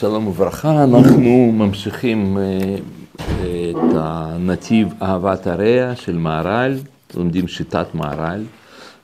שלום 0.00 0.26
וברכה, 0.26 0.84
אנחנו 0.84 1.52
ממשיכים 1.52 2.38
אה, 2.38 2.76
את 3.70 3.94
הנתיב 3.94 4.88
אהבת 5.02 5.46
הרע 5.46 5.96
של 5.96 6.18
מהר"ל, 6.18 6.74
לומדים 7.14 7.48
שיטת 7.48 7.94
מהר"ל, 7.94 8.44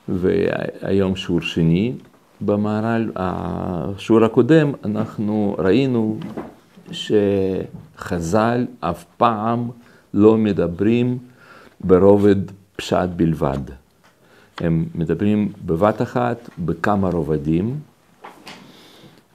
והיום 0.09 1.15
שיעור 1.15 1.41
שני 1.41 1.93
במהר"ל. 2.41 3.11
השיעור 3.15 4.23
הקודם 4.23 4.71
אנחנו 4.85 5.55
ראינו 5.59 6.17
שחז"ל 6.91 8.65
אף 8.79 9.03
פעם 9.17 9.69
לא 10.13 10.37
מדברים 10.37 11.17
ברובד 11.81 12.51
פשט 12.75 13.09
בלבד. 13.15 13.59
הם 14.61 14.85
מדברים 14.95 15.51
בבת 15.65 16.01
אחת 16.01 16.49
בכמה 16.59 17.09
רובדים. 17.09 17.79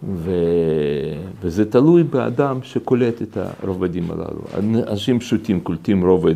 ו... 0.08 0.30
וזה 1.42 1.70
תלוי 1.70 2.02
באדם 2.02 2.58
שקולט 2.62 3.22
את 3.22 3.36
הרובדים 3.62 4.10
הללו. 4.10 4.72
אנשים 4.88 5.18
פשוטים 5.18 5.60
קולטים 5.60 6.04
רובד 6.04 6.34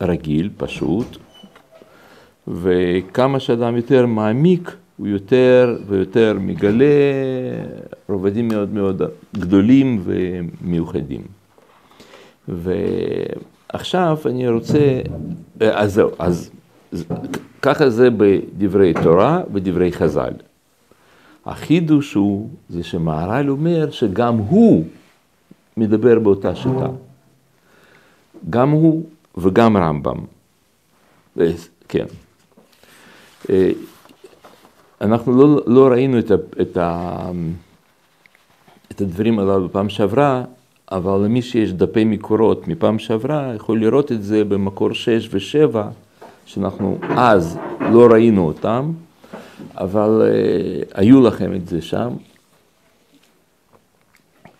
רגיל, 0.00 0.50
פשוט, 0.56 1.16
וכמה 2.48 3.40
שאדם 3.40 3.76
יותר 3.76 4.06
מעמיק, 4.06 4.76
הוא 4.96 5.06
יותר 5.06 5.76
ויותר 5.86 6.36
מגלה 6.40 6.84
רובדים 8.08 8.48
מאוד 8.48 8.74
מאוד 8.74 9.02
גדולים 9.34 10.02
ומיוחדים. 10.04 11.22
ועכשיו 12.48 14.18
אני 14.26 14.48
רוצה, 14.48 15.00
אז 15.60 15.94
זהו, 15.94 16.10
אז 16.18 16.50
ככה 17.62 17.90
זה 17.90 18.08
בדברי 18.10 18.94
תורה, 19.02 19.42
בדברי 19.52 19.92
חז"ל. 19.92 20.32
החידוש 21.46 22.14
הוא, 22.14 22.48
זה 22.68 22.82
שמהר"ל 22.82 23.50
אומר 23.50 23.90
שגם 23.90 24.36
הוא 24.36 24.84
מדבר 25.76 26.18
באותה 26.18 26.54
שיטה. 26.54 26.88
גם 28.50 28.70
הוא 28.70 29.04
וגם 29.36 29.76
רמב"ם. 29.76 30.18
כן. 31.88 32.06
אה, 33.50 33.70
אנחנו 35.00 35.32
לא, 35.32 35.60
לא 35.66 35.88
ראינו 35.88 36.18
את, 36.18 36.30
ה, 36.30 36.34
את, 36.62 36.76
ה, 36.76 37.30
את 38.92 39.00
הדברים 39.00 39.38
הללו 39.38 39.68
בפעם 39.68 39.88
שעברה, 39.88 40.44
אבל 40.92 41.24
למי 41.24 41.42
שיש 41.42 41.72
דפי 41.72 42.04
מקורות 42.04 42.68
מפעם 42.68 42.98
שעברה, 42.98 43.52
יכול 43.56 43.80
לראות 43.80 44.12
את 44.12 44.22
זה 44.22 44.44
במקור 44.44 44.92
6 44.92 45.28
ו-7, 45.32 45.76
שאנחנו 46.46 46.98
אז 47.16 47.58
לא 47.80 48.06
ראינו 48.12 48.46
אותם. 48.46 48.92
אבל 49.76 50.22
uh, 50.22 50.92
היו 50.94 51.20
לכם 51.20 51.54
את 51.54 51.68
זה 51.68 51.82
שם, 51.82 52.08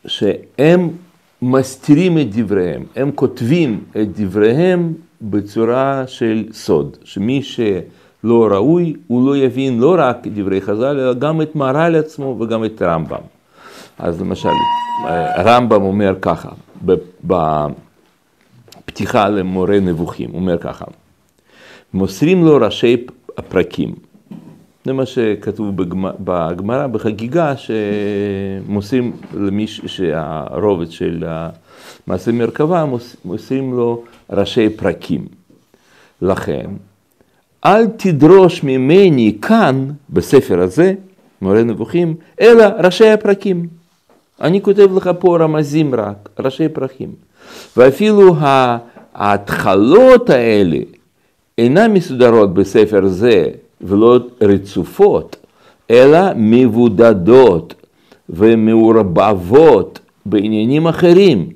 שהם 0.07 0.91
מסתירים 1.43 2.19
את 2.19 2.35
דבריהם, 2.35 2.83
הם 2.97 3.11
כותבים 3.15 3.85
את 3.91 4.21
דבריהם 4.21 4.93
בצורה 5.23 6.05
של 6.07 6.45
סוד, 6.53 6.97
שמי 7.05 7.43
שלא 7.43 8.49
ראוי, 8.51 8.97
הוא 9.07 9.29
לא 9.29 9.37
יבין 9.37 9.81
לא 9.81 9.97
רק 9.99 10.27
דברי 10.27 10.61
חז"ל, 10.61 10.85
אלא 10.85 11.15
גם 11.15 11.43
את 11.43 11.57
מהר"ל 11.57 11.97
עצמו 11.97 12.37
וגם 12.41 12.65
את 12.65 12.83
רמב"ם. 12.83 13.21
אז 13.99 14.21
למשל, 14.21 14.49
רמב"ם 15.39 15.83
אומר 15.83 16.15
ככה, 16.21 16.49
בפתיחה 18.85 19.29
למורה 19.29 19.81
נבוכים, 19.81 20.31
הוא 20.31 20.41
אומר 20.41 20.59
ככה, 20.59 20.85
מוסרים 21.95 22.45
לו 22.45 22.57
ראשי 22.57 23.07
הפרקים. 23.39 23.95
זה 24.85 24.93
מה 24.93 25.07
שכתוב 25.07 25.77
בגמרא, 26.21 26.87
בחגיגה, 26.87 27.55
שמוסרים 27.57 29.13
למי 29.35 29.67
שהרובד 29.67 30.91
של 30.91 31.25
מעשה 32.07 32.33
מרכבה, 32.33 32.85
מוסרים 33.25 33.73
לו 33.73 34.03
ראשי 34.31 34.69
פרקים. 34.69 35.27
לכן, 36.23 36.71
אל 37.65 37.87
תדרוש 37.87 38.65
ממני 38.65 39.39
כאן, 39.43 39.91
בספר 40.11 40.61
הזה, 40.61 40.95
מורה 41.43 41.63
נבוכים, 41.63 42.15
אלא 42.41 42.65
ראשי 42.65 43.11
הפרקים. 43.11 43.67
אני 44.41 44.63
כותב 44.63 44.97
לך 44.97 45.11
פה 45.19 45.39
רמזים 45.39 45.95
רק, 45.95 46.29
ראשי 46.39 46.69
פרקים. 46.69 47.13
ואפילו 47.77 48.35
ההתחלות 49.15 50.31
האלה 50.31 50.79
אינן 51.59 51.93
מסודרות 51.93 52.55
בספר 52.55 53.07
זה, 53.07 53.45
ולא 53.85 54.19
רצופות, 54.41 55.37
אלא 55.91 56.19
מבודדות 56.37 57.75
ומעורבבות 58.29 59.99
בעניינים 60.27 60.87
אחרים 60.87 61.49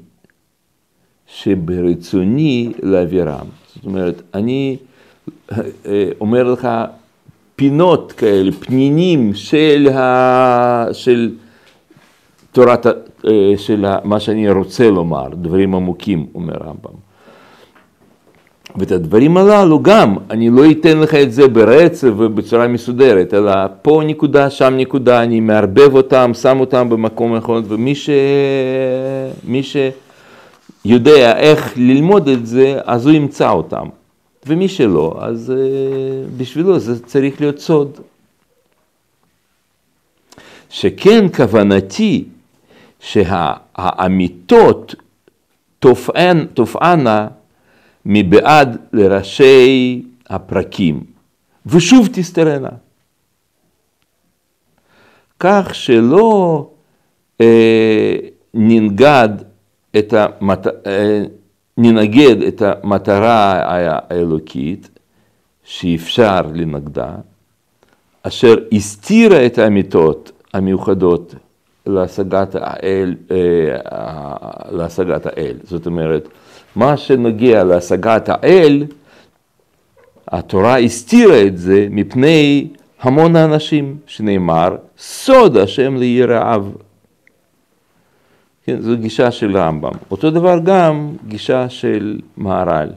שברצוני 1.27 2.73
להעבירם. 2.83 3.47
זאת 3.75 3.85
אומרת, 3.85 4.23
אני 4.35 4.77
אה, 5.53 6.09
אומר 6.21 6.53
לך 6.53 6.69
פינות 7.57 8.13
כאלה, 8.13 8.53
פנינים 8.53 9.35
של, 9.35 9.89
ה... 9.95 10.87
של 10.93 11.35
תורת, 12.53 12.87
אה, 12.87 12.93
של 13.57 13.87
מה 14.05 14.21
שאני 14.21 14.51
רוצה 14.51 14.91
לומר, 14.91 15.29
דברים 15.29 15.75
עמוקים, 15.75 16.27
אומר 16.35 16.55
רמב"ם. 16.55 17.08
ואת 18.77 18.93
הדברים 18.93 19.37
הללו 19.37 19.83
גם, 19.83 20.17
אני 20.31 20.51
לא 20.51 20.71
אתן 20.71 20.99
לך 20.99 21.15
את 21.15 21.33
זה 21.33 21.49
ברצף 21.49 22.09
ובצורה 22.17 22.69
מסודרת, 22.69 23.35
אלא 23.35 23.53
פה 23.83 24.03
נקודה, 24.07 24.51
שם 24.51 24.75
נקודה, 24.77 25.23
אני 25.23 25.41
מערבב 25.41 25.95
אותם, 25.95 26.31
שם 26.35 26.61
אותם 26.61 26.89
במקום 26.89 27.37
נכון, 27.37 27.63
ומי 27.69 27.95
ש... 27.95 28.11
מי 29.45 29.63
שיודע 29.63 31.39
איך 31.39 31.73
ללמוד 31.77 32.29
את 32.29 32.47
זה, 32.47 32.79
אז 32.85 33.07
הוא 33.07 33.15
ימצא 33.15 33.51
אותם. 33.51 33.87
ומי 34.47 34.69
שלא, 34.69 35.19
אז 35.21 35.53
uh, 35.57 36.31
בשבילו 36.37 36.79
זה 36.79 37.05
צריך 37.07 37.41
להיות 37.41 37.59
סוד. 37.59 37.91
שכן 40.71 41.27
כוונתי 41.37 42.25
שהאמיתות 43.01 44.95
תופענה 46.55 47.29
מבעד 48.07 48.77
לראשי 48.93 50.03
הפרקים, 50.31 51.05
ושוב 51.67 52.09
תסתרנה. 52.13 52.69
כך 55.41 55.75
שלא 55.75 56.71
אה, 57.41 58.17
ננגד 58.55 59.29
את 59.99 60.15
המת... 60.17 60.67
אה, 60.67 61.23
ננגד 61.79 62.43
את 62.43 62.63
המטרה 62.63 63.63
האלוקית 64.11 64.89
שאפשר 65.65 66.41
לנגדה, 66.55 67.15
אשר 68.23 68.55
הסתירה 68.73 69.47
את 69.47 69.59
האמיתות 69.59 70.33
המיוחדות 70.55 71.35
להשגת 71.87 72.55
האל, 72.55 73.15
אה, 73.31 73.77
להשגת 74.71 75.27
האל. 75.27 75.57
זאת 75.65 75.87
אומרת, 75.87 76.29
מה 76.77 76.97
שנוגע 76.97 77.65
להשגת 77.65 78.29
האל, 78.29 78.85
התורה 80.29 80.79
הסתירה 80.79 81.43
את 81.43 81.59
זה 81.59 81.87
מפני 81.91 82.69
המון 83.01 83.37
האנשים, 83.37 83.97
שנאמר, 84.07 84.77
סוד 84.99 85.57
השם 85.57 85.97
ליראיו. 85.97 86.67
כן, 88.65 88.81
זו 88.81 88.97
גישה 88.97 89.31
של 89.31 89.57
רמב"ם. 89.57 89.93
אותו 90.11 90.31
דבר 90.31 90.59
גם 90.65 91.13
גישה 91.29 91.69
של 91.69 92.21
מהר"ל, 92.37 92.89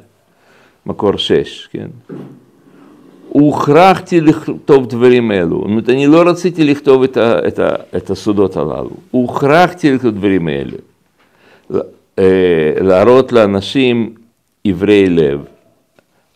מקור 0.85 1.17
שש, 1.17 1.67
כן. 1.71 1.87
הוכרחתי 3.29 4.21
לכתוב 4.21 4.87
דברים 4.87 5.31
אלו, 5.31 5.57
זאת 5.57 5.63
אומרת, 5.63 5.89
אני 5.89 6.07
לא 6.07 6.29
רציתי 6.29 6.63
לכתוב 6.63 7.03
את, 7.03 7.17
ה, 7.17 7.47
את, 7.47 7.59
ה, 7.59 7.69
את 7.97 8.09
הסודות 8.09 8.57
הללו, 8.57 8.89
הוכרחתי 9.11 9.91
לכתוב 9.91 10.15
דברים 10.15 10.47
האלה. 10.47 10.77
אה, 12.19 12.73
להראות 12.81 13.31
לאנשים 13.31 14.15
עברי 14.65 15.09
לב, 15.09 15.45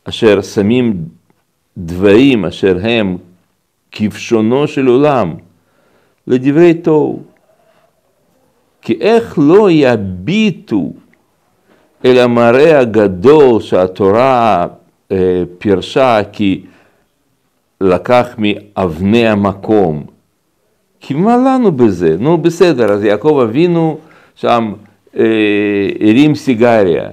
אשר 0.04 0.42
שמים 0.42 1.06
דברים 1.78 2.46
אשר 2.46 2.78
הם 2.82 3.18
כבשונו 3.92 4.68
של 4.68 4.88
עולם 4.88 5.34
לדברי 6.28 6.74
תוהו. 6.74 7.24
כי 8.82 8.98
איך 9.02 9.40
לא 9.42 9.72
יביטו 9.72 10.94
אל 12.06 12.20
המראה 12.20 12.80
הגדול 12.80 13.62
שהתורה 13.62 14.68
אה, 15.12 15.44
פירשה 15.58 16.22
כי 16.32 16.64
לקח 17.82 18.36
מאבני 18.38 19.28
המקום. 19.28 20.04
כי 21.00 21.14
מה 21.14 21.38
לנו 21.38 21.72
בזה? 21.72 22.16
נו 22.20 22.38
בסדר, 22.38 22.92
אז 22.92 23.04
יעקב 23.04 23.40
אבינו 23.44 23.98
שם 24.36 24.74
הרים 25.16 26.36
סיגריה. 26.36 27.10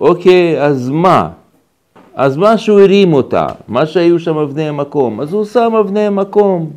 אוקיי, 0.00 0.62
אז 0.62 0.90
מה? 0.90 1.28
אז 2.14 2.36
מה 2.36 2.58
שהוא 2.58 2.80
הרים 2.80 3.12
אותה, 3.12 3.46
מה 3.68 3.86
שהיו 3.86 4.18
שם 4.18 4.36
אבני 4.36 4.68
המקום, 4.68 5.20
אז 5.20 5.32
הוא 5.32 5.44
שם 5.44 5.74
אבני 5.80 6.00
המקום. 6.00 6.70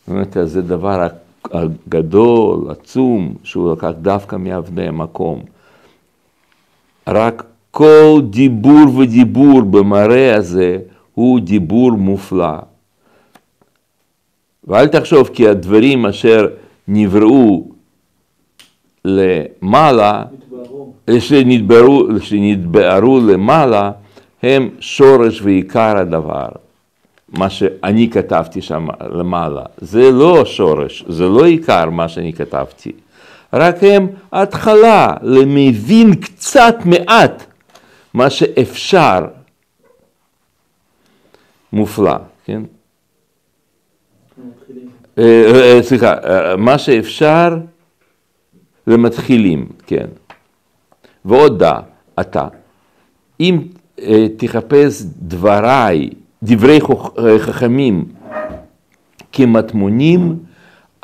זאת 0.00 0.08
אומרת, 0.08 0.36
זה 0.44 0.62
דבר 0.62 1.06
הגדול, 1.52 2.70
עצום, 2.70 3.34
שהוא 3.44 3.72
לקח 3.72 3.90
דווקא 4.02 4.36
מאבני 4.36 4.88
המקום. 4.88 5.40
רק 7.08 7.42
כל 7.70 8.20
דיבור 8.30 8.96
ודיבור 8.98 9.62
במראה 9.62 10.36
הזה 10.36 10.78
הוא 11.14 11.40
דיבור 11.40 11.90
מופלא. 11.92 12.58
ואל 14.64 14.86
תחשוב 14.86 15.30
כי 15.32 15.48
הדברים 15.48 16.06
אשר 16.06 16.48
נבראו 16.88 17.69
למעלה, 19.04 20.24
שנתברו, 21.18 22.08
שנתבערו 22.20 23.20
למעלה, 23.20 23.90
הם 24.42 24.68
שורש 24.80 25.42
ועיקר 25.42 25.96
הדבר. 25.96 26.48
מה 27.28 27.50
שאני 27.50 28.10
כתבתי 28.10 28.62
שם 28.62 28.86
למעלה, 29.10 29.62
זה 29.78 30.10
לא 30.10 30.44
שורש, 30.44 31.04
זה 31.08 31.28
לא 31.28 31.44
עיקר 31.44 31.90
מה 31.90 32.08
שאני 32.08 32.32
כתבתי, 32.32 32.92
רק 33.52 33.76
הם 33.82 34.06
התחלה 34.32 35.14
למבין 35.22 36.14
קצת 36.14 36.74
מעט 36.84 37.44
מה 38.14 38.30
שאפשר. 38.30 39.26
מופלא, 41.72 42.16
כן? 42.44 42.62
אה, 45.18 45.44
אה, 45.54 45.82
סליחה, 45.82 46.14
אה, 46.14 46.56
מה 46.56 46.78
שאפשר 46.78 47.58
למתחילים, 48.86 49.66
כן. 49.86 50.06
ועוד 51.24 51.58
דע, 51.58 51.78
אתה, 52.20 52.48
אם 53.40 53.58
תחפש 54.36 55.02
דבריי, 55.22 56.10
דברי 56.42 56.78
חכמים 57.38 58.04
כמטמונים, 59.32 60.36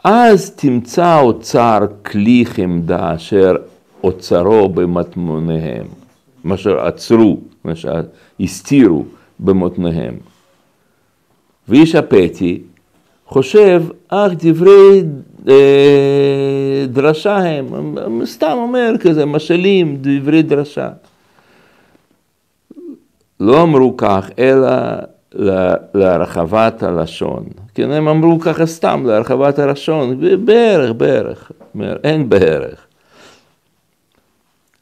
אז 0.05 0.51
תמצא 0.51 1.21
אוצר 1.21 1.79
כלי 2.05 2.45
חמדה 2.47 3.15
אשר 3.15 3.57
אוצרו 4.05 4.69
במטמוניהם, 4.69 5.87
מה 6.45 6.57
שעצרו, 6.57 7.41
מה 7.65 7.73
שהסתירו 7.77 9.05
במותניהם. 9.41 10.15
ואיש 11.69 11.95
הפתי 11.95 12.61
חושב, 13.27 13.83
אך 14.09 14.33
דברי 14.39 14.99
אה, 14.99 15.03
דרשה 16.89 17.37
הם, 17.37 17.67
סתם 18.25 18.53
אומר 18.57 18.93
כזה, 19.01 19.27
משלים, 19.27 19.99
דברי 20.01 20.43
דרשה. 20.43 20.89
לא 23.41 23.63
אמרו 23.63 23.97
כך, 23.97 24.31
אלא 24.39 24.73
להרחבת 25.95 26.83
הלשון. 26.83 27.45
כן, 27.75 27.91
הם 27.91 28.09
אמרו 28.09 28.41
ככה 28.41 28.67
סתם, 28.67 29.03
להרחבת 29.07 29.59
הלשון, 29.59 30.21
בערך, 30.45 30.93
בערך, 30.93 31.53
אין 32.05 32.29
בערך. 32.29 32.87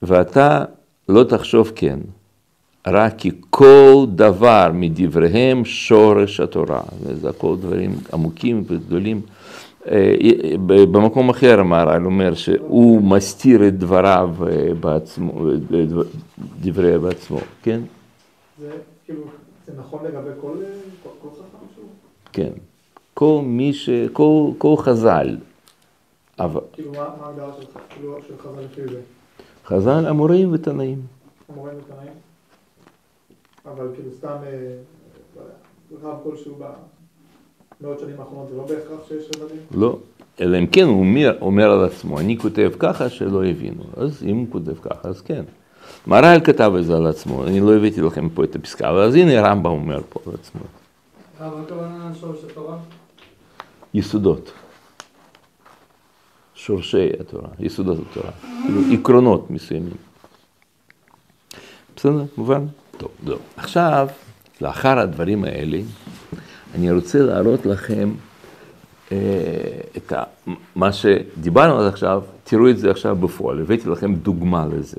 ואתה 0.02 0.64
לא 1.08 1.25
תחשוב 1.25 1.72
כן. 1.75 1.99
רק 2.87 3.14
כי 3.19 3.31
כל 3.50 4.06
דבר 4.08 4.70
מדבריהם 4.75 5.64
שורש 5.64 6.40
התורה, 6.40 6.81
וזה 7.02 7.28
הכל 7.28 7.56
דברים 7.61 7.94
עמוקים 8.12 8.64
וגדולים. 8.66 9.20
אה, 9.90 10.14
במקום 10.66 11.31
אחר 11.31 11.60
המהר"ל 11.60 12.04
אומר 12.04 12.34
שהוא 12.34 13.02
מסתיר 13.02 13.69
את 13.69 13.78
דבריו 13.78 14.31
אה, 14.46 14.75
בעצמו, 14.75 15.32
דברי 16.60 16.98
בעצמו, 16.98 17.38
כן? 17.62 17.81
זה 18.58 18.70
כאילו, 19.04 19.22
זה 19.66 19.72
נכון 19.78 20.04
לגבי 20.04 20.31
כל, 20.40 20.56
כל, 21.02 21.28
חכם 21.31 21.66
שהוא? 21.75 21.88
כן, 22.32 22.50
כל 23.14 23.40
מי 23.44 23.72
ש... 23.72 23.90
כל, 24.12 24.50
כל 24.58 24.75
חז"ל. 24.78 25.36
אבל... 26.38 26.60
כאילו 26.72 26.92
מה 26.92 27.08
ההגדרה 27.20 27.52
כאילו, 27.90 28.19
של 28.28 28.38
חז"ל 28.38 28.60
לפי 28.60 28.92
זה? 28.92 29.00
חז"ל 29.64 30.06
אמורים 30.10 30.52
ותנאים. 30.52 31.02
אמורים 31.50 31.75
ותנאים? 31.78 32.12
אבל 33.66 33.88
כאילו 33.94 34.10
סתם 34.12 34.37
אה, 34.46 34.76
רב 36.02 36.19
כלשהו 36.22 36.58
במאות 37.81 38.00
שנים 38.00 38.21
האחרונות, 38.21 38.49
זה 38.49 38.56
לא 38.56 38.62
בהכרח 38.62 39.09
שיש 39.09 39.25
רבדים? 39.37 39.59
לא, 39.75 39.99
אלא 40.41 40.59
אם 40.59 40.67
כן 40.67 40.85
הוא 40.85 41.00
אומר, 41.00 41.37
אומר 41.41 41.71
על 41.71 41.85
עצמו, 41.85 42.21
אני 42.21 42.38
כותב 42.38 42.73
ככה 42.79 43.09
שלא 43.09 43.44
הבינו, 43.44 43.82
אז 43.97 44.23
אם 44.23 44.37
הוא 44.37 44.47
כותב 44.50 44.75
ככה, 44.82 45.09
אז 45.09 45.21
כן. 45.21 45.44
מהר"ל 46.06 46.41
כתב 46.44 46.73
את 46.79 46.85
זה 46.85 46.97
על 46.97 47.06
עצמו, 47.06 47.47
אני 47.47 47.61
לא 47.61 47.76
הבאתי 47.76 48.00
לכם 48.00 48.29
פה 48.29 48.44
את 48.44 48.56
הפסקה, 48.56 48.91
אבל 48.91 49.00
אז 49.00 49.15
הנה 49.15 49.41
רמב"ם 49.41 49.71
אומר 49.71 50.00
פה 50.09 50.21
על 50.26 50.32
עצמו. 50.35 50.61
מה 51.41 51.61
הכוונה 51.62 52.12
שורש 52.21 52.38
התורה? 52.50 52.76
יסודות. 53.94 54.53
שורשי 56.55 57.09
התורה, 57.21 57.49
יסודות 57.61 57.99
התורה, 58.11 58.31
כאילו 58.62 58.81
עקרונות 58.93 59.50
מסוימים. 59.50 59.97
בסדר, 61.97 62.25
מובן? 62.37 62.67
טוב, 62.97 63.11
לא. 63.26 63.37
עכשיו, 63.56 64.09
לאחר 64.61 64.99
הדברים 64.99 65.44
האלה, 65.44 65.79
אני 66.75 66.91
רוצה 66.91 67.19
להראות 67.19 67.67
לכם 67.67 68.11
אה, 69.12 69.19
את 69.97 70.12
ה, 70.12 70.23
מה 70.76 70.93
שדיברנו 70.93 71.81
עד 71.81 71.87
עכשיו, 71.87 72.23
תראו 72.44 72.71
את 72.71 72.79
זה 72.79 72.91
עכשיו 72.91 73.17
בפועל, 73.17 73.61
הבאתי 73.61 73.91
לכם 73.91 74.15
דוגמה 74.15 74.67
לזה. 74.73 74.97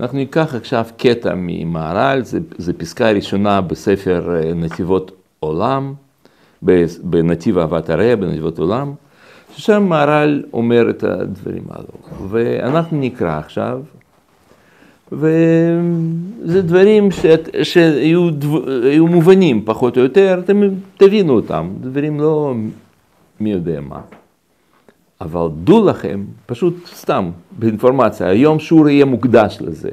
אנחנו 0.00 0.18
ניקח 0.18 0.54
עכשיו 0.54 0.84
קטע 0.96 1.34
ממהר"ל, 1.36 2.22
זו 2.58 2.72
פסקה 2.76 3.10
ראשונה 3.10 3.60
בספר 3.60 4.36
אה, 4.36 4.54
נתיבות 4.54 5.10
עולם, 5.40 5.94
בנתיב 7.02 7.58
אהבת 7.58 7.90
הרע, 7.90 8.16
בנתיבות 8.16 8.58
עולם, 8.58 8.94
ששם 9.56 9.82
מהר"ל 9.82 10.42
אומר 10.52 10.90
את 10.90 11.04
הדברים 11.04 11.64
האלו. 11.70 12.28
ואנחנו 12.30 13.00
נקרא 13.00 13.38
עכשיו. 13.38 13.80
וזה 15.16 16.62
דברים 16.62 17.08
שהיו 17.62 18.30
דו, 18.30 18.62
מובנים 19.08 19.62
פחות 19.64 19.96
או 19.96 20.02
יותר, 20.02 20.40
אתם 20.44 20.62
תבינו 20.96 21.32
אותם, 21.32 21.68
דברים 21.80 22.20
לא 22.20 22.54
מי 23.40 23.52
יודע 23.52 23.80
מה. 23.80 24.00
אבל 25.20 25.48
דעו 25.64 25.86
לכם, 25.86 26.24
פשוט 26.46 26.74
סתם, 26.86 27.30
באינפורמציה, 27.58 28.28
היום 28.28 28.58
שיעור 28.58 28.88
יהיה 28.88 29.04
מוקדש 29.04 29.58
לזה. 29.60 29.90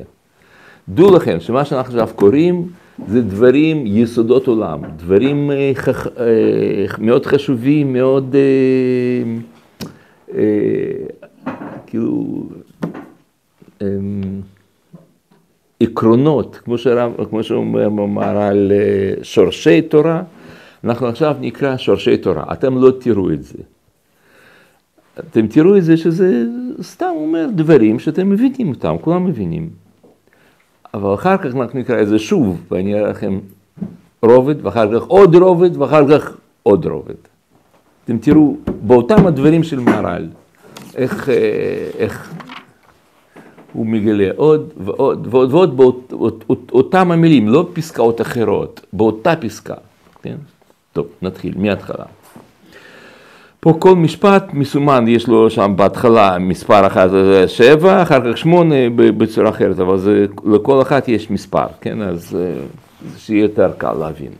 דעו 0.89 1.15
לכם 1.15 1.39
שמה 1.39 1.65
שאנחנו 1.65 2.01
עכשיו 2.01 2.15
קוראים 2.15 2.67
זה 3.07 3.21
דברים, 3.21 3.83
יסודות 3.87 4.47
עולם, 4.47 4.81
דברים 4.97 5.51
אה, 5.51 5.71
חכ... 5.73 6.07
אה, 6.07 6.85
מאוד 6.99 7.25
חשובים, 7.25 7.93
מאוד 7.93 8.35
אה, 10.33 10.41
כאילו... 11.87 12.43
עקרונות, 15.81 16.55
כמו, 16.63 16.77
שרב, 16.77 17.13
כמו 17.29 17.43
שאומר 17.43 18.37
על 18.37 18.71
אה, 18.71 19.23
שורשי 19.23 19.81
תורה, 19.81 20.23
אנחנו 20.83 21.07
עכשיו 21.07 21.35
נקרא 21.39 21.77
שורשי 21.77 22.17
תורה. 22.17 22.43
אתם 22.51 22.77
לא 22.77 22.91
תראו 22.99 23.31
את 23.31 23.43
זה. 23.43 23.57
אתם 25.19 25.47
תראו 25.47 25.77
את 25.77 25.83
זה 25.83 25.97
שזה 25.97 26.43
סתם 26.81 27.11
אומר 27.15 27.47
דברים 27.55 27.99
שאתם 27.99 28.29
מבינים 28.29 28.69
אותם, 28.69 28.95
כולם 29.01 29.25
מבינים. 29.25 29.69
אבל 30.93 31.13
אחר 31.13 31.37
כך 31.37 31.55
אנחנו 31.55 31.79
נקרא 31.79 32.01
את 32.01 32.07
זה 32.07 32.19
שוב, 32.19 32.61
ואני 32.71 32.99
אראה 32.99 33.09
לכם 33.09 33.39
רובד, 34.21 34.65
ואחר 34.65 34.99
כך 34.99 35.07
עוד 35.07 35.35
רובד, 35.35 35.77
ואחר 35.77 36.07
כך 36.07 36.37
עוד 36.63 36.85
רובד. 36.85 37.15
אתם 38.05 38.17
תראו 38.17 38.57
באותם 38.81 39.27
הדברים 39.27 39.63
של 39.63 39.79
מהר"ל, 39.79 40.27
איך, 40.95 41.29
אה, 41.29 41.35
איך 41.97 42.33
הוא 43.73 43.85
מגלה 43.85 44.27
עוד 44.35 44.69
ועוד 44.77 45.27
ועוד 45.31 45.79
ועוד 45.79 46.01
באותם 46.67 47.11
המילים, 47.11 47.49
לא 47.49 47.67
פסקאות 47.73 48.21
אחרות, 48.21 48.85
באותה 48.93 49.35
פסקה. 49.35 49.75
כן? 50.23 50.35
טוב, 50.93 51.05
נתחיל 51.21 51.53
מההתחלה. 51.57 52.05
פה 53.59 53.73
כל 53.79 53.95
משפט 53.95 54.53
מסומן, 54.53 55.05
יש 55.07 55.27
לו 55.27 55.49
שם 55.49 55.73
בהתחלה 55.75 56.39
מספר 56.39 56.87
אחת 56.87 57.09
זה 57.09 57.47
שבע, 57.47 58.01
אחר 58.01 58.31
כך 58.31 58.37
שמונה 58.37 58.75
בצורה 58.95 59.49
אחרת, 59.49 59.79
אבל 59.79 59.97
זה, 59.97 60.25
לכל 60.45 60.81
אחת 60.81 61.07
יש 61.07 61.31
מספר, 61.31 61.65
כן? 61.81 62.01
אז 62.01 62.37
אה, 62.39 62.61
שיהיה 63.17 63.41
יותר 63.41 63.71
קל 63.77 63.93
להבין. 63.93 64.31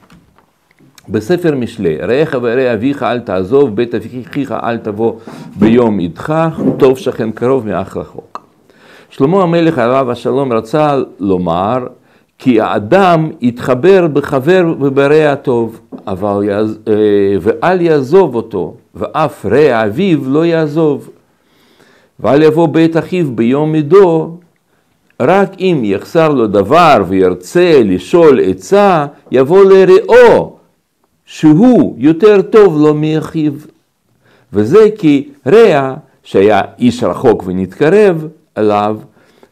בספר 1.09 1.55
משלי, 1.55 1.97
רעך 1.97 2.35
ורע 2.41 2.73
אביך 2.73 3.03
אל 3.03 3.19
תעזוב, 3.19 3.75
בית 3.75 3.95
אביך 3.95 4.51
אל 4.51 4.77
תבוא 4.77 5.13
ביום 5.55 5.99
עדך, 5.99 6.47
טוב 6.79 6.97
שכן 6.97 7.31
קרוב 7.31 7.67
מאח 7.67 7.97
רחוק. 7.97 8.30
שלמה 9.11 9.43
המלך 9.43 9.77
עליו 9.77 10.11
השלום 10.11 10.53
רצה 10.53 10.97
לומר 11.19 11.87
כי 12.37 12.61
האדם 12.61 13.29
יתחבר 13.41 14.07
בחבר 14.07 14.73
וברע 14.79 15.35
טוב, 15.35 15.79
אבל 16.07 16.43
יעז... 16.43 16.79
אה, 16.87 16.93
ואל 17.41 17.81
יעזוב 17.81 18.35
אותו, 18.35 18.73
ואף 18.95 19.45
רע 19.45 19.85
אביו 19.85 20.19
לא 20.29 20.45
יעזוב. 20.45 21.09
ואל 22.19 22.43
יבוא 22.43 22.67
בית 22.67 22.97
אחיו 22.97 23.31
ביום 23.35 23.75
עדו, 23.75 24.37
רק 25.19 25.51
אם 25.59 25.81
יחסר 25.83 26.29
לו 26.29 26.47
דבר 26.47 27.03
וירצה 27.07 27.81
לשאול 27.83 28.39
עצה, 28.43 29.05
יבוא 29.31 29.63
לרעו, 29.63 30.55
שהוא 31.25 31.95
יותר 31.97 32.41
טוב 32.41 32.77
לו 32.77 32.93
מאחיו. 32.93 33.53
וזה 34.53 34.87
כי 34.97 35.29
רע, 35.47 35.93
שהיה 36.23 36.61
איש 36.79 37.03
רחוק 37.03 37.43
ונתקרב 37.47 38.27
אליו, 38.57 38.97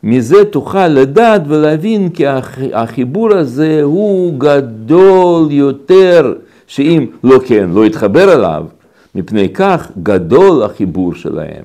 מזה 0.04 0.46
תוכל 0.46 0.88
לדעת 0.88 1.42
ולהבין 1.48 2.10
כי 2.10 2.24
החיבור 2.74 3.34
הזה 3.34 3.80
הוא 3.84 4.34
גדול 4.38 5.52
יותר, 5.52 6.34
שאם 6.68 7.06
לא 7.24 7.40
כן, 7.48 7.70
לא 7.74 7.86
יתחבר 7.86 8.34
אליו, 8.34 8.66
מפני 9.16 9.54
כך 9.54 9.92
גדול 10.04 10.64
החיבור 10.64 11.14
שלהם, 11.16 11.64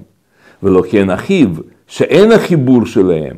ולא 0.62 0.82
כן 0.90 1.10
אחיו, 1.10 1.48
שאין 1.86 2.32
החיבור 2.32 2.86
שלהם, 2.86 3.36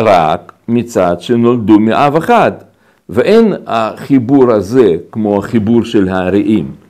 רק 0.00 0.52
מצד 0.68 1.16
שנולדו 1.20 1.78
מאב 1.80 2.16
אחד, 2.16 2.52
ואין 3.08 3.52
החיבור 3.66 4.52
הזה 4.52 4.96
כמו 5.12 5.38
החיבור 5.38 5.84
של 5.84 6.08
הרעים. 6.08 6.83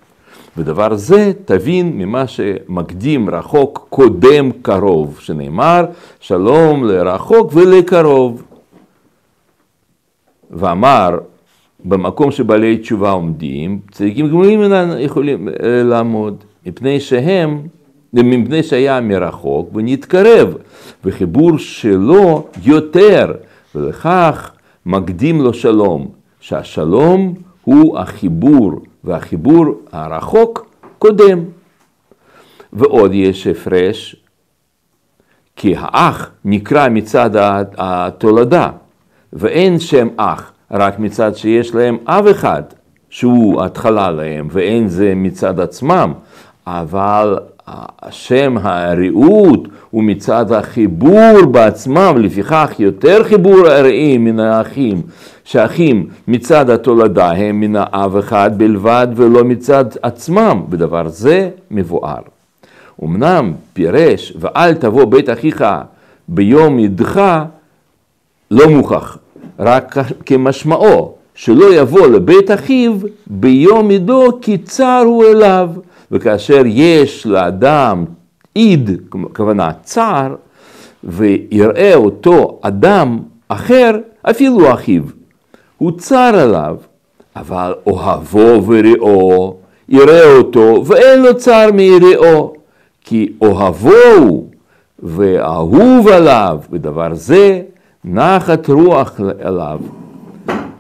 ודבר 0.59 0.95
זה 0.95 1.33
תבין 1.45 1.99
ממה 1.99 2.27
שמקדים 2.27 3.31
רחוק 3.31 3.87
קודם 3.91 4.51
קרוב, 4.63 5.19
שנאמר 5.21 5.85
שלום 6.21 6.85
לרחוק 6.85 7.53
ולקרוב. 7.55 8.43
ואמר 10.51 11.19
במקום 11.85 12.31
שבעלי 12.31 12.79
תשובה 12.79 13.11
עומדים, 13.11 13.79
צדיקים 13.91 14.29
גמולים 14.29 14.63
אינם 14.63 14.95
יכולים 14.99 15.49
אה, 15.49 15.83
לעמוד, 15.83 16.45
מפני 16.67 17.01
שהם, 17.01 17.63
מפני 18.13 18.63
שהיה 18.63 19.01
מרחוק 19.01 19.71
ונתקרב, 19.75 20.55
וחיבור 21.05 21.59
שלו 21.59 22.47
יותר, 22.65 23.33
ולכך 23.75 24.51
מקדים 24.87 25.41
לו 25.41 25.55
שלום, 25.55 26.09
שהשלום 26.41 27.35
הוא 27.65 27.99
החיבור, 27.99 28.73
והחיבור 29.05 29.65
הרחוק 29.93 30.67
קודם. 30.99 31.45
ועוד 32.73 33.11
יש 33.15 33.47
הפרש, 33.47 34.17
כי 35.57 35.75
האח 35.79 36.31
נקרא 36.45 36.89
מצד 36.89 37.31
התולדה, 37.79 38.71
ואין 39.33 39.79
שם 39.79 40.09
אח 40.17 40.53
רק 40.71 40.99
מצד 40.99 41.37
שיש 41.37 41.75
להם 41.75 41.99
אב 42.07 42.27
אחד, 42.27 42.63
שהוא 43.11 43.63
התחלה 43.63 44.11
להם, 44.11 44.49
ואין 44.51 44.89
זה 44.89 45.13
מצד 45.17 45.61
עצמם, 45.61 46.13
אבל 46.67 47.39
השם 47.67 48.57
הרעות 48.61 49.69
הוא 49.91 50.05
מצד 50.05 50.53
החיבור 50.53 51.47
בעצמם, 51.51 52.15
לפיכך 52.19 52.73
יותר 52.79 53.25
חיבור 53.25 53.67
הרעים 53.67 54.25
מן 54.25 54.41
האחים, 54.41 55.03
שאחים 55.45 56.07
מצד 56.29 56.71
התולדה 56.71 57.31
הם 57.31 57.61
מן 57.61 57.77
האב 57.77 58.17
אחד 58.17 58.51
בלבד 58.59 59.09
ולא 59.17 59.45
מצד 59.45 59.85
עצמם, 60.03 60.63
בדבר 60.69 61.09
זה 61.09 61.51
מבואר. 61.71 62.23
אמנם 63.05 63.53
פירש 63.73 64.33
ואל 64.41 64.75
תבוא 64.75 65.05
בית 65.05 65.31
אחיך 65.31 65.65
ביום 66.29 66.79
ידך 66.79 67.43
לא 68.51 68.69
מוכח, 68.69 69.19
רק 69.59 69.97
כמשמעו, 70.27 71.15
שלא 71.35 71.75
יבוא 71.75 72.07
לבית 72.07 72.51
אחיו 72.51 72.93
ביום 73.27 73.91
ידו 73.91 74.29
כי 74.41 74.59
צר 74.59 75.03
הוא 75.07 75.25
אליו. 75.25 75.71
וכאשר 76.13 76.63
יש 76.67 77.27
לאדם 77.27 78.05
עיד, 78.55 78.91
כוונה 79.33 79.73
צער, 79.83 80.35
ויראה 81.05 81.95
אותו 81.95 82.59
אדם 82.63 83.19
אחר, 83.49 83.91
אפילו 84.23 84.75
אחיו, 84.75 85.03
הוא 85.79 85.93
צר 85.99 86.33
עליו, 86.35 86.77
אבל 87.37 87.75
אוהבו 87.87 88.63
ורעו, 88.67 89.57
יראה 89.89 90.37
אותו 90.37 90.83
ואין 90.87 91.23
לו 91.23 91.37
צער 91.37 91.73
מיראו, 91.73 92.53
כי 93.05 93.33
אוהבו 93.41 93.91
הוא 94.19 94.47
ואהוב 95.03 96.09
עליו, 96.09 96.59
ודבר 96.71 97.15
זה 97.15 97.63
נחת 98.05 98.69
רוח 98.69 99.21
עליו, 99.43 99.81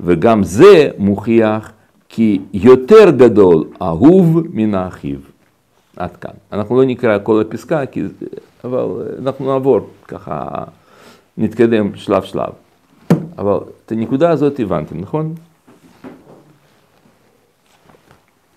וגם 0.04 0.42
זה 0.42 0.88
מוכיח 0.98 1.72
כי 2.14 2.40
יותר 2.52 3.10
גדול 3.10 3.64
אהוב 3.82 4.42
מן 4.52 4.74
האחיו. 4.74 5.18
עד 5.96 6.16
כאן. 6.16 6.30
אנחנו 6.52 6.76
לא 6.76 6.84
נקרא 6.84 7.18
כל 7.22 7.40
הפסקה, 7.40 7.86
כי, 7.86 8.02
אבל 8.64 8.84
אנחנו 9.18 9.52
נעבור 9.52 9.80
ככה, 10.08 10.64
נתקדם 11.38 11.96
שלב 11.96 12.22
שלב. 12.22 12.52
אבל 13.38 13.58
את 13.86 13.92
הנקודה 13.92 14.30
הזאת 14.30 14.60
הבנתם, 14.60 15.00
נכון? 15.00 15.34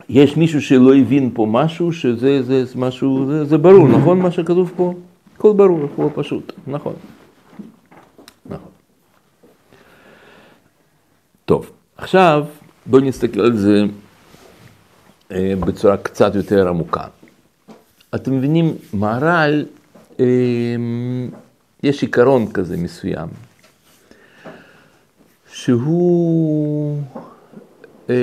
יש 0.10 0.38
מישהו 0.38 0.62
שלא 0.62 0.96
הבין 0.96 1.30
פה 1.34 1.48
משהו, 1.50 1.94
שזה 1.94 2.44
זה, 2.44 2.66
זה 2.66 2.80
משהו, 2.80 3.26
זה, 3.28 3.46
זה 3.46 3.58
ברור, 3.58 3.88
נכון 3.88 4.20
מה 4.20 4.32
שכתוב 4.32 4.72
פה? 4.76 4.94
הכל 5.36 5.54
ברור, 5.54 5.80
הכל 5.94 6.08
פשוט, 6.16 6.54
נכון. 6.68 6.94
נכון. 8.46 8.72
טוב, 11.46 11.72
עכשיו 11.98 12.46
בואו 12.90 13.02
נסתכל 13.02 13.40
על 13.40 13.58
זה 13.58 13.84
אה, 15.32 15.54
בצורה 15.60 15.98
קצת 15.98 16.36
יותר 16.36 16.68
עמוקה. 16.68 17.04
אתם 18.16 18.38
מבינים, 18.38 18.76
מהר"ל, 18.94 19.66
אה, 20.20 20.26
יש 21.84 22.02
עיקרון 22.02 22.52
כזה 22.52 22.78
מסוים, 22.78 23.28
שהוא, 25.52 27.02
אה, 28.10 28.16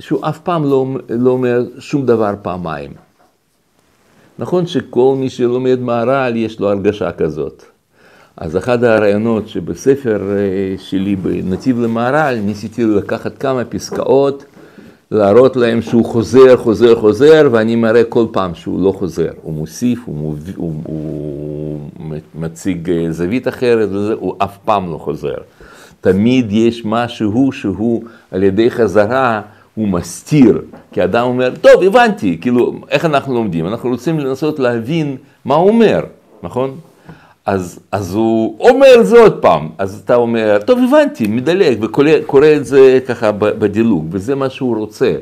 שהוא 0.00 0.28
אף 0.28 0.38
פעם 0.38 0.64
לא, 0.64 0.86
לא 1.08 1.30
אומר 1.30 1.62
שום 1.78 2.06
דבר 2.06 2.34
פעמיים. 2.42 2.92
נכון 4.38 4.66
שכל 4.66 5.14
מי 5.18 5.30
שלומד 5.30 5.78
מהר"ל 5.80 6.36
יש 6.36 6.60
לו 6.60 6.70
הרגשה 6.70 7.12
כזאת. 7.12 7.69
אז 8.40 8.56
אחד 8.56 8.84
הרעיונות 8.84 9.48
שבספר 9.48 10.22
אה, 10.30 10.74
שלי 10.78 11.16
בנתיב 11.16 11.80
למהר"ל 11.80 12.34
ניסיתי 12.34 12.84
לקחת 12.84 13.38
כמה 13.38 13.64
פסקאות, 13.64 14.44
להראות 15.10 15.56
להם 15.56 15.82
שהוא 15.82 16.04
חוזר, 16.04 16.56
חוזר, 16.56 16.96
חוזר, 16.96 17.48
ואני 17.52 17.76
מראה 17.76 18.04
כל 18.04 18.26
פעם 18.32 18.54
שהוא 18.54 18.82
לא 18.82 18.92
חוזר. 18.92 19.30
הוא 19.42 19.54
מוסיף, 19.54 19.98
הוא, 20.04 20.16
מוביל, 20.16 20.54
הוא, 20.56 20.72
הוא 20.84 21.80
מציג 22.34 22.90
אה, 22.90 23.06
זווית 23.10 23.48
אחרת, 23.48 23.88
וזה, 23.92 24.12
הוא 24.12 24.34
אף 24.38 24.58
פעם 24.64 24.92
לא 24.92 24.98
חוזר. 24.98 25.36
תמיד 26.00 26.52
יש 26.52 26.84
משהו 26.84 27.52
שהוא 27.52 28.04
על 28.30 28.42
ידי 28.42 28.70
חזרה, 28.70 29.40
הוא 29.74 29.88
מסתיר. 29.88 30.62
כי 30.92 31.04
אדם 31.04 31.24
אומר, 31.26 31.52
טוב, 31.60 31.82
הבנתי, 31.82 32.38
כאילו, 32.40 32.72
איך 32.90 33.04
אנחנו 33.04 33.34
לומדים? 33.34 33.66
אנחנו 33.66 33.90
רוצים 33.90 34.18
לנסות 34.18 34.58
להבין 34.58 35.16
מה 35.44 35.54
הוא 35.54 35.68
אומר, 35.68 36.00
נכון? 36.42 36.76
אז, 37.50 37.78
אז 37.92 38.14
הוא 38.14 38.68
אומר 38.68 39.02
זה 39.02 39.20
עוד 39.20 39.42
פעם, 39.42 39.70
אז 39.78 40.00
אתה 40.04 40.14
אומר, 40.14 40.58
טוב 40.66 40.78
הבנתי, 40.88 41.26
מדלג 41.26 41.78
וקורא 41.84 42.46
את 42.56 42.66
זה 42.66 42.98
ככה 43.08 43.32
בדילוג, 43.32 44.08
וזה 44.10 44.34
מה 44.34 44.50
שהוא 44.50 44.76
רוצה, 44.76 45.16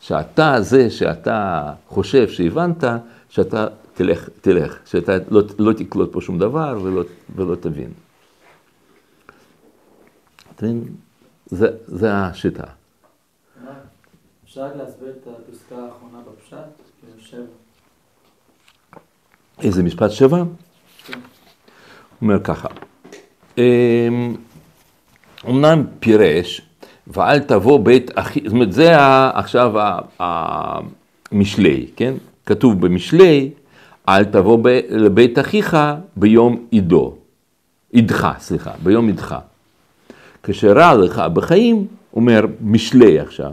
שאתה 0.00 0.56
זה 0.60 0.90
שאתה 0.90 1.72
חושב 1.88 2.28
שהבנת, 2.28 2.84
שאתה 3.28 3.66
תלך, 3.94 4.28
תלך, 4.40 4.78
שאתה 4.84 5.16
לא, 5.30 5.42
לא 5.58 5.72
תקלוט 5.72 6.12
פה 6.12 6.20
שום 6.20 6.38
דבר 6.38 6.78
ולא, 6.82 7.02
ולא 7.36 7.54
תבין. 7.54 7.90
זה, 11.46 11.68
זה 11.86 12.14
השיטה. 12.14 12.64
אפשר 14.44 14.68
להסביר 14.76 15.12
את 15.22 15.28
הפסקה 15.28 15.74
האחרונה 15.74 16.18
בפשט? 16.26 16.56
שבע. 17.18 17.42
איזה 19.62 19.82
משפט 19.82 20.10
שבע? 20.10 20.42
אומר 22.22 22.40
ככה, 22.44 22.68
אמנם 25.48 25.84
פירש, 26.00 26.60
ואל 27.06 27.38
תבוא 27.38 27.84
בית 27.84 28.10
אחי, 28.14 28.40
זאת 28.44 28.52
אומרת 28.52 28.72
זה 28.72 28.92
עכשיו 29.34 29.72
המשלי, 30.18 31.86
כן? 31.96 32.14
כתוב 32.46 32.86
במשלי, 32.86 33.50
אל 34.08 34.24
תבוא 34.24 34.58
ב, 34.62 34.68
לבית 34.88 35.38
אחיך 35.38 35.76
ביום 36.16 36.66
עידו, 36.70 37.14
עידך, 37.90 38.28
סליחה, 38.38 38.70
ביום 38.82 39.06
עידך. 39.06 39.36
כשרע 40.42 40.94
לך 40.94 41.18
בחיים, 41.18 41.86
אומר 42.12 42.46
משלי 42.60 43.20
עכשיו, 43.20 43.52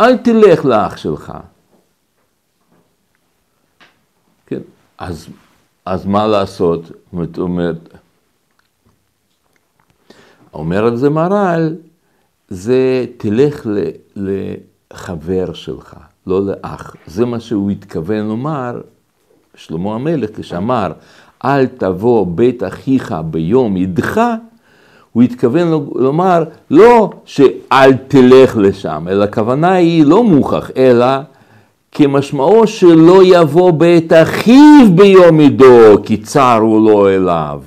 אל 0.00 0.16
תלך 0.16 0.64
לאח 0.64 0.96
שלך. 0.96 1.32
כן, 4.46 4.60
אז 4.98 5.28
אז 5.88 6.06
מה 6.06 6.26
לעשות? 6.26 6.90
זאת 7.12 7.38
אומרת, 7.38 7.76
אומר 10.54 10.84
על 10.84 10.96
זה 10.96 11.10
מהר"ל, 11.10 11.76
זה 12.48 13.04
תלך 13.16 13.66
לחבר 14.16 15.52
שלך, 15.52 15.96
לא 16.26 16.40
לאח. 16.46 16.96
זה 17.06 17.24
מה 17.24 17.40
שהוא 17.40 17.70
התכוון 17.70 18.26
לומר, 18.28 18.80
שלמה 19.54 19.94
המלך, 19.94 20.30
כשאמר, 20.40 20.92
אל 21.44 21.66
תבוא 21.66 22.26
בית 22.26 22.62
אחיך 22.62 23.14
ביום 23.30 23.76
ידך, 23.76 24.20
הוא 25.12 25.22
התכוון 25.22 25.68
לומר 25.94 26.44
לא 26.70 27.10
שאל 27.24 27.92
תלך 28.08 28.56
לשם, 28.56 29.06
אלא 29.10 29.24
הכוונה 29.24 29.72
היא 29.72 30.04
לא 30.04 30.24
מוכח, 30.24 30.70
אלא 30.76 31.06
כמשמעו 31.92 32.66
שלא 32.66 33.20
יבוא 33.24 33.70
בית 33.70 34.12
אחיו 34.12 34.86
ביום 34.94 35.38
עידו, 35.38 36.02
כי 36.02 36.16
צר 36.16 36.58
הוא 36.62 36.90
לא 36.90 37.10
אליו. 37.10 37.60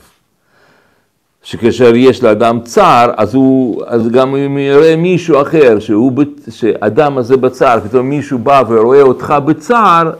שכאשר 1.44 1.96
יש 1.96 2.24
לאדם 2.24 2.60
צער, 2.64 3.12
אז, 3.18 3.36
הוא, 3.36 3.84
אז 3.88 4.10
גם 4.10 4.36
אם 4.36 4.58
יראה 4.58 4.96
מישהו 4.96 5.42
אחר, 5.42 5.80
שהוא, 5.80 6.12
שאדם 6.50 7.18
הזה 7.18 7.38
בצער, 7.38 7.80
פתאום 7.80 8.10
מישהו 8.10 8.40
בא 8.40 8.64
ורואה 8.70 9.02
אותך 9.02 9.34
בצער, 9.46 10.12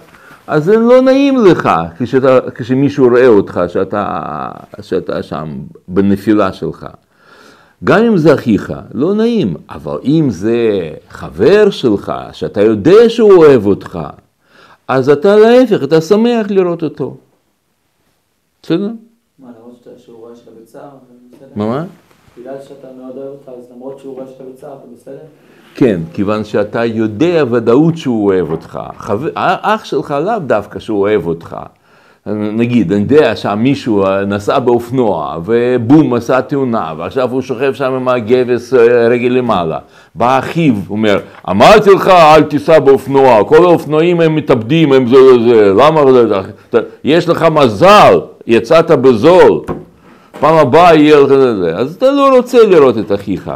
אז 0.48 0.64
זה 0.64 0.78
לא 0.78 1.02
נעים 1.02 1.46
לך 1.46 1.70
כשאתה, 2.00 2.40
כשמישהו 2.56 3.08
רואה 3.10 3.28
אותך, 3.28 3.62
שאתה, 3.68 4.50
שאתה 4.82 5.24
שם 5.24 5.50
בנפילה 5.88 6.54
שלך. 6.54 6.86
גם 7.84 8.04
אם 8.04 8.18
זה 8.18 8.34
אחיך, 8.34 8.74
לא 8.94 9.14
נעים, 9.14 9.56
אבל 9.70 9.98
אם 10.04 10.28
זה 10.30 10.90
חבר 11.10 11.70
שלך, 11.70 12.14
שאתה 12.32 12.62
יודע 12.62 13.10
שהוא 13.10 13.34
אוהב 13.34 13.66
אותך, 13.66 14.00
אז 14.88 15.10
אתה 15.10 15.36
להפך, 15.36 15.84
אתה 15.84 16.02
שמח 16.02 16.48
לראות 16.50 16.84
אותו. 16.84 17.18
בסדר? 18.64 18.90
מה, 19.40 19.48
למרות 19.60 19.88
שהוא 19.98 20.18
רואה 20.18 20.36
שאתה 20.36 20.52
בצער, 20.62 20.90
בסדר? 21.32 21.50
מה? 21.56 21.86
בגלל 22.38 22.56
שאתה 22.68 22.88
מאוד 23.02 23.18
אוהב 23.18 23.28
אותך, 23.28 23.50
אז 23.50 23.72
למרות 23.76 24.00
שהוא 24.00 24.16
רואה 24.16 24.28
שאתה 24.28 24.44
בצער, 24.44 24.74
אתה 24.74 24.88
בסדר? 24.96 25.26
כן, 25.76 26.02
כיוון 26.14 26.44
שאתה 26.44 26.86
יודע 26.86 27.44
ודאות 27.52 27.98
שהוא 27.98 28.26
אוהב 28.26 28.52
אותך. 28.52 28.80
חבר, 28.98 29.30
אח 29.36 29.86
שלך 29.86 30.12
לאו 30.26 30.40
דווקא 30.40 30.80
שהוא 30.80 31.00
אוהב 31.00 31.28
אותך. 31.28 31.58
נגיד, 32.28 32.92
אני 32.92 33.02
יודע 33.02 33.36
שמישהו 33.36 34.04
נסע 34.28 34.60
באופנוע, 34.60 35.38
ובום, 35.46 36.14
עשה 36.14 36.42
תאונה, 36.42 36.94
ועכשיו 36.98 37.32
הוא 37.32 37.42
שוכב 37.42 37.74
שם 37.74 37.94
עם 37.94 38.08
הגבס 38.08 38.74
אה, 38.74 39.08
רגל 39.08 39.28
למעלה. 39.28 39.80
בא 40.16 40.40
אחיו, 40.40 40.74
אומר, 40.90 41.20
אמרתי 41.50 41.90
לך, 41.90 42.08
אל 42.08 42.44
תיסע 42.44 42.80
באופנוע, 42.80 43.44
כל 43.44 43.64
האופנועים 43.66 44.22
הם 44.22 44.36
מתאבדים, 44.36 44.94
הם 44.94 45.08
זה 45.08 45.16
זה, 45.50 45.74
למה, 45.74 46.02
יש 47.04 47.30
לך 47.30 47.46
מזל, 47.52 48.20
יצאת 48.48 48.92
בזול, 48.92 49.60
פעם 50.40 50.56
הבאה 50.56 50.96
יהיה 50.96 51.20
לך 51.20 51.30
זה, 51.30 51.76
אז 51.76 51.96
אתה 51.96 52.12
לא 52.12 52.36
רוצה 52.38 52.58
לראות 52.64 52.98
את 52.98 53.12
אחיך. 53.12 53.52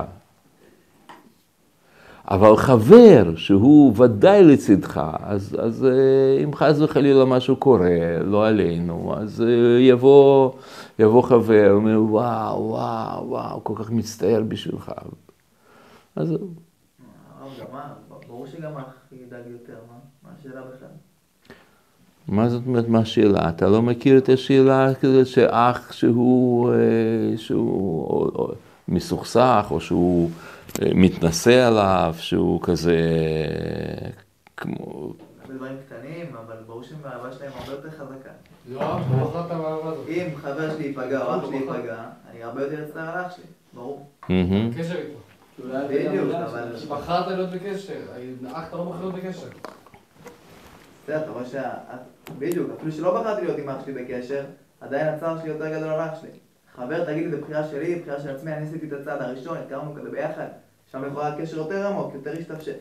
אבל 2.28 2.58
חבר 2.58 3.36
שהוא 3.36 3.94
ודאי 3.98 4.44
לצדך, 4.44 5.02
אז, 5.24 5.56
אז 5.60 5.86
אה, 5.86 6.44
אם 6.44 6.56
חס 6.56 6.80
וחלילה 6.80 7.26
משהו 7.26 7.56
קורה, 7.56 8.20
לא 8.24 8.48
עלינו, 8.48 9.16
אז 9.18 9.42
אה, 9.42 9.80
יבוא, 9.80 10.52
יבוא 11.00 11.22
חבר, 11.22 11.72
אומר 11.72 12.02
וואו, 12.02 12.64
וואו, 12.64 13.28
וואו, 13.30 13.64
כל 13.64 13.74
כך 13.78 13.92
מצטער 13.92 14.42
בשבילך. 14.48 14.92
אז 16.16 16.34
מה, 17.72 17.94
ברור 18.28 18.48
שגם 18.48 18.78
אח 18.78 18.94
ידאג 19.12 19.44
יותר, 19.52 19.74
מה? 19.88 19.98
מה 20.24 20.30
השאלה 20.40 20.62
בכלל? 20.62 20.88
מה 22.28 22.50
זאת 22.50 22.62
אומרת, 22.68 22.88
מה 22.88 23.00
השאלה? 23.00 23.50
אתה 23.50 23.70
לא 23.70 23.82
מכיר 23.82 24.18
את 24.18 24.30
השאלה 24.30 24.94
כזאת 25.02 25.28
שאח 25.28 25.92
שהוא, 25.92 26.72
אה, 26.74 27.38
שהוא 27.38 28.48
מסוכסך, 28.88 29.68
או 29.72 29.82
שהוא 29.82 30.30
מתנשא 30.96 31.68
עליו, 31.68 32.16
שהוא 32.18 32.62
כזה 32.62 32.98
כמו... 34.58 35.14
הרבה 35.42 35.54
דברים 35.56 35.78
קטנים, 35.88 36.26
אבל 36.46 36.56
ברור 36.68 36.84
שהאהבה 36.84 37.32
שלהם 37.32 37.52
הרבה 37.60 37.72
יותר 37.72 37.90
חזקה. 37.90 38.30
לא. 38.72 38.98
אם 40.10 40.28
חבר 40.36 40.72
שלי 40.76 40.86
ייפגע 40.86 41.26
או 41.26 41.36
אח 41.40 41.46
שלי 41.46 41.56
ייפגע, 41.58 42.04
אני 42.32 42.44
הרבה 42.44 42.62
יותר 42.64 42.84
אצטער 42.86 43.10
על 43.18 43.26
אח 43.26 43.36
שלי, 43.36 43.44
ברור. 43.74 44.10
קשר 44.78 44.96
איתו. 44.98 45.20
בדיוק, 45.90 46.36
אבל- 46.36 46.78
ש- 46.78 46.86
בחרת 46.86 47.28
להיות 47.28 47.50
בקשר. 47.50 48.00
אח 48.54 48.68
אתה 48.70 48.78
לא 48.78 48.84
בוחר 48.84 49.00
להיות 49.00 49.16
בקשר. 49.16 49.48
בסדר, 51.04 51.18
אתה 51.24 51.32
רואה 51.32 51.46
שה... 51.46 51.72
בדיוק, 52.40 52.70
אפילו 52.78 52.92
שלא 52.92 53.22
בחרתי 53.22 53.42
להיות 53.46 53.58
עם 53.60 53.70
אח 53.70 53.86
שלי 53.86 53.94
בקשר, 54.04 54.44
עדיין 54.82 55.08
הצער 55.08 55.40
שלי 55.42 55.50
יותר 55.50 55.70
גדול 55.78 55.90
על 55.90 56.00
אח 56.10 56.22
שלי. 56.22 56.30
חבר, 56.76 57.06
תגיד 57.06 57.24
לי, 57.24 57.30
זה 57.32 57.42
בחירה 57.42 57.68
שלי, 57.68 57.96
בחירה 58.02 58.20
של 58.20 58.30
עצמי, 58.36 58.54
אני 58.54 58.68
עשיתי 58.68 58.88
את 58.88 58.94
הצעד 58.94 59.22
הראשון, 59.22 59.58
התקרבנו 59.58 59.94
כזה 59.96 60.10
ביחד, 60.12 60.48
שם 60.92 61.04
יכול 61.12 61.24
להיות 61.24 61.40
קשר 61.40 61.58
יותר 61.58 61.88
עמוק, 61.88 62.14
יותר 62.14 62.32
השתפשף. 62.40 62.76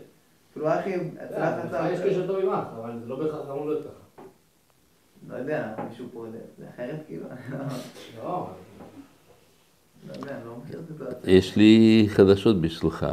אפילו 0.51 0.69
אחי, 0.69 0.95
אצלך 0.97 1.09
לך 1.39 1.65
הצער... 1.65 1.93
יש 1.93 2.01
קשר 2.01 2.27
טוב 2.27 2.37
עם 2.39 2.49
אח, 2.49 2.65
אבל 2.79 2.99
זה 3.01 3.07
לא 3.07 3.17
בהכרח 3.19 3.47
אמור 3.51 3.67
להיות 3.67 3.85
ככה. 3.85 3.91
לא 5.29 5.35
יודע, 5.37 5.75
מישהו 5.91 6.07
פה, 6.13 6.27
זה- 6.33 6.39
זה 6.59 6.65
אחרת 6.75 7.01
כאילו, 7.07 7.27
לא- 7.51 7.59
לא, 8.25 8.47
לא 10.27 10.35
לא. 10.45 10.57
יש 11.25 11.57
לי 11.57 12.05
חדשות 12.09 12.61
בשבילך. 12.61 13.07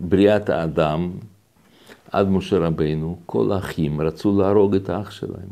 מבריאת 0.00 0.48
האדם 0.48 1.10
עד 2.12 2.28
משה 2.28 2.58
רבינו, 2.58 3.18
כל 3.26 3.52
האחים 3.52 4.00
רצו 4.00 4.38
להרוג 4.40 4.74
את 4.74 4.88
האח 4.88 5.10
שלהם. 5.10 5.48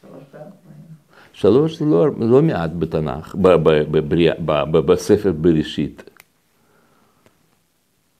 שלוש 0.00 0.22
פעמים. 0.32 0.50
שלוש 1.40 1.78
זה 1.78 1.84
לא, 1.84 2.06
לא 2.18 2.42
מעט 2.42 2.70
בתנ"ך, 2.78 3.34
ב- 3.34 3.48
ב- 3.48 3.92
בבריאה- 3.96 4.40
ב- 4.44 4.76
ב- 4.76 4.86
בספר 4.92 5.32
בראשית. 5.32 6.10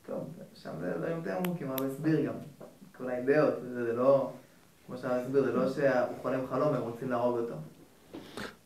טוב, 0.06 0.18
שם 0.62 0.70
זה 0.80 0.92
דברים 0.98 1.16
יותר 1.16 1.36
עמוקים, 1.36 1.70
הרב 1.70 1.82
הסביר 1.82 2.20
גם. 2.26 2.32
כל 2.98 3.10
האידאות, 3.10 3.54
זה 3.74 3.84
זה 3.84 3.92
לא, 3.92 4.30
כמו 4.86 4.96
שהרב 4.96 5.20
הסביר, 5.26 5.44
זה 5.44 5.52
לא 5.52 5.70
שהוא 5.70 5.84
חולם 6.22 6.40
חלום, 6.50 6.74
הם 6.74 6.82
רוצים 6.82 7.10
להרוג 7.10 7.38
אותו. 7.38 7.54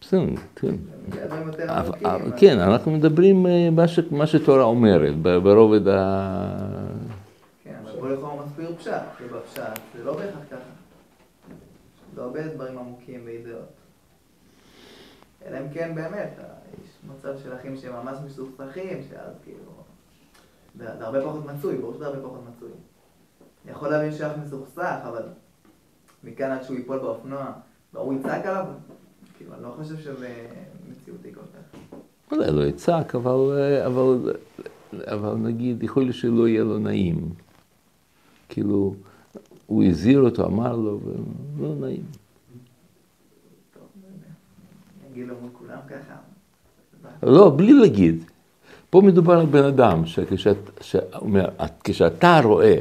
בסדר, 0.00 0.20
כן. 0.56 0.74
זה 1.12 1.26
כן, 2.36 2.58
אנחנו 2.58 2.90
מדברים 2.90 3.46
אה, 3.46 3.68
מה 4.10 4.26
שתורה 4.26 4.62
אומרת, 4.62 5.16
ברובד 5.16 5.88
ה... 5.88 5.98
כן, 7.64 7.74
אבל 7.82 8.00
כל 8.00 8.14
יכול 8.18 8.30
מסביר 8.46 8.74
פשט, 8.78 8.92
ובפשט 9.22 9.62
זה 9.98 10.04
לא 10.04 10.12
בהכרח 10.16 10.40
ככה. 10.50 10.58
זה 12.14 12.22
הרבה 12.22 12.48
דברים 12.54 12.78
עמוקים 12.78 13.20
ואידאות. 13.24 13.83
אלא 15.46 15.58
אם 15.58 15.68
כן 15.72 15.94
באמת, 15.94 16.38
יש 16.84 16.90
מצב 17.10 17.38
של 17.38 17.54
אחים 17.54 17.76
שהם 17.76 17.92
ממש 17.92 18.18
מסוכסכים, 18.26 19.02
שאז 19.10 19.32
כאילו... 19.44 19.84
זה 20.78 21.04
הרבה 21.04 21.22
פחות 21.22 21.44
מצוי, 21.46 21.76
ברור 21.76 21.94
שזה 21.94 22.06
הרבה 22.06 22.22
פחות 22.22 22.40
מצוי. 22.56 22.70
אני 23.64 23.72
יכול 23.72 23.88
להבין 23.88 24.12
שאח 24.12 24.32
מסוכסך, 24.46 24.98
אבל 25.08 25.22
מכאן 26.24 26.50
עד 26.50 26.62
שהוא 26.62 26.76
ייפול 26.76 26.98
באופנוע, 26.98 27.52
והוא 27.92 28.14
יצעק 28.14 28.46
עליו, 28.46 28.64
כאילו, 29.36 29.54
אני 29.54 29.62
לא 29.62 29.74
חושב 29.76 29.98
שזה 29.98 30.46
מציאותי 30.90 31.34
כל 31.34 31.40
כך. 31.40 31.98
אולי 32.32 32.52
לא 32.52 32.62
יצעק, 32.62 33.14
אבל, 33.14 33.52
אבל, 33.86 34.32
אבל 35.04 35.34
נגיד, 35.34 35.82
יכול 35.82 36.02
להיות 36.02 36.16
שלא 36.16 36.48
יהיה 36.48 36.64
לו 36.64 36.78
נעים. 36.78 37.28
כאילו, 38.48 38.94
הוא 39.66 39.84
הזהיר 39.84 40.20
אותו, 40.20 40.46
אמר 40.46 40.76
לו, 40.76 41.00
ולא 41.56 41.74
נעים. 41.74 42.04
טוב, 45.14 45.22
לא 45.28 45.34
מול 45.40 45.50
כולם 45.52 45.78
ככה. 45.88 46.14
לא, 47.22 47.52
בלי 47.56 47.72
להגיד. 47.72 48.24
פה 48.90 49.00
מדובר 49.00 49.40
על 49.40 49.46
בן 49.46 49.64
אדם, 49.64 50.06
שכשאת, 50.06 50.56
שאומר, 50.80 51.48
כשאתה 51.84 52.40
רואה, 52.44 52.78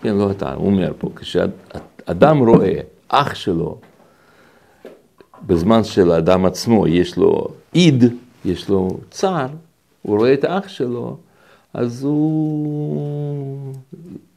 כן, 0.00 0.14
לא 0.14 0.30
אתה, 0.30 0.54
הוא 0.54 0.66
אומר 0.66 0.92
פה, 0.98 1.10
כשאדם 1.16 2.38
רואה 2.38 2.80
אח 3.08 3.34
שלו, 3.34 3.78
בזמן 5.46 5.84
שלאדם 5.84 6.44
עצמו 6.44 6.88
יש 6.88 7.16
לו 7.16 7.48
איד, 7.74 8.04
יש 8.44 8.68
לו 8.68 8.98
צער, 9.10 9.48
הוא 10.02 10.18
רואה 10.18 10.34
את 10.34 10.44
האח 10.44 10.68
שלו, 10.68 11.16
אז 11.74 12.04
הוא... 12.04 13.74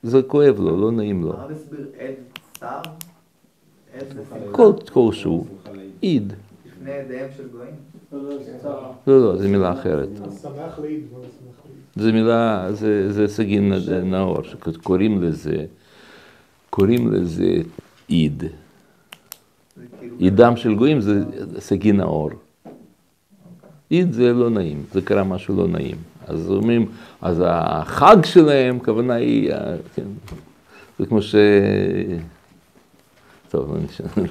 זה 0.03 0.21
כואב 0.21 0.59
לו, 0.59 0.81
לא 0.81 0.91
נעים 0.91 1.23
לו. 1.23 1.33
הרב 1.33 1.51
הסביר 1.51 1.87
עד 1.99 2.13
שר, 2.59 2.81
עד 3.93 4.13
כל 4.51 4.71
כלשהו, 4.93 5.45
איד. 6.03 6.33
לפני 6.85 6.97
ידיהם 6.97 7.29
של 7.37 7.43
גויים. 7.47 7.75
לא, 9.07 9.21
לא, 9.21 9.37
זו 9.37 9.49
מילה 9.49 9.73
אחרת. 9.73 10.09
זו 11.95 12.13
מילה, 12.13 12.67
זה, 12.73 13.13
זה 13.13 13.27
סגין 13.27 13.73
נאור, 14.03 14.37
שקוראים 14.43 15.23
לזה, 15.23 15.65
קוראים 16.69 17.11
לזה 17.11 17.61
איד. 18.09 18.39
זה 18.39 19.83
כאילו... 19.99 20.15
אידם 20.19 20.53
של 20.55 20.75
גויים 20.75 21.01
זה 21.01 21.23
סגין 21.59 21.97
נאור. 21.97 22.29
איד 23.91 24.11
זה 24.13 24.33
לא 24.33 24.49
נעים, 24.49 24.83
זה 24.91 25.01
קרה 25.01 25.23
משהו 25.23 25.55
לא 25.55 25.67
נעים. 25.67 25.97
אז 26.27 26.51
אומרים, 26.51 26.89
אז 27.21 27.43
החג 27.45 28.25
שלהם, 28.25 28.77
הכוונה 28.77 29.13
היא, 29.13 29.51
כן, 29.95 30.07
זה 30.99 31.05
כמו 31.05 31.21
ש... 31.21 31.35
טוב, 33.49 33.75
לא 33.75 33.81
נשאר. 33.81 34.23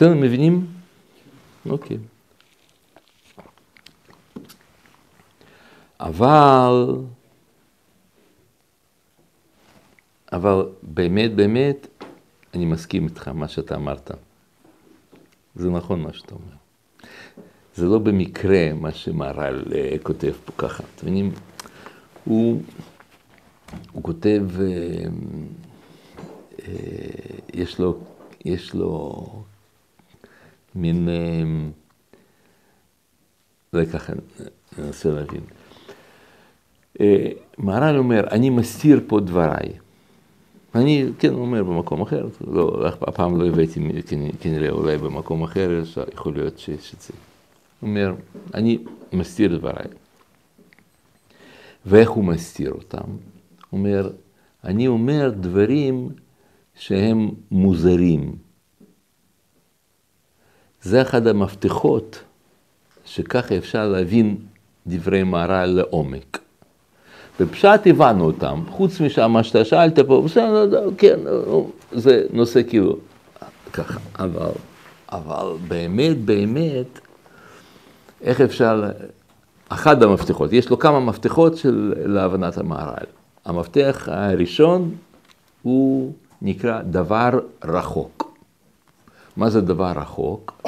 בסדר, 0.00 0.14
מבינים? 0.14 0.66
אוקיי. 1.70 1.96
אבל, 6.00 6.96
אבל 10.32 10.68
באמת, 10.82 11.34
באמת, 11.34 11.86
אני 12.54 12.64
מסכים 12.64 13.04
איתך, 13.04 13.28
מה 13.28 13.48
שאתה 13.48 13.74
אמרת. 13.74 14.10
זה 15.54 15.70
נכון 15.70 16.00
מה 16.00 16.12
שאתה 16.12 16.34
אומר. 16.34 16.56
זה 17.74 17.86
לא 17.86 17.98
במקרה 17.98 18.72
מה 18.72 18.92
שמהר"ל 18.92 19.64
כותב 20.02 20.32
פה 20.44 20.52
ככה. 20.58 20.82
אתם 20.94 21.06
מבינים? 21.06 21.32
הוא, 22.24 22.62
הוא 23.92 24.02
כותב, 24.02 24.42
אה, 24.60 24.66
אה, 26.68 26.74
יש 27.54 27.78
לו, 27.78 27.98
יש 28.44 28.74
לו 28.74 29.26
מין, 30.74 31.08
אה, 31.08 31.42
אולי 33.72 33.86
ככה 33.86 34.12
ננסה 34.78 35.10
להבין. 35.10 35.40
אה, 37.00 37.28
מהר"ל 37.58 37.98
אומר, 37.98 38.28
אני 38.30 38.50
מסתיר 38.50 39.00
פה 39.06 39.20
דבריי. 39.20 39.72
אני, 40.74 41.06
כן, 41.18 41.34
אומר 41.34 41.64
במקום 41.64 42.02
אחר, 42.02 42.28
לא, 42.46 42.86
הפעם 42.86 43.40
לא 43.40 43.48
הבאתי 43.48 43.80
כנראה 44.40 44.70
אולי 44.70 44.98
במקום 44.98 45.42
אחר, 45.42 45.82
יכול 46.14 46.34
להיות 46.34 46.58
שיש 46.58 46.94
את 46.94 47.00
זה. 47.00 47.12
הוא 47.80 47.88
אומר, 47.88 48.14
אני 48.54 48.78
מסתיר 49.12 49.58
דבריי. 49.58 49.86
ואיך 51.86 52.10
הוא 52.10 52.24
מסתיר 52.24 52.72
אותם? 52.72 53.08
הוא 53.70 53.78
אומר, 53.78 54.10
אני 54.64 54.88
אומר 54.88 55.30
דברים 55.40 56.08
שהם 56.74 57.30
מוזרים. 57.50 58.34
זה 60.82 61.02
אחד 61.02 61.26
המפתחות 61.26 62.22
שככה 63.04 63.56
אפשר 63.56 63.88
להבין 63.88 64.36
דברי 64.86 65.22
מהר"ל 65.22 65.66
לעומק. 65.66 66.38
בפשט 67.40 67.80
הבנו 67.86 68.24
אותם, 68.24 68.62
חוץ 68.68 69.00
משמה 69.00 69.42
שאתה 69.42 69.64
שאלת 69.64 69.98
פה, 69.98 70.22
בסדר, 70.24 70.88
כן, 70.98 71.20
זה 71.92 72.24
נושא 72.32 72.60
כאילו 72.68 72.96
ככה, 73.72 74.00
אבל, 74.18 74.50
אבל 75.12 75.46
באמת, 75.68 76.18
באמת, 76.18 77.00
איך 78.22 78.40
אפשר, 78.40 78.90
אחד 79.68 80.02
המפתחות, 80.02 80.52
יש 80.52 80.70
לו 80.70 80.78
כמה 80.78 81.00
מפתחות 81.00 81.56
של 81.56 81.94
להבנת 82.06 82.58
המהר"ל. 82.58 83.06
המפתח 83.44 84.08
הראשון 84.12 84.94
הוא 85.62 86.12
נקרא 86.42 86.82
דבר 86.82 87.30
רחוק. 87.64 88.29
מה 89.40 89.50
זה 89.50 89.60
דבר 89.60 89.92
רחוק? 89.96 90.62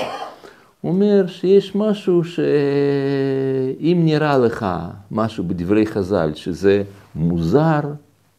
הוא 0.80 0.92
אומר 0.92 1.26
שיש 1.26 1.74
משהו 1.74 2.24
שאם 2.24 4.00
נראה 4.04 4.38
לך 4.38 4.66
משהו 5.10 5.44
בדברי 5.44 5.86
חז"ל 5.86 6.30
שזה 6.34 6.82
מוזר, 7.14 7.80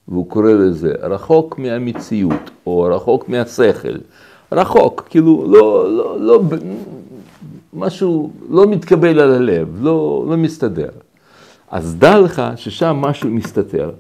והוא 0.08 0.30
קורא 0.30 0.52
לזה 0.52 0.94
רחוק 1.02 1.60
מהמציאות, 1.60 2.50
או 2.66 2.82
רחוק 2.96 3.30
מהשכל, 3.30 3.98
רחוק, 4.52 5.08
כאילו 5.10 5.46
לא, 5.48 5.98
לא, 5.98 6.22
לא, 6.22 6.42
משהו 7.74 8.32
לא 8.50 8.68
מתקבל 8.68 9.20
על 9.20 9.32
הלב, 9.34 9.78
לא, 9.82 10.26
לא 10.30 10.38
מסתדר. 10.38 10.90
אז 11.72 11.96
דע 11.96 12.20
לך 12.20 12.42
ששם 12.56 12.96
משהו 12.96 13.30
מסתתר. 13.30 13.92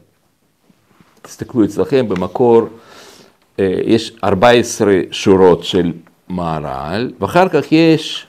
תסתכלו 1.21 1.65
אצלכם 1.65 2.09
במקור, 2.09 2.61
אה, 3.59 3.75
יש 3.83 4.17
14 4.23 4.93
שורות 5.11 5.63
של 5.63 5.91
מהר"ל, 6.29 7.11
ואחר 7.19 7.49
כך 7.49 7.71
יש 7.71 8.27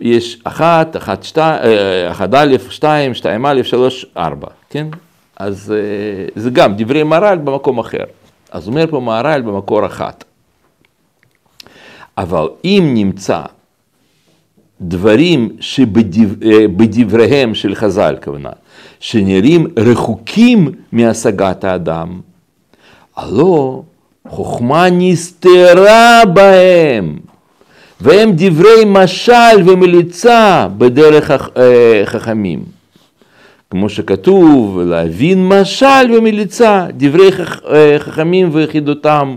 יש 0.00 0.40
אחת, 0.44 0.96
אחת, 0.96 1.22
שתיים, 1.22 1.62
אה, 1.64 2.10
אחת 2.10 2.34
א', 2.34 2.56
שתיים, 2.70 3.14
שתיים 3.14 3.46
א', 3.46 3.62
שלוש, 3.62 4.06
ארבע, 4.16 4.48
כן? 4.70 4.86
אז 5.36 5.74
אה, 5.76 6.42
זה 6.42 6.50
גם 6.50 6.74
דברי 6.76 7.02
מהר"ל 7.02 7.38
במקום 7.38 7.78
אחר. 7.78 8.04
אז 8.50 8.68
אומר 8.68 8.86
פה 8.90 9.00
מהר"ל 9.00 9.42
במקור 9.42 9.86
אחת. 9.86 10.24
אבל 12.18 12.48
אם 12.64 12.90
נמצא 12.94 13.42
דברים 14.80 15.56
שבדבריהם 15.60 17.48
אה, 17.48 17.54
של 17.54 17.74
חז"ל, 17.74 18.16
כוונה, 18.24 18.50
שנראים 19.00 19.66
רחוקים 19.78 20.72
מהשגת 20.92 21.64
האדם, 21.64 22.20
הלא 23.16 23.82
חוכמה 24.28 24.86
נסתרה 24.90 26.22
בהם. 26.34 27.18
והם 28.00 28.32
דברי 28.36 28.84
משל 28.86 29.62
ומליצה 29.64 30.66
בדרך 30.78 31.30
אה, 31.30 32.02
חכמים. 32.04 32.64
כמו 33.70 33.88
שכתוב, 33.88 34.80
להבין 34.80 35.48
משל 35.48 36.12
ומליצה, 36.18 36.86
דברי 36.96 37.30
אה, 37.72 37.96
חכמים 37.98 38.48
ויחידותם. 38.52 39.36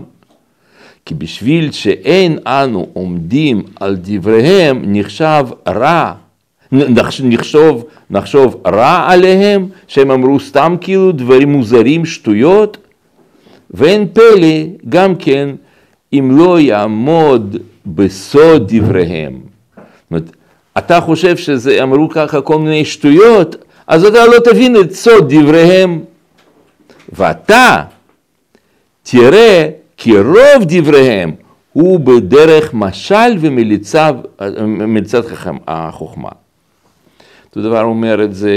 כי 1.06 1.14
בשביל 1.14 1.72
שאין 1.72 2.38
אנו 2.46 2.86
עומדים 2.92 3.62
על 3.80 3.96
דבריהם, 4.02 4.82
נחשב 4.86 5.44
רע, 5.68 6.12
נחשוב, 7.22 7.84
נחשוב 8.10 8.62
רע 8.66 9.06
עליהם, 9.08 9.68
שהם 9.88 10.10
אמרו 10.10 10.40
סתם 10.40 10.76
כאילו 10.80 11.12
דברים 11.12 11.52
מוזרים, 11.52 12.06
שטויות, 12.06 12.78
ואין 13.70 14.08
פלא 14.12 14.56
גם 14.88 15.14
כן 15.16 15.48
אם 16.12 16.38
לא 16.38 16.60
יעמוד 16.60 17.56
בסוד 17.86 18.72
דבריהם. 18.74 19.40
זאת 19.76 20.10
אומרת, 20.10 20.30
אתה 20.78 21.00
חושב 21.00 21.36
שזה 21.36 21.82
אמרו 21.82 22.08
ככה 22.08 22.40
כל 22.40 22.58
מיני 22.58 22.84
שטויות, 22.84 23.56
אז 23.86 24.04
אתה 24.04 24.26
לא 24.26 24.38
תבין 24.44 24.76
את 24.80 24.92
סוד 24.92 25.34
דבריהם. 25.34 26.00
ואתה 27.12 27.82
תראה 29.02 29.68
כי 29.96 30.18
רוב 30.18 30.64
דבריהם 30.68 31.34
הוא 31.72 32.00
בדרך 32.00 32.74
משל 32.74 33.36
ומליצת 33.40 35.24
החוכמה. 35.68 36.28
אותו 37.46 37.68
דבר 37.68 37.82
אומר 37.82 38.24
את 38.24 38.34
זה 38.34 38.54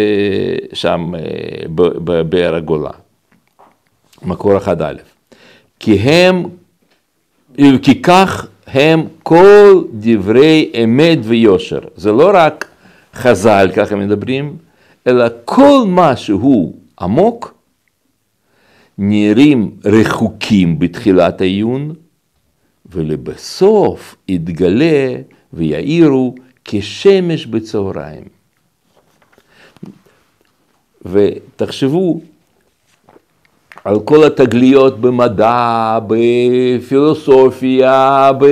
שם 0.73 1.11
אה, 1.15 1.21
בבאר 1.75 2.55
הגולה, 2.55 2.89
מקור 4.21 4.58
אחד 4.58 4.82
א', 4.82 4.97
כי 5.79 5.95
הם, 5.95 6.43
כי 7.82 8.01
כך 8.01 8.47
הם 8.67 9.08
כל 9.23 9.84
דברי 9.93 10.71
אמת 10.84 11.19
ויושר. 11.23 11.79
זה 11.95 12.12
לא 12.12 12.32
רק 12.34 12.69
חז"ל, 13.13 13.69
ככה 13.75 13.95
מדברים, 13.95 14.58
אלא 15.08 15.25
כל 15.45 15.84
מה 15.88 16.15
שהוא 16.15 16.75
עמוק, 17.01 17.53
נראים 18.97 19.71
רחוקים 19.86 20.79
בתחילת 20.79 21.41
העיון, 21.41 21.93
ולבסוף 22.91 24.15
יתגלה 24.27 25.15
ויאירו 25.53 26.36
כשמש 26.65 27.45
בצהריים. 27.45 28.23
ותחשבו 31.05 32.21
על 33.83 33.99
כל 33.99 34.23
התגליות 34.23 35.01
במדע, 35.01 35.99
בפילוסופיה, 36.07 38.31
ב... 38.39 38.45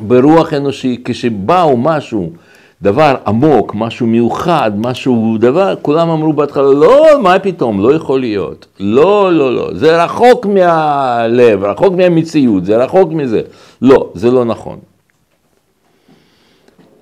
ברוח 0.00 0.52
אנושי, 0.52 1.02
כשבאו 1.04 1.76
משהו, 1.76 2.30
דבר 2.82 3.14
עמוק, 3.26 3.74
משהו 3.74 4.06
מיוחד, 4.06 4.70
משהו 4.76 5.36
דבר, 5.40 5.74
כולם 5.82 6.08
אמרו 6.08 6.32
בהתחלה, 6.32 6.72
לא, 6.72 7.06
מה 7.22 7.38
פתאום, 7.38 7.80
לא 7.80 7.94
יכול 7.94 8.20
להיות. 8.20 8.66
לא, 8.80 9.32
לא, 9.32 9.54
לא, 9.54 9.70
זה 9.74 10.04
רחוק 10.04 10.46
מהלב, 10.46 11.64
רחוק 11.64 11.94
מהמציאות, 11.94 12.64
זה 12.64 12.76
רחוק 12.76 13.12
מזה. 13.12 13.40
לא, 13.82 14.10
זה 14.14 14.30
לא 14.30 14.44
נכון. 14.44 14.78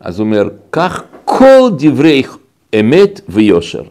אז 0.01 0.19
הוא 0.19 0.27
אומר, 0.27 0.49
כך 0.73 1.03
כל 1.25 1.71
דברי 1.79 2.23
אמת 2.81 3.21
ויושר. 3.29 3.83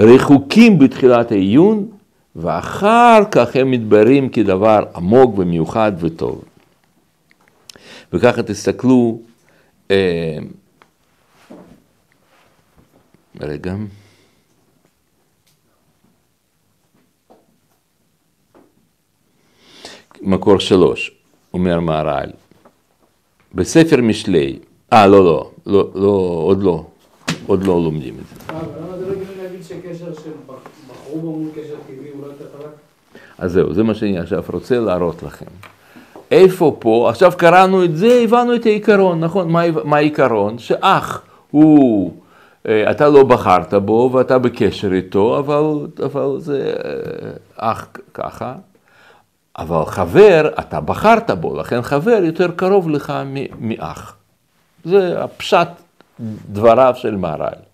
רחוקים 0.00 0.78
בתחילת 0.78 1.32
העיון, 1.32 1.88
ואחר 2.36 3.22
כך 3.30 3.56
הם 3.56 3.70
מתבררים 3.70 4.28
כדבר 4.28 4.84
עמוק 4.94 5.38
ומיוחד 5.38 5.92
וטוב. 5.98 6.44
וככה 8.12 8.42
תסתכלו, 8.42 9.20
אה, 9.90 10.38
רגע, 13.40 13.74
מקור 20.22 20.58
שלוש, 20.58 21.10
אומר 21.54 21.80
מהר"ל, 21.80 22.30
בספר 23.54 24.00
משלי, 24.00 24.58
אה 24.92 25.06
לא, 25.06 25.24
לא, 25.24 25.50
לא, 25.66 25.90
לא, 25.94 26.42
עוד 26.44 26.62
לא, 26.62 26.86
עוד 27.46 27.64
לא 27.66 27.84
לומדים 27.84 28.14
את 28.14 28.24
זה. 28.28 29.39
למה 29.84 29.94
זה 29.94 30.04
לא 30.06 30.10
הגיוני 30.10 30.14
להגיד 30.14 30.14
שקשר 30.14 30.22
של 30.22 30.30
בחרו 30.88 31.20
בו 31.20 31.32
מול 31.32 31.50
קשר 31.54 31.74
טבעי 31.86 32.10
הוא 32.14 32.22
לא 32.22 32.26
יותר? 32.26 32.68
אז 33.38 33.52
זהו, 33.52 33.74
זה 33.74 33.82
מה 33.82 33.94
שאני 33.94 34.18
עכשיו 34.18 34.42
רוצה 34.52 34.78
להראות 34.78 35.22
לכם. 35.22 35.46
איפה 36.30 36.76
פה, 36.78 37.06
עכשיו 37.10 37.32
קראנו 37.36 37.84
את 37.84 37.96
זה, 37.96 38.20
הבנו 38.24 38.54
את 38.54 38.66
העיקרון, 38.66 39.20
נכון? 39.20 39.48
מה, 39.48 39.62
מה 39.84 39.96
העיקרון? 39.96 40.58
שאח 40.58 41.22
הוא, 41.50 42.12
אה, 42.68 42.90
אתה 42.90 43.08
לא 43.08 43.24
בחרת 43.24 43.74
בו 43.74 44.10
ואתה 44.12 44.38
בקשר 44.38 44.92
איתו, 44.92 45.38
אבל, 45.38 45.86
אבל 46.04 46.40
זה 46.40 46.72
אה, 46.84 47.70
אח 47.70 47.86
ככה. 48.14 48.54
אבל 49.58 49.84
חבר, 49.86 50.50
אתה 50.60 50.80
בחרת 50.80 51.30
בו, 51.30 51.56
לכן 51.56 51.82
חבר 51.82 52.20
יותר 52.24 52.50
קרוב 52.56 52.88
לך 52.88 53.12
מאח. 53.60 54.16
זה 54.84 55.22
הפשט 55.24 55.68
דבריו 56.52 56.94
של 56.96 57.16
מהר"ל. 57.16 57.69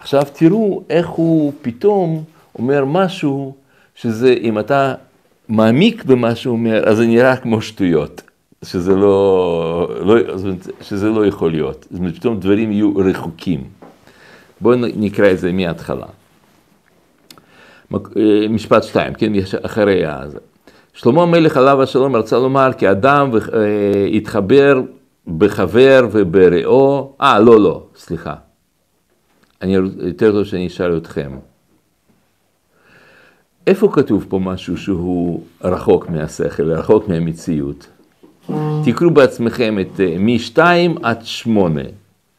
עכשיו 0.00 0.22
תראו 0.32 0.82
איך 0.90 1.08
הוא 1.08 1.52
פתאום 1.62 2.24
אומר 2.58 2.84
משהו 2.84 3.54
שזה, 3.94 4.34
אם 4.40 4.58
אתה 4.58 4.94
מעמיק 5.48 6.04
במה 6.04 6.34
שהוא 6.34 6.52
אומר, 6.52 6.88
אז 6.88 6.96
זה 6.96 7.06
נראה 7.06 7.36
כמו 7.36 7.62
שטויות, 7.62 8.22
שזה 8.64 8.94
לא, 8.96 9.88
לא, 10.00 10.14
שזה 10.80 11.08
לא 11.08 11.26
יכול 11.26 11.50
להיות. 11.50 11.86
זאת 11.90 11.98
אומרת, 11.98 12.14
פתאום 12.14 12.40
דברים 12.40 12.72
יהיו 12.72 12.96
רחוקים. 12.96 13.64
בואו 14.60 14.78
נקרא 14.96 15.30
את 15.30 15.38
זה 15.38 15.52
מההתחלה. 15.52 16.06
אה, 17.94 17.98
משפט 18.50 18.82
שתיים, 18.82 19.14
כן, 19.14 19.32
אחרי 19.62 20.06
הזה. 20.06 20.38
שלמה 20.94 21.22
המלך 21.22 21.56
עליו 21.56 21.82
השלום 21.82 22.16
רצה 22.16 22.36
לומר 22.36 22.72
כי 22.78 22.90
אדם 22.90 23.30
התחבר 24.12 24.80
בחבר 25.38 26.08
וברעו, 26.12 27.12
אה 27.20 27.40
לא 27.40 27.60
לא, 27.60 27.82
סליחה, 27.96 28.34
אני 29.62 29.72
יותר 29.74 30.32
טוב 30.32 30.44
שאני 30.44 30.66
אשאל 30.66 30.96
אתכם. 30.96 31.38
איפה 33.66 33.90
כתוב 33.92 34.26
פה 34.28 34.38
משהו 34.38 34.76
שהוא 34.76 35.44
רחוק 35.60 36.08
מהשכל, 36.08 36.72
רחוק 36.72 37.08
מהמציאות? 37.08 37.86
תקראו 38.84 39.10
בעצמכם 39.10 39.78
את 39.80 40.00
אה, 40.00 40.16
מ-2 40.18 40.58
עד 41.02 41.24
8, 41.24 41.82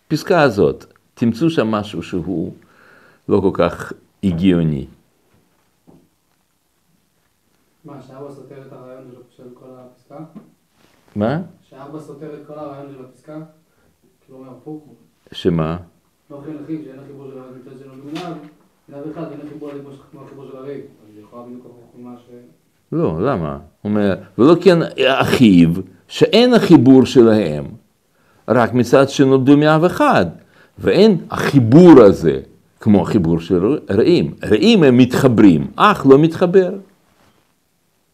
פסקה 0.07 0.41
הזאת, 0.41 0.85
תמצאו 1.13 1.49
שם 1.49 1.67
משהו 1.67 2.03
שהוא 2.03 2.53
לא 3.29 3.41
כל 3.41 3.51
כך 3.53 3.93
הגיוני. 4.23 4.85
מה, 7.85 8.01
שארבע 8.07 8.31
סותר 8.31 8.61
את 8.67 8.73
הרעיון 8.73 9.11
של 9.37 9.43
כל 9.53 9.65
הפסקה? 9.69 10.17
מה? 11.15 11.41
שארבע 11.69 11.99
סותר 11.99 12.33
את 12.33 12.47
כל 12.47 12.53
הרעיון 12.53 12.93
של 12.93 13.05
הפסקה? 13.05 13.37
כאילו 14.25 14.39
אומר 14.39 14.51
הפוך. 14.51 14.83
שמה? 15.31 15.77
לא 16.31 16.35
אוכלים 16.35 16.57
לחיב, 16.63 16.81
שאין 16.85 16.99
החיבור 16.99 17.27
של 17.31 17.37
המצד 17.39 17.83
שלו 17.83 17.91
במנהג, 17.93 18.33
מנהג 18.89 19.03
אחד, 19.11 19.31
אין 19.31 19.39
החיבור 19.47 19.69
כמו 20.11 20.21
החיבור 20.25 20.45
של 20.51 20.57
הריב. 20.57 20.81
אז 20.81 21.23
יכולה 21.23 21.43
בדיוק 21.43 21.65
הפוך 21.65 21.99
ממה 21.99 22.15
ש... 22.17 22.29
לא, 22.91 23.21
למה? 23.21 23.59
הוא 23.81 23.89
אומר, 23.89 24.15
ולא 24.37 24.55
כן 24.61 24.79
אחיו, 25.05 25.69
שאין 26.07 26.53
החיבור 26.53 27.05
שלהם, 27.05 27.65
רק 28.47 28.73
מצד 28.73 29.09
שנולדו 29.09 29.57
מאב 29.57 29.83
אחד, 29.83 30.25
ואין 30.79 31.17
החיבור 31.29 32.01
הזה 32.01 32.39
כמו 32.79 33.01
החיבור 33.01 33.39
של 33.39 33.79
רעים. 33.89 34.33
רעים 34.43 34.83
הם 34.83 34.97
מתחברים, 34.97 35.67
אח 35.75 36.05
לא 36.05 36.19
מתחבר. 36.19 36.73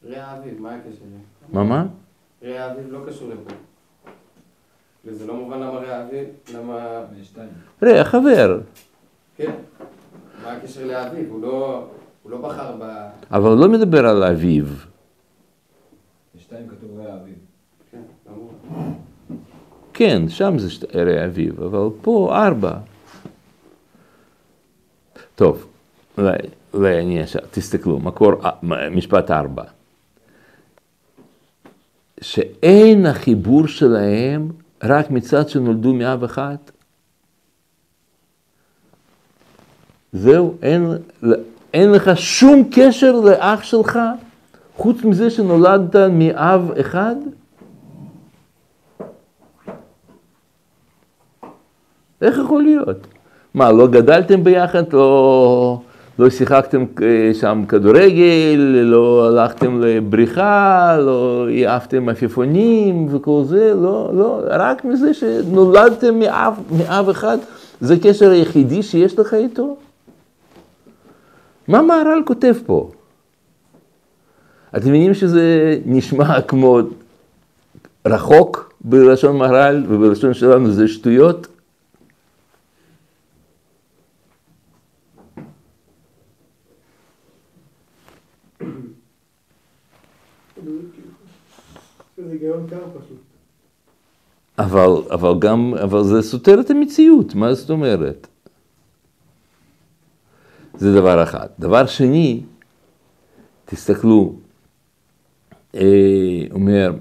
רע 0.09 0.37
אביב, 0.37 0.61
מה 0.61 0.69
הקשר? 0.75 1.05
מה 1.53 1.63
מה? 1.63 1.85
רע 2.43 2.71
אביב 2.71 2.85
לא 2.91 2.99
קשור 3.07 3.29
לפה. 3.29 3.66
וזה 5.07 5.27
לא 5.27 5.35
מובן 5.35 5.59
למה 5.59 5.69
רע 5.79 6.03
אביב, 6.03 6.25
למה... 6.53 7.03
רע 7.83 8.03
חבר. 8.03 8.59
כן. 9.37 9.51
מה 10.43 10.51
הקשר 10.51 10.85
לאביב? 10.85 11.29
הוא 11.31 11.41
לא... 11.41 11.87
הוא 12.23 12.31
לא 12.31 12.37
בחר 12.37 12.75
ב... 12.81 12.83
אבל 13.31 13.49
הוא 13.49 13.59
לא 13.59 13.69
מדבר 13.69 14.07
על 14.07 14.23
אביו. 14.23 14.65
בשתיים 16.35 16.67
כתוב 16.67 16.99
רע 16.99 17.13
אביב. 17.15 17.35
כן, 17.91 18.01
ברור. 18.29 18.51
כן, 19.93 20.29
שם 20.29 20.57
זה 20.59 20.69
שת- 20.69 20.95
רע 20.95 21.25
אביו, 21.25 21.53
אבל 21.65 21.95
פה 22.01 22.29
ארבע. 22.47 22.73
טוב, 25.35 25.67
אולי, 26.17 26.37
אני 27.01 27.23
אשאל, 27.23 27.41
תסתכלו, 27.51 27.99
מקור, 27.99 28.31
משפט 28.91 29.31
ארבע. 29.31 29.63
שאין 32.21 33.05
החיבור 33.05 33.67
שלהם 33.67 34.49
רק 34.83 35.11
מצד 35.11 35.49
שנולדו 35.49 35.93
מאב 35.93 36.23
אחד. 36.23 36.55
זהו, 40.13 40.55
אין, 40.61 40.87
אין 41.73 41.91
לך 41.91 42.11
שום 42.15 42.69
קשר 42.71 43.11
לאח 43.11 43.63
שלך, 43.63 43.99
חוץ 44.75 45.03
מזה 45.03 45.29
שנולדת 45.29 45.95
מאב 45.95 46.71
אחד? 46.79 47.15
איך 52.21 52.37
יכול 52.37 52.63
להיות? 52.63 53.07
מה, 53.53 53.71
לא 53.71 53.87
גדלתם 53.87 54.43
ביחד? 54.43 54.93
לא, 54.93 55.81
לא 56.19 56.29
שיחקתם 56.29 56.85
אה, 57.01 57.33
שם 57.33 57.63
כדורגל? 57.67 58.59
לא 58.83 59.27
הלכתם 59.27 59.81
לבריכה? 59.81 60.97
לא 60.99 61.47
העפתם 61.49 62.09
עפיפונים 62.09 63.15
וכל 63.15 63.41
זה? 63.45 63.73
לא, 63.73 64.11
לא, 64.13 64.41
רק 64.49 64.85
מזה 64.85 65.13
שנולדתם 65.13 66.19
מאב, 66.19 66.53
מאב 66.77 67.09
אחד, 67.09 67.37
זה 67.81 67.93
הקשר 67.93 68.29
היחידי 68.31 68.83
שיש 68.83 69.19
לך 69.19 69.33
איתו? 69.33 69.77
מה 71.67 71.81
מהר"ל 71.81 72.23
כותב 72.25 72.53
פה? 72.65 72.91
אתם 74.77 74.87
מבינים 74.89 75.13
שזה 75.13 75.77
נשמע 75.85 76.41
כמו 76.41 76.79
רחוק 78.05 78.73
בלשון 78.81 79.37
מהר"ל 79.37 79.83
ובלשון 79.87 80.33
שלנו 80.33 80.71
זה 80.71 80.87
שטויות? 80.87 81.47
זה 92.17 92.26
היגיון 92.41 92.67
קר 92.69 92.79
פשוט. 92.89 93.17
אבל, 94.59 94.89
אבל 95.11 95.39
גם, 95.39 95.73
אבל 95.83 96.03
זה 96.03 96.21
סותר 96.21 96.59
את 96.59 96.69
המציאות, 96.69 97.35
מה 97.35 97.53
זאת 97.53 97.69
אומרת? 97.69 98.27
זה 100.73 100.93
דבר 100.93 101.23
אחד. 101.23 101.47
דבר 101.59 101.85
שני, 101.85 102.41
תסתכלו, 103.65 104.33
אה, 105.75 105.81
אומר, 106.51 106.91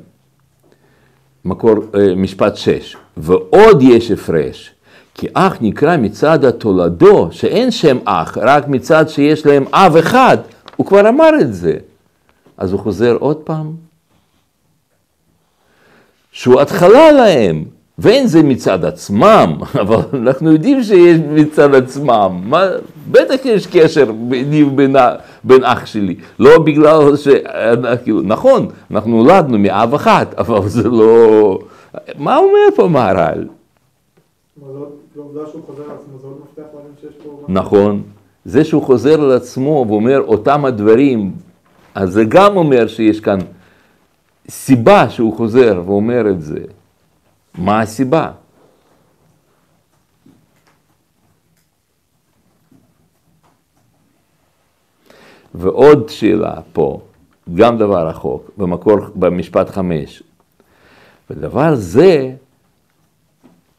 מקור, 1.44 1.74
אה, 1.94 2.14
משפט 2.14 2.56
שש, 2.56 2.96
ועוד 3.16 3.82
יש 3.82 4.10
הפרש, 4.10 4.74
כי 5.14 5.26
אח 5.34 5.56
נקרא 5.60 5.96
מצד 5.96 6.44
התולדו, 6.44 7.28
שאין 7.30 7.70
שם 7.70 7.98
אח, 8.04 8.38
רק 8.38 8.68
מצד 8.68 9.08
שיש 9.08 9.46
להם 9.46 9.64
אב 9.72 9.96
אחד, 9.96 10.36
הוא 10.76 10.86
כבר 10.86 11.08
אמר 11.08 11.30
את 11.40 11.54
זה. 11.54 11.78
אז 12.56 12.72
הוא 12.72 12.80
חוזר 12.80 13.16
עוד 13.20 13.36
פעם, 13.36 13.85
שהוא 16.36 16.60
התחלה 16.60 17.12
להם, 17.12 17.64
ואין 17.98 18.26
זה 18.26 18.42
מצד 18.42 18.84
עצמם, 18.84 19.56
אבל 19.82 19.96
אנחנו 20.12 20.52
יודעים 20.52 20.82
שיש 20.82 21.18
מצד 21.30 21.74
עצמם, 21.74 22.40
מה, 22.44 22.64
בטח 23.10 23.44
יש 23.44 23.66
קשר 23.66 24.12
ביני 24.12 24.62
ובין 24.62 24.96
בין 25.44 25.64
אח 25.64 25.86
שלי, 25.86 26.14
לא 26.38 26.58
בגלל 26.58 27.16
ש... 27.16 27.28
כאילו, 28.04 28.22
נכון, 28.22 28.66
אנחנו 28.90 29.10
נולדנו 29.10 29.58
מאב 29.58 29.94
אחת, 29.94 30.34
אבל 30.40 30.68
זה 30.68 30.88
לא... 30.88 31.58
מה 32.18 32.36
אומר 32.36 32.76
פה 32.76 32.88
מהר"ל? 32.88 33.46
פה... 37.24 37.30
משהו. 37.38 37.44
נכון, 37.48 38.02
זה 38.44 38.64
שהוא 38.64 38.82
חוזר 38.82 39.20
על 39.20 39.32
עצמו 39.32 39.84
ואומר 39.88 40.20
אותם 40.20 40.64
הדברים, 40.64 41.32
אז 41.94 42.12
זה 42.12 42.24
גם 42.24 42.56
אומר 42.56 42.86
שיש 42.86 43.20
כאן 43.20 43.38
סיבה 44.50 45.10
שהוא 45.10 45.36
חוזר 45.36 45.82
ואומר 45.86 46.30
את 46.30 46.42
זה. 46.42 46.64
מה 47.58 47.80
הסיבה? 47.80 48.32
ועוד 55.54 56.08
שאלה 56.08 56.60
פה, 56.72 57.00
גם 57.54 57.78
דבר 57.78 58.08
רחוק, 58.08 58.50
במקור, 58.56 58.98
במשפט 59.14 59.70
חמש. 59.70 60.22
ודבר 61.30 61.74
זה, 61.74 62.34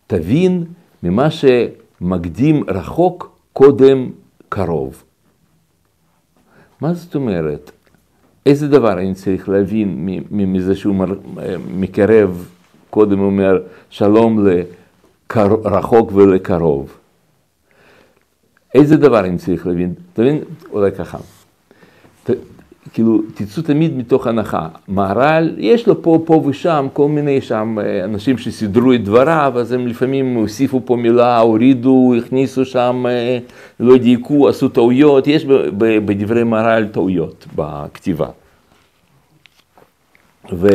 תבין 0.08 0.66
ממה 1.04 1.28
שמקדים 1.32 2.64
רחוק 2.68 3.38
קודם 3.54 4.12
קרוב. 4.50 5.04
מה 6.82 6.94
זאת 6.94 7.16
אומרת? 7.16 7.72
איזה 8.48 8.68
דבר 8.68 8.94
אני 8.94 9.14
צריך 9.14 9.50
להבין 9.50 10.08
מזה 10.32 10.76
שהוא 10.76 10.96
מר- 10.96 11.20
מקרב, 11.76 12.48
קודם 12.90 13.20
אומר 13.20 13.62
שלום 13.90 14.48
לרחוק 15.36 16.12
ולקרוב. 16.14 16.98
איזה 18.76 18.98
דבר 18.98 19.20
אני 19.20 19.38
צריך 19.38 19.68
להבין? 19.68 19.94
תבין, 20.14 20.40
אולי 20.72 20.92
ככה. 20.92 21.18
כאילו, 22.94 23.22
תצאו 23.34 23.64
תמיד 23.64 23.98
מתוך 23.98 24.28
הנחה. 24.28 24.68
מהר"ל, 24.88 25.56
יש 25.58 25.88
לו 25.88 26.02
פה, 26.02 26.20
פה 26.26 26.44
ושם, 26.46 26.88
כל 26.94 27.08
מיני 27.08 27.42
שם 27.42 27.78
אה, 27.80 28.04
אנשים 28.04 28.38
שסידרו 28.38 28.94
את 28.94 29.04
דבריו, 29.04 29.54
אז 29.60 29.72
הם 29.72 29.88
לפעמים 29.88 30.36
הוסיפו 30.36 30.82
פה 30.86 30.96
מילה, 30.96 31.40
הורידו, 31.40 32.14
הכניסו 32.18 32.66
שם, 32.66 33.06
אה, 33.10 33.38
לא 33.80 33.98
דייקו, 33.98 34.50
עשו 34.50 34.70
טעויות, 34.70 35.28
יש 35.28 35.46
בדברי 35.78 36.44
מהר"ל 36.44 36.88
טעויות 36.88 37.46
בכתיבה. 37.56 38.28
ו... 40.54 40.68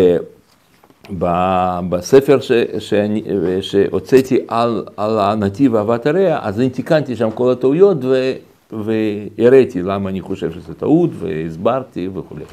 ב- 1.18 1.79
בספר 1.88 2.40
ש, 2.40 2.53
שאני, 2.79 3.22
שהוצאתי 3.61 4.38
על, 4.48 4.85
על 4.96 5.18
הנתיב 5.18 5.75
אהבת 5.77 6.07
הרע, 6.07 6.38
אז 6.42 6.61
אני 6.61 6.70
תיקנתי 6.70 7.16
שם 7.16 7.31
כל 7.31 7.53
הטעויות 7.53 8.05
ו, 8.05 8.33
והראיתי 8.72 9.82
למה 9.82 10.11
אני 10.11 10.20
חושב 10.20 10.52
שזה 10.52 10.74
טעות 10.74 11.11
והסברתי 11.18 12.08
וכולי. 12.14 12.44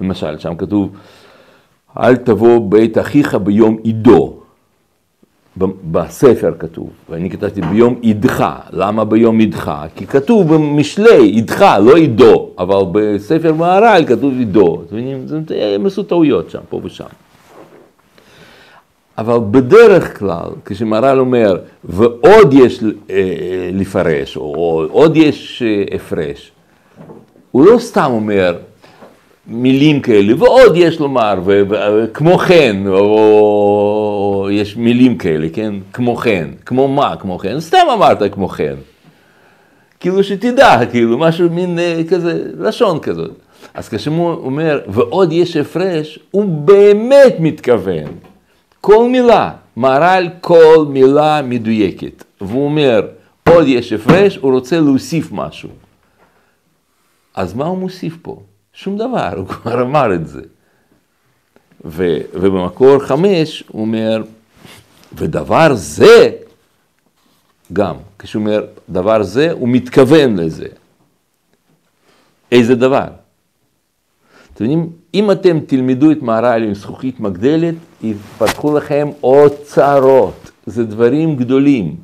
למשל, 0.00 0.38
שם 0.38 0.54
כתוב, 0.56 0.96
אל 1.98 2.16
תבוא 2.16 2.70
בית 2.70 2.98
אחיך 2.98 3.34
ביום 3.34 3.76
עידו. 3.82 4.36
בספר 5.90 6.52
כתוב, 6.58 6.90
ואני 7.10 7.30
כתבתי 7.30 7.60
ביום 7.60 7.98
עידך, 8.00 8.44
למה 8.70 9.04
ביום 9.04 9.38
עידך? 9.38 9.72
כי 9.96 10.06
כתוב 10.06 10.54
במשלי 10.54 11.22
עידך, 11.22 11.62
לא 11.84 11.96
עידו, 11.96 12.50
אבל 12.58 12.76
בספר 12.92 13.54
מהר"ל 13.54 14.04
כתוב 14.06 14.34
עידו, 14.38 14.82
אתם 14.86 14.96
מבינים? 14.96 15.26
הם 15.74 15.86
עשו 15.86 16.02
טעויות 16.02 16.50
שם, 16.50 16.58
פה 16.68 16.80
ושם. 16.84 17.04
אבל 19.20 19.38
בדרך 19.50 20.18
כלל, 20.18 20.50
כשמהר"ל 20.64 21.18
אומר, 21.18 21.56
ועוד 21.84 22.54
יש 22.54 22.80
אה, 23.10 23.70
לפרש, 23.72 24.36
או 24.36 24.84
עוד 24.90 25.16
יש 25.16 25.62
אה, 25.66 25.96
הפרש, 25.96 26.52
הוא 27.50 27.66
לא 27.66 27.78
סתם 27.78 28.10
אומר 28.10 28.56
מילים 29.46 30.00
כאלה, 30.00 30.34
ועוד 30.38 30.72
יש 30.76 31.00
לומר, 31.00 31.34
ו- 31.44 31.62
ו- 31.68 32.04
כמו 32.14 32.38
כן, 32.38 32.76
או 32.86 34.48
יש 34.52 34.76
מילים 34.76 35.18
כאלה, 35.18 35.46
כן? 35.52 35.74
כמו 35.92 36.16
כן, 36.16 36.48
כמו 36.66 36.88
מה 36.88 37.16
כמו 37.16 37.38
כן, 37.38 37.60
סתם 37.60 37.86
אמרת 37.92 38.32
כמו 38.32 38.48
כן. 38.48 38.74
כאילו 40.00 40.24
שתדע, 40.24 40.86
כאילו 40.90 41.18
משהו 41.18 41.50
מין 41.50 41.78
אה, 41.78 42.00
כזה, 42.10 42.42
לשון 42.58 42.98
כזאת. 42.98 43.30
אז 43.74 43.88
כשהוא 43.88 44.30
אומר, 44.30 44.80
ועוד 44.88 45.32
יש 45.32 45.56
הפרש, 45.56 46.18
הוא 46.30 46.44
באמת 46.44 47.36
מתכוון. 47.38 48.29
כל 48.80 49.08
מילה, 49.08 49.52
מהר"ל 49.76 50.28
כל 50.40 50.86
מילה 50.88 51.42
מדויקת. 51.42 52.24
והוא 52.40 52.64
אומר, 52.64 53.08
עוד 53.48 53.66
יש 53.66 53.92
הפרש, 53.92 54.36
הוא 54.36 54.52
רוצה 54.52 54.80
להוסיף 54.80 55.32
משהו. 55.32 55.68
אז 57.34 57.54
מה 57.54 57.64
הוא 57.64 57.78
מוסיף 57.78 58.16
פה? 58.22 58.42
שום 58.72 58.98
דבר, 58.98 59.32
הוא 59.36 59.46
כבר 59.46 59.82
אמר 59.82 60.14
את 60.14 60.26
זה. 60.28 60.42
ו, 61.84 62.18
ובמקור 62.34 62.98
חמש 62.98 63.64
הוא 63.68 63.80
אומר, 63.80 64.22
ודבר 65.12 65.74
זה, 65.74 66.30
גם, 67.72 67.96
כשהוא 68.18 68.40
אומר 68.40 68.66
דבר 68.88 69.22
זה, 69.22 69.52
הוא 69.52 69.68
מתכוון 69.68 70.36
לזה. 70.36 70.66
איזה 72.52 72.74
דבר? 72.74 73.08
אתם 74.54 74.64
יודעים, 74.64 74.92
אם 75.14 75.30
אתם 75.30 75.60
תלמדו 75.60 76.10
את 76.10 76.22
מהר"ל 76.22 76.62
עם 76.62 76.74
זכוכית 76.74 77.20
מגדלת, 77.20 77.74
יפתחו 78.02 78.76
לכם 78.76 79.08
אוצרות, 79.22 80.50
זה 80.66 80.84
דברים 80.84 81.36
גדולים. 81.36 81.96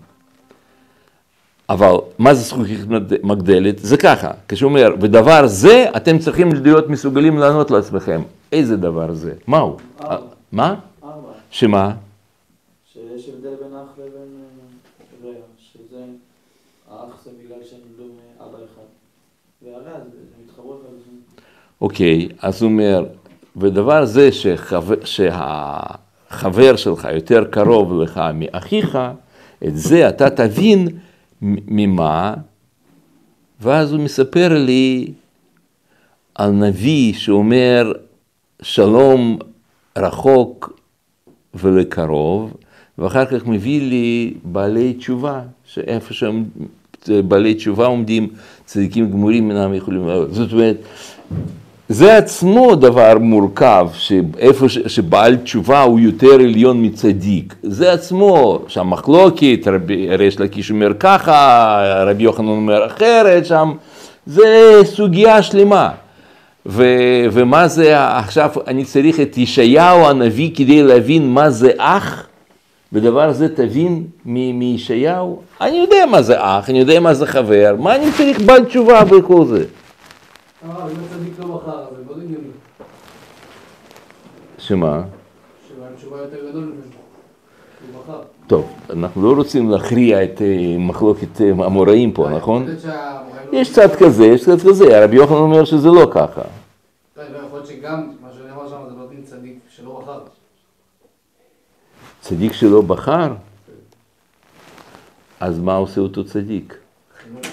אבל 1.68 1.94
מה 2.18 2.34
זה 2.34 2.40
זכוכית 2.40 2.80
מגדלת? 3.22 3.78
זה 3.78 3.96
ככה, 3.96 4.30
כשהוא 4.48 4.68
אומר, 4.68 4.94
ודבר 5.00 5.46
זה, 5.46 5.86
אתם 5.96 6.18
צריכים 6.18 6.52
להיות 6.52 6.88
מסוגלים 6.88 7.38
לענות 7.38 7.70
לעצמכם. 7.70 8.22
איזה 8.52 8.76
דבר 8.76 9.14
זה? 9.14 9.32
מהו? 9.46 9.76
ארבע. 10.00 10.26
מה? 10.52 10.74
ארבע. 11.04 11.32
שמה? 11.50 11.94
שיש 12.92 13.28
הבדל 13.28 13.54
בין 13.62 13.74
אח 13.74 13.98
לבין 13.98 14.28
אה, 15.24 15.28
רע, 15.28 15.34
שזה, 15.58 16.04
האח 16.90 17.24
זה 17.24 17.30
בגלל 17.44 17.58
שהם 17.70 17.78
נולדו 17.88 18.12
מאבא 18.38 18.58
אחד, 18.58 18.86
והרע 19.62 19.98
זה 20.04 20.10
זה 20.10 20.44
מתחברו 20.44 20.74
אחד 20.74 20.88
לשני. 21.00 21.42
אוקיי, 21.80 22.28
אז 22.42 22.62
הוא 22.62 22.70
אומר, 22.70 23.04
ודבר 23.56 24.04
זה 24.04 24.32
שחבר, 24.32 24.94
שהחבר 25.04 26.76
שלך 26.76 27.08
יותר 27.14 27.44
קרוב 27.44 28.00
לך 28.00 28.20
מאחיך, 28.34 28.98
את 29.66 29.76
זה 29.76 30.08
אתה 30.08 30.30
תבין 30.30 30.88
ממה, 31.42 32.34
ואז 33.60 33.92
הוא 33.92 34.00
מספר 34.00 34.48
לי 34.58 35.12
על 36.34 36.50
נביא 36.50 37.12
שאומר 37.12 37.92
שלום 38.62 39.38
רחוק 39.98 40.80
ולקרוב, 41.54 42.54
ואחר 42.98 43.24
כך 43.24 43.46
מביא 43.46 43.80
לי 43.80 44.34
בעלי 44.44 44.92
תשובה, 44.94 45.42
שאיפה 45.64 46.14
שהם 46.14 46.44
בעלי 47.08 47.54
תשובה 47.54 47.86
עומדים, 47.86 48.28
צדיקים 48.64 49.10
גמורים 49.10 49.50
אינם 49.50 49.74
יכולים 49.74 50.06
לעלות. 50.06 50.34
זאת 50.34 50.52
אומרת, 50.52 50.76
זה 51.88 52.16
עצמו 52.16 52.74
דבר 52.74 53.18
מורכב, 53.20 53.88
שאיפה 53.92 54.68
ש- 54.68 54.78
שבעל 54.86 55.36
תשובה 55.36 55.82
הוא 55.82 56.00
יותר 56.00 56.34
עליון 56.34 56.84
מצדיק. 56.84 57.54
זה 57.62 57.92
עצמו, 57.92 58.58
שהמחלוקת, 58.68 59.68
רבי 59.72 60.16
ריש 60.16 60.40
לקיש 60.40 60.70
אומר 60.70 60.92
ככה, 61.00 61.78
רבי 62.06 62.22
יוחנן 62.22 62.48
אומר 62.48 62.86
אחרת, 62.86 63.46
שם, 63.46 63.72
זה 64.26 64.44
סוגיה 64.84 65.42
שלמה. 65.42 65.88
ו- 66.66 66.84
ומה 67.32 67.68
זה, 67.68 67.92
עכשיו 68.16 68.50
אני 68.66 68.84
צריך 68.84 69.20
את 69.20 69.38
ישעיהו 69.38 70.06
הנביא 70.06 70.50
כדי 70.54 70.82
להבין 70.82 71.30
מה 71.30 71.50
זה 71.50 71.70
אח, 71.78 72.26
ודבר 72.92 73.32
זה 73.32 73.56
תבין 73.56 73.92
מ- 74.26 74.58
מישעיהו. 74.58 75.40
אני 75.60 75.76
יודע 75.76 76.06
מה 76.10 76.22
זה 76.22 76.34
אח, 76.38 76.70
אני 76.70 76.78
יודע 76.78 77.00
מה 77.00 77.14
זה 77.14 77.26
חבר, 77.26 77.74
מה 77.78 77.94
אני 77.96 78.06
צריך 78.16 78.40
בעל 78.40 78.64
תשובה 78.64 79.04
בכל 79.04 79.44
זה? 79.46 79.64
אה, 81.68 81.72
אז 81.72 81.96
זה 81.96 82.04
מאוד 82.06 82.18
הגיוני. 82.22 82.48
שמה? 84.58 85.02
שהתשובה 85.68 86.18
יותר 86.20 86.50
גדול. 86.50 86.72
טוב, 88.46 88.72
אנחנו 88.90 89.22
לא 89.22 89.36
רוצים 89.36 89.70
להכריע 89.70 90.24
את 90.24 90.42
אה, 90.42 90.76
מחלוקת 90.78 91.40
אה, 91.40 91.50
המוראים 91.50 92.12
פה, 92.12 92.28
נכון? 92.30 92.62
יכול 92.62 92.74
להיות 92.74 92.82
שהמוראים 92.82 93.52
לא- 93.52 93.58
יש 93.58 93.72
צד 93.72 93.88
כזה, 93.98 94.24
יש 94.26 94.44
צד 94.44 94.60
כזה, 94.68 95.04
רבי 95.04 95.16
יוחנן 95.16 95.36
אומר 95.36 95.64
שזה 95.64 95.88
לא 95.88 96.10
ככה. 96.14 96.42
צדיק 99.24 99.58
שלא 99.68 100.00
בחר. 100.00 100.20
צדיק 102.20 102.52
שלא 102.52 102.82
בחר, 102.82 103.34
אז 105.40 105.58
מה 105.58 105.76
עושה 105.76 106.00
אותו 106.00 106.24
צדיק? 106.24 106.76
חינוך. 107.22 107.46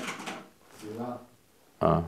אה, 1.84 2.00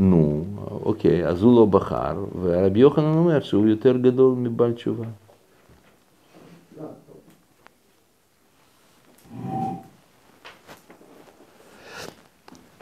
נו, 0.00 0.44
אוקיי, 0.84 1.26
אז 1.26 1.42
הוא 1.42 1.56
לא 1.60 1.66
בחר, 1.66 2.14
ורבי 2.42 2.80
יוחנן 2.80 3.14
אומר 3.14 3.40
שהוא 3.40 3.66
יותר 3.66 3.96
גדול 3.96 4.34
מבעל 4.34 4.72
תשובה. 4.72 5.04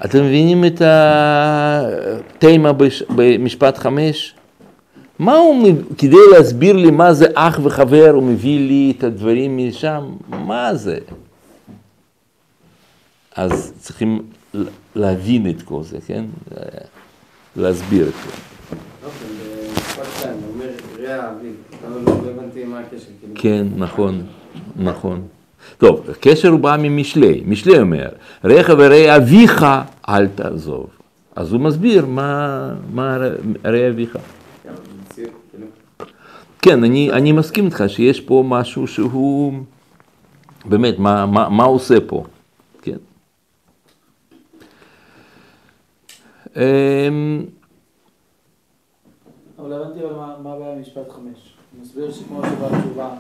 אתם 0.04 0.18
מבינים 0.24 0.64
את 0.64 0.82
התמה 0.84 2.72
בש- 2.72 3.02
במשפט 3.16 3.78
חמש? 3.78 4.34
מה 5.18 5.36
הוא, 5.36 5.66
כדי 5.98 6.16
להסביר 6.32 6.76
לי 6.76 6.90
מה 6.90 7.14
זה 7.14 7.26
אח 7.34 7.60
וחבר, 7.62 8.10
הוא 8.14 8.22
מביא 8.22 8.58
לי 8.68 8.94
את 8.98 9.04
הדברים 9.04 9.58
משם, 9.68 10.04
מה 10.28 10.74
זה? 10.74 10.98
אז 13.36 13.72
צריכים 13.78 14.22
להבין 14.96 15.50
את 15.50 15.62
כל 15.62 15.82
זה, 15.82 15.98
כן? 16.06 16.24
להסביר 17.56 18.08
את 18.08 18.12
זה. 18.12 18.30
אוקיי, 19.04 19.28
לא. 21.06 21.22
כאילו. 23.20 23.34
כן, 23.34 23.66
נכון, 23.76 24.26
נכון. 24.76 25.26
טוב, 25.78 26.10
הקשר 26.10 26.48
הוא 26.48 26.60
בא 26.60 26.76
ממשלי, 26.78 27.42
משלי 27.46 27.78
אומר, 27.78 28.08
רעך 28.44 28.70
ורע 28.78 29.16
אביך 29.16 29.66
אל 30.08 30.28
תעזוב. 30.28 30.86
אז 31.36 31.52
הוא 31.52 31.60
מסביר 31.60 32.06
מה, 32.06 32.74
מה 32.92 33.18
רע 33.64 33.88
אביך. 33.88 34.16
במציאות, 34.64 35.30
כאילו. 35.50 35.66
כן, 36.62 36.84
אני, 36.84 37.12
אני 37.12 37.32
מסכים 37.32 37.64
איתך 37.64 37.84
שיש 37.88 38.20
פה 38.20 38.44
משהו 38.46 38.86
שהוא, 38.86 39.52
באמת, 40.64 40.98
מה, 40.98 41.26
מה, 41.26 41.48
מה 41.48 41.64
עושה 41.64 42.00
פה, 42.06 42.24
כן. 42.82 42.96
אמ, 46.37 46.37
אבל 49.58 49.72
הבנתי 49.72 50.00
מה- 50.16 50.34
הבעיה 50.54 50.74
במשפט 50.76 51.08
חמש. 51.10 51.54
הוא 51.72 51.82
מסביר 51.82 52.12
שכמו 52.12 52.40
שבעל 52.44 52.80
תשובה 52.82 53.14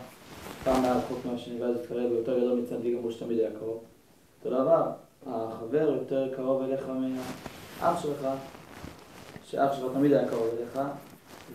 פעם 0.64 0.84
היה 0.84 0.94
רחוק 0.94 1.18
מהשני 1.32 1.62
ואז 1.62 1.76
התקרב 1.76 2.10
ויותר 2.12 2.38
גדול 2.38 2.60
מצדיק 2.60 2.94
אמרו 2.98 3.12
שתמיד 3.12 3.38
היה 3.38 3.50
קרוב. 3.58 3.80
אותו 4.44 4.62
דבר, 4.62 4.90
החבר 5.26 5.94
יותר 6.00 6.34
קרוב 6.36 6.62
אליך 6.62 6.80
מהאח 6.88 8.02
שלך, 8.02 8.26
שאח 9.44 9.72
שלך 9.76 9.92
תמיד 9.94 10.12
היה 10.12 10.28
קרוב 10.28 10.46
אליך, 10.58 10.80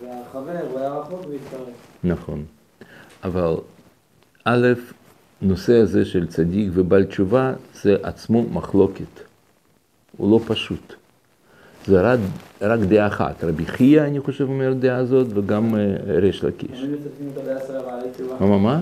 והחבר 0.00 0.58
הוא 0.70 0.78
היה 0.78 0.94
רחוק 0.94 1.20
והתקרב. 1.28 1.68
נכון. 2.04 2.44
אבל 3.24 3.54
א', 4.44 4.66
נושא 5.42 5.72
הזה 5.80 6.04
של 6.04 6.26
צדיק 6.26 6.70
ובעל 6.74 7.04
תשובה 7.04 7.52
זה 7.74 7.96
עצמו 8.02 8.42
מחלוקת. 8.42 9.20
הוא 10.16 10.30
לא 10.30 10.44
פשוט. 10.46 10.94
זה 11.86 12.00
רק, 12.00 12.18
רק 12.60 12.80
דעה 12.80 13.06
אחת. 13.06 13.44
רבי 13.44 13.66
חייא, 13.66 14.02
אני 14.02 14.20
חושב, 14.20 14.48
אומר 14.48 14.72
דעה 14.72 14.96
הזאת, 14.96 15.26
וגם 15.34 15.74
אה, 15.74 15.96
ריש 16.06 16.44
לקיש. 16.44 16.70
תמיד 16.70 16.90
מצטטים 16.90 17.28
את 17.32 17.38
הדעה 17.38 17.58
של 17.66 17.76
הבעלי 17.76 18.10
תשובה. 18.14 18.46
מה, 18.46 18.58
מה? 18.58 18.80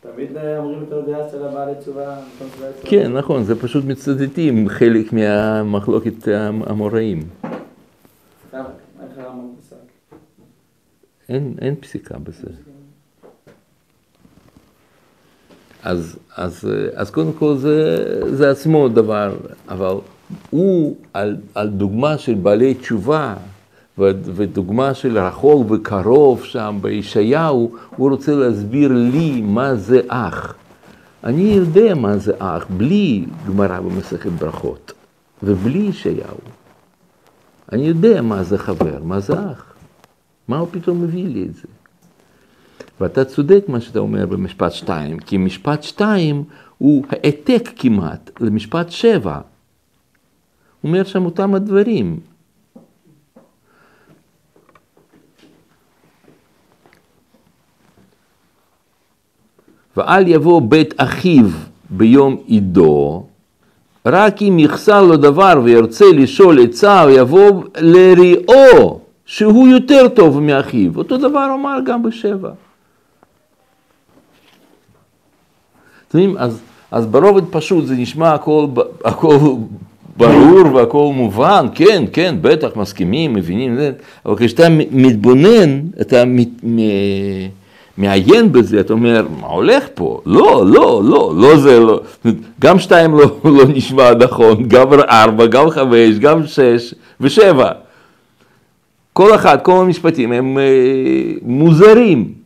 תמיד 0.00 0.36
אה, 0.36 0.58
אומרים 0.58 0.82
את 0.88 0.92
הדעה 0.92 1.30
של 1.30 1.44
הבעלי 1.44 1.72
תשובה. 1.80 2.16
תשובה. 2.38 2.66
כן, 2.82 3.12
נכון, 3.12 3.44
זה 3.44 3.62
פשוט 3.62 3.84
מצטטים 3.84 4.68
חלק 4.68 5.12
מהמחלוקת 5.12 6.28
המוראים. 6.66 7.22
למה? 8.54 8.64
איך 9.02 9.18
הרמב"ם 9.18 9.48
פסק? 9.60 9.76
אין, 11.28 11.54
אין 11.60 11.74
פסיקה 11.74 12.18
בזה. 12.18 12.48
אז, 15.82 16.18
אז, 16.36 16.68
אז 16.94 17.10
קודם 17.10 17.32
כל 17.32 17.56
זה, 17.56 17.96
זה 18.36 18.50
עצמו 18.50 18.88
דבר, 18.88 19.36
אבל 19.68 19.94
הוא 20.50 20.96
על, 21.12 21.36
על 21.54 21.68
דוגמה 21.68 22.18
של 22.18 22.34
בעלי 22.34 22.74
תשובה 22.74 23.34
ודוגמה 23.98 24.94
של 24.94 25.18
רחוק 25.18 25.70
וקרוב 25.70 26.44
שם 26.44 26.78
בישעיהו, 26.80 27.72
הוא 27.96 28.10
רוצה 28.10 28.34
להסביר 28.34 28.92
לי 28.92 29.40
מה 29.40 29.74
זה 29.74 30.00
אח. 30.08 30.54
אני 31.24 31.42
יודע 31.42 31.94
מה 31.94 32.18
זה 32.18 32.32
אח 32.38 32.66
בלי 32.76 33.24
גמרא 33.48 33.80
במסכת 33.80 34.30
ברכות 34.30 34.92
ובלי 35.42 35.78
ישעיהו. 35.78 36.38
אני 37.72 37.86
יודע 37.86 38.22
מה 38.22 38.42
זה 38.42 38.58
חבר, 38.58 38.98
מה 39.04 39.20
זה 39.20 39.32
אח. 39.32 39.74
מה 40.48 40.58
הוא 40.58 40.68
פתאום 40.70 41.02
מביא 41.02 41.28
לי 41.28 41.42
את 41.44 41.54
זה? 41.54 41.68
ואתה 43.00 43.24
צודק 43.24 43.64
מה 43.68 43.80
שאתה 43.80 43.98
אומר 43.98 44.26
במשפט 44.26 44.72
שתיים, 44.72 45.18
כי 45.18 45.36
משפט 45.36 45.82
שתיים 45.82 46.44
הוא 46.78 47.04
העתק 47.10 47.70
כמעט 47.76 48.30
למשפט 48.40 48.90
שבע. 48.90 49.40
הוא 50.82 50.88
אומר 50.88 51.04
שם 51.04 51.24
אותם 51.24 51.54
הדברים. 51.54 52.20
ואל 59.96 60.28
יבוא 60.28 60.62
בית 60.62 60.94
אחיו 60.96 61.46
ביום 61.90 62.36
עידו, 62.46 63.26
רק 64.06 64.42
אם 64.42 64.58
יחסר 64.58 65.02
לו 65.02 65.16
דבר 65.16 65.60
וירצה 65.64 66.04
לשאול 66.14 66.62
עצה, 66.62 67.04
יבוא 67.10 67.64
לראו, 67.80 69.00
שהוא 69.26 69.68
יותר 69.68 70.08
טוב 70.08 70.40
מאחיו. 70.40 70.98
אותו 70.98 71.16
דבר 71.16 71.50
אמר 71.54 71.78
גם 71.86 72.02
בשבע. 72.02 72.50
אתם 76.08 76.18
יודעים, 76.18 76.36
אז, 76.38 76.60
אז 76.90 77.06
ברובד 77.06 77.44
פשוט 77.50 77.84
זה 77.86 77.94
נשמע 77.94 78.34
הכל, 78.34 78.66
הכל 79.04 79.38
ברור 80.16 80.74
והכל 80.74 81.10
מובן, 81.14 81.66
כן, 81.74 82.04
כן, 82.12 82.34
בטח, 82.40 82.68
מסכימים, 82.76 83.34
מבינים, 83.34 83.78
אבל 84.26 84.36
כשאתה 84.36 84.68
מתבונן, 84.90 85.80
אתה 86.00 86.24
מת, 86.24 86.48
מ, 86.64 86.78
מעיין 87.98 88.52
בזה, 88.52 88.80
אתה 88.80 88.92
אומר, 88.92 89.26
מה 89.40 89.46
הולך 89.46 89.84
פה? 89.94 90.20
לא, 90.26 90.66
לא, 90.66 91.02
לא, 91.04 91.32
לא 91.36 91.56
זה, 91.56 91.80
לא. 91.80 92.00
גם 92.60 92.78
שתיים 92.78 93.14
לא, 93.14 93.36
לא 93.44 93.64
נשמע 93.68 94.14
נכון, 94.14 94.68
גם 94.68 94.86
ארבע, 94.92 95.46
גם 95.46 95.70
חמש, 95.70 96.18
גם 96.18 96.46
שש 96.46 96.94
ושבע. 97.20 97.70
כל 99.12 99.34
אחד, 99.34 99.58
כל 99.62 99.80
המשפטים 99.80 100.32
הם 100.32 100.58
אה, 100.58 100.62
מוזרים. 101.42 102.41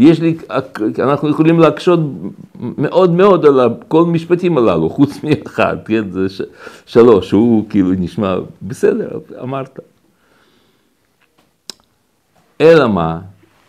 יש 0.00 0.20
לי, 0.20 0.36
אנחנו 0.98 1.28
יכולים 1.28 1.60
להקשות 1.60 2.00
מאוד 2.60 3.10
מאוד 3.10 3.46
על 3.46 3.60
כל 3.88 4.02
המשפטים 4.02 4.58
הללו, 4.58 4.90
חוץ 4.90 5.24
מאחד, 5.24 5.76
כן, 5.84 6.10
זה 6.10 6.28
ש, 6.28 6.42
שלוש, 6.86 7.30
הוא 7.30 7.66
כאילו 7.68 7.90
נשמע 7.92 8.36
בסדר, 8.62 9.18
אמרת. 9.42 9.78
אלא 12.60 12.88
מה? 12.88 13.20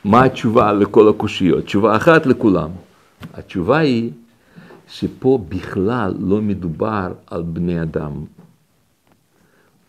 מה 0.05 0.23
התשובה 0.23 0.73
לכל 0.73 1.09
הקושיות? 1.09 1.65
תשובה 1.65 1.95
אחת 1.95 2.25
לכולם. 2.25 2.69
התשובה 3.33 3.77
היא 3.77 4.11
שפה 4.87 5.39
בכלל 5.49 6.13
לא 6.19 6.41
מדובר 6.41 7.11
על 7.27 7.41
בני 7.41 7.81
אדם. 7.81 8.11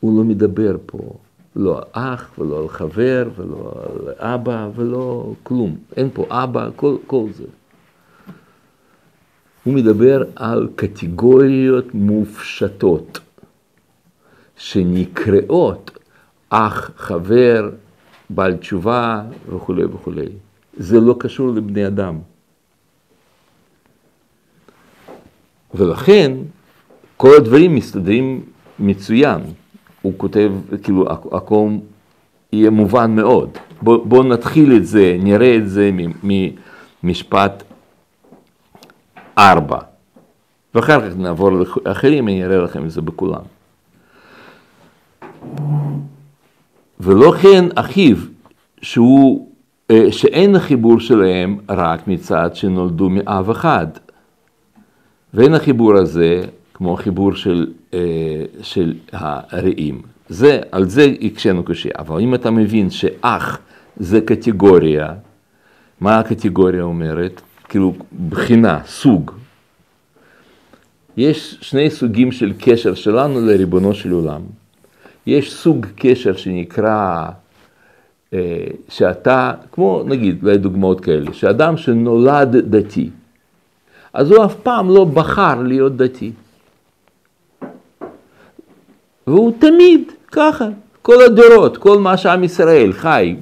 הוא 0.01 0.19
לא 0.19 0.25
מדבר 0.25 0.77
פה. 0.87 0.99
לא 1.57 1.79
על 1.79 1.85
אח 1.93 2.31
ולא 2.39 2.59
על 2.59 2.69
חבר 2.69 3.29
ולא 3.37 3.73
על 3.85 4.15
אבא 4.19 4.69
ולא 4.75 5.33
כלום. 5.43 5.77
אין 5.97 6.11
פה 6.13 6.27
אבא, 6.31 6.69
כל, 6.77 6.97
כל 7.07 7.25
זה. 7.33 7.45
הוא 9.65 9.75
מדבר 9.75 10.23
על 10.37 10.69
קטגוריות 10.77 11.95
מופשטות 11.95 13.21
שנקראות 14.57 15.99
אח, 16.49 16.91
חבר, 16.97 17.71
בעל 18.31 18.57
תשובה 18.57 19.23
וכולי 19.49 19.85
וכולי. 19.85 20.29
זה 20.77 21.01
לא 21.01 21.17
קשור 21.19 21.49
לבני 21.55 21.87
אדם. 21.87 22.19
ולכן 25.75 26.33
כל 27.17 27.37
הדברים 27.37 27.75
מסתדרים 27.75 28.45
מצוין. 28.79 29.41
הוא 30.03 30.13
כותב, 30.17 30.53
כאילו, 30.83 31.07
הכל 31.33 31.69
יהיה 32.53 32.71
מובן 32.71 33.17
מאוד. 33.17 33.51
בואו 33.83 34.05
בוא 34.05 34.25
נתחיל 34.25 34.77
את 34.77 34.87
זה, 34.87 35.17
נראה 35.23 35.57
את 35.57 35.69
זה 35.69 35.91
ממשפט 37.03 37.63
ארבע. 39.39 39.79
ואחר 40.75 41.11
כך 41.11 41.17
נעבור 41.17 41.51
לאחרים, 41.85 42.29
אני 42.29 42.45
אראה 42.45 42.59
לכם 42.59 42.85
את 42.85 42.91
זה 42.91 43.01
בכולם. 43.01 43.43
ולא 47.01 47.33
כן 47.43 47.65
אחיו, 47.75 48.17
שהוא, 48.83 49.49
אה, 49.91 50.13
שאין 50.13 50.57
החיבור 50.57 51.01
שלהם 51.01 51.59
רק 51.69 52.09
מצד 52.09 52.57
שנולדו 52.57 53.11
מאב 53.11 53.51
אחד. 53.51 53.87
ואין 55.35 55.55
החיבור 55.55 55.97
הזה 55.97 56.45
כמו 56.75 56.95
החיבור 56.95 57.35
של, 57.35 57.67
אה, 57.95 58.45
של 58.63 58.95
הרעים. 59.13 60.03
זה, 60.29 60.61
על 60.73 60.89
זה 60.89 61.15
הקשינו 61.23 61.65
קשה. 61.65 61.89
אבל 61.99 62.21
אם 62.21 62.35
אתה 62.35 62.51
מבין 62.51 62.91
שאח 62.91 63.59
זה 63.97 64.21
קטגוריה, 64.21 65.15
מה 66.01 66.19
הקטגוריה 66.19 66.83
אומרת? 66.83 67.41
כאילו 67.69 67.95
בחינה, 68.29 68.81
סוג. 68.87 69.31
יש 71.17 71.59
שני 71.61 71.91
סוגים 71.91 72.33
של 72.33 72.53
קשר 72.59 72.95
שלנו 72.95 73.41
לריבונו 73.41 73.95
של 73.95 74.13
עולם. 74.13 74.41
יש 75.27 75.53
סוג 75.53 75.87
קשר 75.97 76.37
שנקרא, 76.37 77.29
אה, 78.33 78.67
שאתה, 78.89 79.53
כמו 79.73 80.03
נגיד, 80.07 80.43
לדוגמאות 80.43 81.01
כאלה, 81.01 81.33
שאדם 81.33 81.77
שנולד 81.77 82.57
דתי, 82.57 83.11
אז 84.13 84.31
הוא 84.31 84.45
אף 84.45 84.55
פעם 84.55 84.89
לא 84.91 85.05
בחר 85.05 85.63
להיות 85.63 85.97
דתי. 85.97 86.33
והוא 89.27 89.53
תמיד 89.59 90.13
ככה, 90.33 90.69
כל 91.03 91.23
הדורות, 91.27 91.77
כל 91.77 91.99
מה 91.99 92.17
שעם 92.17 92.45
ישראל 92.45 92.93
חי 92.93 93.37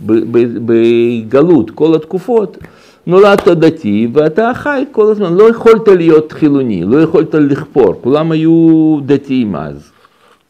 בגלות, 0.65 1.71
כל 1.71 1.95
התקופות, 1.95 2.59
נולדת 3.07 3.49
דתי 3.49 4.09
ואתה 4.13 4.51
חי 4.55 4.85
כל 4.93 5.11
הזמן, 5.11 5.35
לא 5.35 5.51
יכולת 5.51 5.89
להיות 5.89 6.33
חילוני, 6.33 6.85
לא 6.85 7.03
יכולת 7.03 7.35
לכפור, 7.35 7.95
כולם 8.01 8.33
היו 8.33 8.99
דתיים 9.07 9.57
אז. 9.57 9.91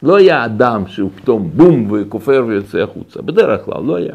לא 0.02 0.16
היה 0.16 0.44
אדם 0.44 0.82
שהוא 0.86 1.10
פתאום 1.14 1.50
בום 1.54 1.92
וכופר 1.92 2.44
ויוצא 2.46 2.78
החוצה, 2.78 3.22
בדרך 3.22 3.64
כלל 3.64 3.82
לא 3.84 3.96
היה. 3.96 4.14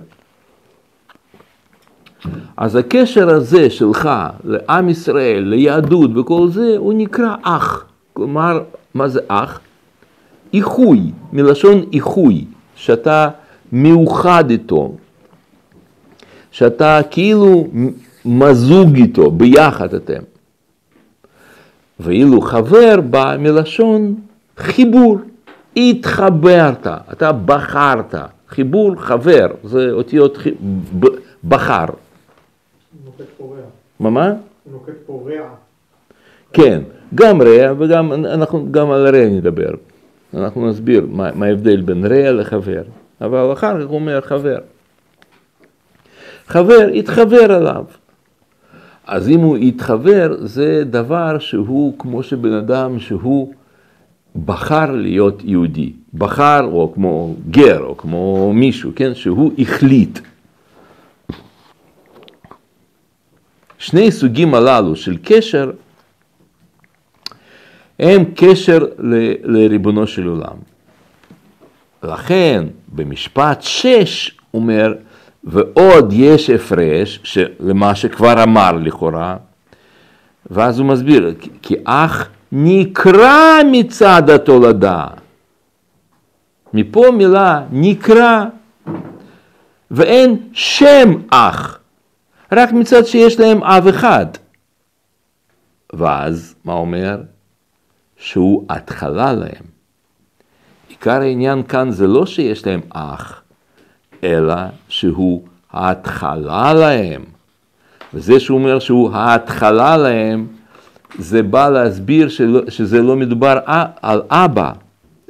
אז 2.57 2.75
הקשר 2.75 3.29
הזה 3.29 3.69
שלך 3.69 4.09
לעם 4.43 4.89
ישראל, 4.89 5.43
ליהדות 5.43 6.17
וכל 6.17 6.47
זה, 6.47 6.75
הוא 6.77 6.93
נקרא 6.93 7.35
אח. 7.41 7.85
כלומר, 8.13 8.61
מה 8.93 9.07
זה 9.07 9.19
אח? 9.27 9.59
איחוי, 10.55 11.11
מלשון 11.33 11.85
איחוי, 11.93 12.45
שאתה 12.75 13.29
מאוחד 13.71 14.49
איתו, 14.49 14.95
שאתה 16.51 16.99
כאילו 17.11 17.67
מזוג 18.25 18.95
איתו, 18.95 19.31
ביחד 19.31 19.93
אתם. 19.93 20.21
ואילו 21.99 22.41
חבר 22.41 23.01
בא 23.09 23.35
מלשון 23.39 24.15
חיבור, 24.57 25.17
התחברת, 25.77 26.87
אתה 27.11 27.31
בחרת, 27.31 28.15
חיבור 28.49 28.95
חבר, 28.95 29.47
זה 29.63 29.91
אותיות 29.91 30.37
ח... 30.37 30.47
בחר. 31.43 31.85
נוקט. 33.05 33.41
מה 33.99 34.09
מה? 34.09 34.33
נוקט 34.71 35.09
ריח. 35.25 35.43
כן, 36.53 36.81
גם 37.15 37.41
רע 37.41 37.73
וגם 37.77 38.13
אנחנו 38.13 38.71
גם 38.71 38.91
על 38.91 39.15
רע 39.15 39.29
נדבר. 39.29 39.71
אנחנו 40.35 40.69
נסביר 40.69 41.07
מה, 41.11 41.29
מה 41.35 41.45
ההבדל 41.45 41.81
בין 41.81 42.05
רע 42.05 42.31
לחבר, 42.31 42.83
אבל 43.21 43.53
אחר 43.53 43.81
כך 43.81 43.87
הוא 43.87 43.95
אומר 43.95 44.21
חבר. 44.21 44.57
חבר, 46.47 46.89
התחבר 46.95 47.57
אליו. 47.57 47.85
אז 49.07 49.29
אם 49.29 49.39
הוא 49.39 49.57
התחבר, 49.57 50.35
זה 50.39 50.83
דבר 50.85 51.39
שהוא 51.39 51.93
כמו 51.99 52.23
שבן 52.23 52.53
אדם 52.53 52.99
שהוא 52.99 53.53
בחר 54.45 54.91
להיות 54.91 55.41
יהודי, 55.43 55.93
בחר 56.13 56.63
או 56.63 56.91
כמו 56.93 57.35
גר 57.51 57.79
או 57.83 57.97
כמו 57.97 58.53
מישהו, 58.53 58.91
כן, 58.95 59.15
שהוא 59.15 59.51
החליט. 59.57 60.19
שני 63.77 64.11
סוגים 64.11 64.53
הללו 64.53 64.95
של 64.95 65.17
קשר 65.23 65.71
הם 67.99 68.23
קשר 68.35 68.77
ל- 68.99 69.33
לריבונו 69.43 70.07
של 70.07 70.27
עולם. 70.27 70.57
לכן 72.03 72.63
במשפט 72.87 73.61
6 73.61 74.37
אומר, 74.53 74.93
ועוד 75.43 76.13
יש 76.13 76.49
הפרש, 76.49 77.37
למה 77.59 77.95
שכבר 77.95 78.43
אמר 78.43 78.71
לכאורה, 78.71 79.37
ואז 80.51 80.79
הוא 80.79 80.87
מסביר, 80.87 81.33
כי 81.61 81.75
אח 81.85 82.29
נקרא 82.51 83.63
מצד 83.71 84.29
התולדה. 84.29 85.05
מפה 86.73 87.05
מילה 87.17 87.61
נקרא, 87.71 88.45
ואין 89.91 90.37
שם 90.53 91.13
אח, 91.29 91.79
רק 92.51 92.71
מצד 92.71 93.05
שיש 93.05 93.39
להם 93.39 93.63
אב 93.63 93.87
אחד. 93.87 94.25
ואז, 95.93 96.55
מה 96.65 96.73
אומר? 96.73 97.21
שהוא 98.25 98.65
התחלה 98.69 99.33
להם. 99.33 99.65
עיקר 100.89 101.21
העניין 101.21 101.63
כאן 101.63 101.91
זה 101.91 102.07
לא 102.07 102.25
שיש 102.25 102.67
להם 102.67 102.81
אח, 102.89 103.41
אלא 104.23 104.55
שהוא 104.89 105.41
ההתחלה 105.73 106.73
להם. 106.73 107.23
וזה 108.13 108.39
שהוא 108.39 108.57
אומר 108.57 108.79
שהוא 108.79 109.11
ההתחלה 109.13 109.97
להם, 109.97 110.47
זה 111.19 111.43
בא 111.43 111.69
להסביר 111.69 112.29
שזה 112.69 113.01
לא 113.01 113.15
מדובר 113.15 113.57
על 114.01 114.21
אבא, 114.29 114.71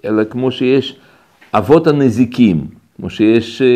אלא 0.05 0.23
כמו 0.23 0.51
שיש 0.51 0.95
אבות 1.53 1.87
הנזיקים, 1.87 2.67
כמו 2.95 3.09
שיש, 3.09 3.61
אה, 3.61 3.67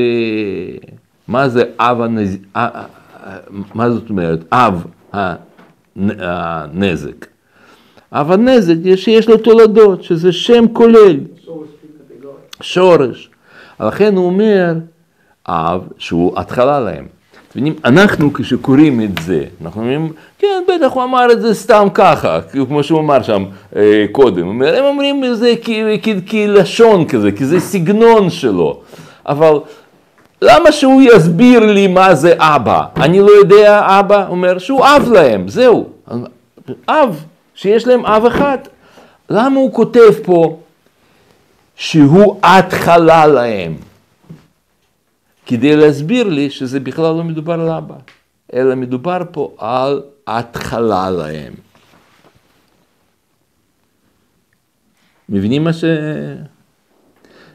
מה 1.27 1.49
זה 1.49 1.63
אב 1.79 2.01
הנזיק, 2.01 2.41
אה, 2.55 2.69
אה, 2.73 3.37
מה 3.73 3.89
זאת 3.91 4.09
אומרת, 4.09 4.39
אב 4.53 4.85
הנזק. 5.95 7.38
אב 8.13 8.31
הנזק 8.31 8.75
שיש 8.95 9.29
לו 9.29 9.37
תולדות, 9.37 10.03
שזה 10.03 10.31
שם 10.31 10.65
כולל, 10.73 11.17
שורש. 12.61 13.29
לכן 13.79 14.15
הוא 14.15 14.25
אומר, 14.25 14.73
אב 15.47 15.87
שהוא 15.97 16.39
התחלה 16.39 16.79
להם. 16.79 17.05
אנחנו 17.85 18.33
כשקוראים 18.33 19.01
את 19.01 19.21
זה, 19.21 19.43
אנחנו 19.61 19.81
אומרים, 19.81 20.11
כן, 20.39 20.63
בטח 20.67 20.91
הוא 20.93 21.03
אמר 21.03 21.31
את 21.31 21.41
זה 21.41 21.53
סתם 21.53 21.87
ככה, 21.93 22.39
כמו 22.67 22.83
שהוא 22.83 22.99
אמר 22.99 23.21
שם 23.21 23.45
אה, 23.75 24.05
קודם, 24.11 24.61
הם 24.61 24.85
אומרים 24.85 25.23
את 25.23 25.37
זה 25.37 25.53
כלשון 26.29 27.07
כזה, 27.07 27.31
כי 27.31 27.45
זה 27.45 27.59
סגנון 27.59 28.29
שלו, 28.29 28.81
אבל 29.25 29.59
למה 30.41 30.71
שהוא 30.71 31.01
יסביר 31.01 31.59
לי 31.59 31.87
מה 31.87 32.15
זה 32.15 32.33
אבא? 32.37 32.81
אני 32.97 33.19
לא 33.19 33.31
יודע 33.31 33.99
אבא, 33.99 34.27
אומר 34.29 34.57
שהוא 34.57 34.85
אב 34.85 35.09
להם, 35.13 35.47
זהו, 35.47 35.89
אב, 36.89 37.25
שיש 37.59 37.87
להם 37.87 38.05
אב 38.05 38.25
אחד. 38.25 38.57
למה 39.29 39.59
הוא 39.59 39.73
כותב 39.73 40.11
פה 40.23 40.59
שהוא 41.75 42.39
התחלה 42.43 43.27
להם? 43.27 43.75
כדי 45.45 45.75
להסביר 45.75 46.27
לי 46.27 46.49
שזה 46.49 46.79
בכלל 46.79 47.15
לא 47.15 47.23
מדובר 47.23 47.53
על 47.53 47.69
אבא, 47.69 47.95
אלא 48.53 48.75
מדובר 48.75 49.21
פה 49.31 49.55
על 49.57 50.01
התחלה 50.27 51.09
להם. 51.09 51.53
מבינים 55.29 55.63
מה 55.63 55.73
ש... 55.73 55.83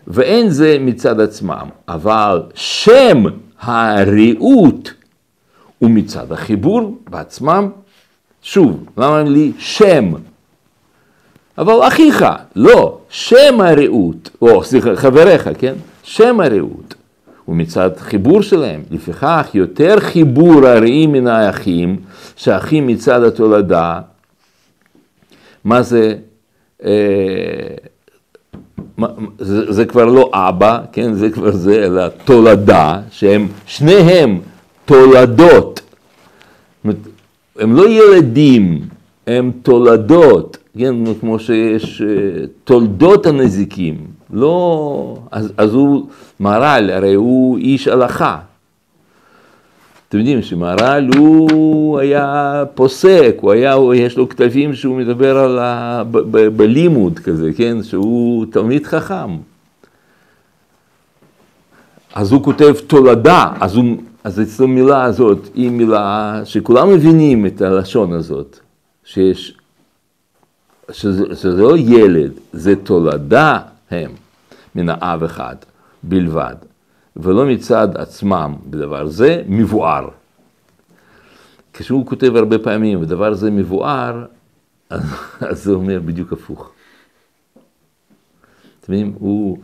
ואין 0.07 0.49
זה 0.51 0.77
מצד 0.81 1.21
עצמם, 1.21 1.69
אבל 1.89 2.43
שם 2.55 3.23
הרעות 3.61 4.93
הוא 5.79 5.91
מצד 5.91 6.33
החיבור 6.33 6.99
בעצמם. 7.11 7.71
שוב, 8.45 8.85
למה 8.97 9.23
לי 9.23 9.53
שם? 9.59 10.13
אבל 11.59 11.89
אחיך, 11.89 12.25
לא, 12.57 12.99
שם 13.09 13.61
הרעות, 13.61 14.31
או 14.43 14.65
סליחה, 14.65 14.97
חבריך, 14.97 15.49
כן? 15.59 15.75
שם 16.03 16.41
הרעות. 16.41 16.95
ומצד 17.49 17.91
חיבור 17.99 18.43
שלהם. 18.43 18.83
לפיכך 18.91 19.49
יותר 19.55 20.01
חיבור 20.01 20.67
הרעים 20.67 21.13
מן 21.13 21.27
האחים, 21.27 21.97
שהאחים 22.37 22.87
מצד 22.87 23.23
התולדה, 23.23 24.01
מה 25.65 25.83
זה, 25.83 26.15
אה, 26.85 26.91
זה, 29.39 29.73
זה 29.73 29.85
כבר 29.85 30.05
לא 30.05 30.31
אבא, 30.35 30.81
כן, 30.93 31.15
זה 31.15 31.31
כבר 31.31 31.51
זה, 31.51 31.85
אלא 31.85 32.09
תולדה, 32.09 33.01
שהם 33.11 33.49
שניהם 33.67 34.41
תולדות. 34.85 35.81
הם 37.59 37.77
לא 37.77 37.89
ילדים, 37.89 38.81
הם 39.27 39.53
תולדות, 39.63 40.57
כן, 40.79 40.95
כמו 41.21 41.39
שיש 41.39 42.03
אה, 42.03 42.47
תולדות 42.65 43.27
הנזיקים. 43.27 43.97
לא, 44.33 45.19
אז, 45.31 45.53
אז 45.57 45.75
הוא, 45.75 46.07
מהר"ל, 46.41 46.91
הרי 46.91 47.15
הוא 47.15 47.59
איש 47.59 47.89
הלכה. 47.89 48.39
אתם 50.09 50.19
יודעים 50.19 50.43
שמהר"ל 50.43 51.11
הוא 51.17 51.99
היה 51.99 52.65
פוסק, 52.75 53.37
הוא 53.41 53.53
היה, 53.53 53.77
יש 53.95 54.17
לו 54.17 54.29
כתבים 54.29 54.75
שהוא 54.75 54.97
מדבר 54.97 55.39
על 55.39 55.59
ה... 55.59 56.03
ב, 56.11 56.19
ב, 56.19 56.49
בלימוד 56.49 57.19
כזה, 57.19 57.51
כן? 57.57 57.83
שהוא 57.83 58.47
תלמיד 58.51 58.87
חכם. 58.87 59.37
אז 62.15 62.33
הוא 62.33 62.43
כותב 62.43 62.75
תולדה, 62.87 63.53
אז, 63.61 63.77
הוא, 63.77 63.85
אז 64.25 64.41
אצלו 64.41 64.69
מילה 64.69 65.05
הזאת 65.05 65.49
היא 65.55 65.71
מילה 65.71 66.41
שכולם 66.45 66.89
מבינים 66.89 67.47
את 67.47 67.61
הלשון 67.61 68.13
הזאת, 68.13 68.59
שיש, 69.05 69.59
שזה, 70.91 71.37
שזה 71.37 71.63
לא 71.63 71.79
ילד, 71.79 72.33
זה 72.53 72.77
תולדה 72.77 73.59
הם. 73.91 74.11
מן 74.75 74.89
האב 74.89 75.23
אחד 75.23 75.57
בלבד, 76.03 76.55
ולא 77.17 77.47
מצד 77.47 77.89
עצמם 77.97 78.55
בדבר 78.71 79.07
זה 79.07 79.43
מבואר. 79.49 80.09
כשהוא 81.73 82.07
כותב 82.07 82.37
הרבה 82.37 82.59
פעמים, 82.59 83.03
ודבר 83.03 83.35
זה 83.35 83.51
מבואר, 83.51 84.25
אז 85.51 85.65
זה 85.65 85.73
אומר 85.73 86.01
בדיוק 86.05 86.33
הפוך. 86.33 86.71
אתם 88.85 88.93
מבינים? 88.93 89.15
הוא... 89.19 89.59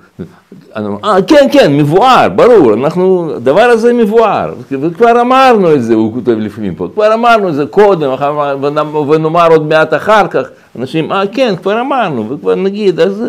אה, 0.77 1.23
כן, 1.27 1.49
כן, 1.53 1.77
מבואר, 1.77 2.29
ברור, 2.29 2.75
אנחנו, 2.75 3.35
הדבר 3.37 3.61
הזה 3.61 3.93
מבואר, 3.93 4.55
וכבר 4.71 5.21
אמרנו 5.21 5.75
את 5.75 5.83
זה, 5.83 5.95
הוא 5.95 6.15
כותב 6.15 6.31
לפעמים 6.31 6.75
פה, 6.75 6.89
כבר 6.95 7.15
אמרנו 7.15 7.49
את 7.49 7.55
זה 7.55 7.67
קודם, 7.67 8.11
ונאמר 9.09 9.47
עוד 9.51 9.67
מעט 9.67 9.95
אחר 9.95 10.29
כך, 10.29 10.49
אנשים, 10.77 11.13
אה, 11.13 11.23
כן, 11.33 11.55
כבר 11.57 11.81
אמרנו, 11.81 12.31
וכבר 12.31 12.55
נגיד, 12.55 13.01
אז 13.01 13.21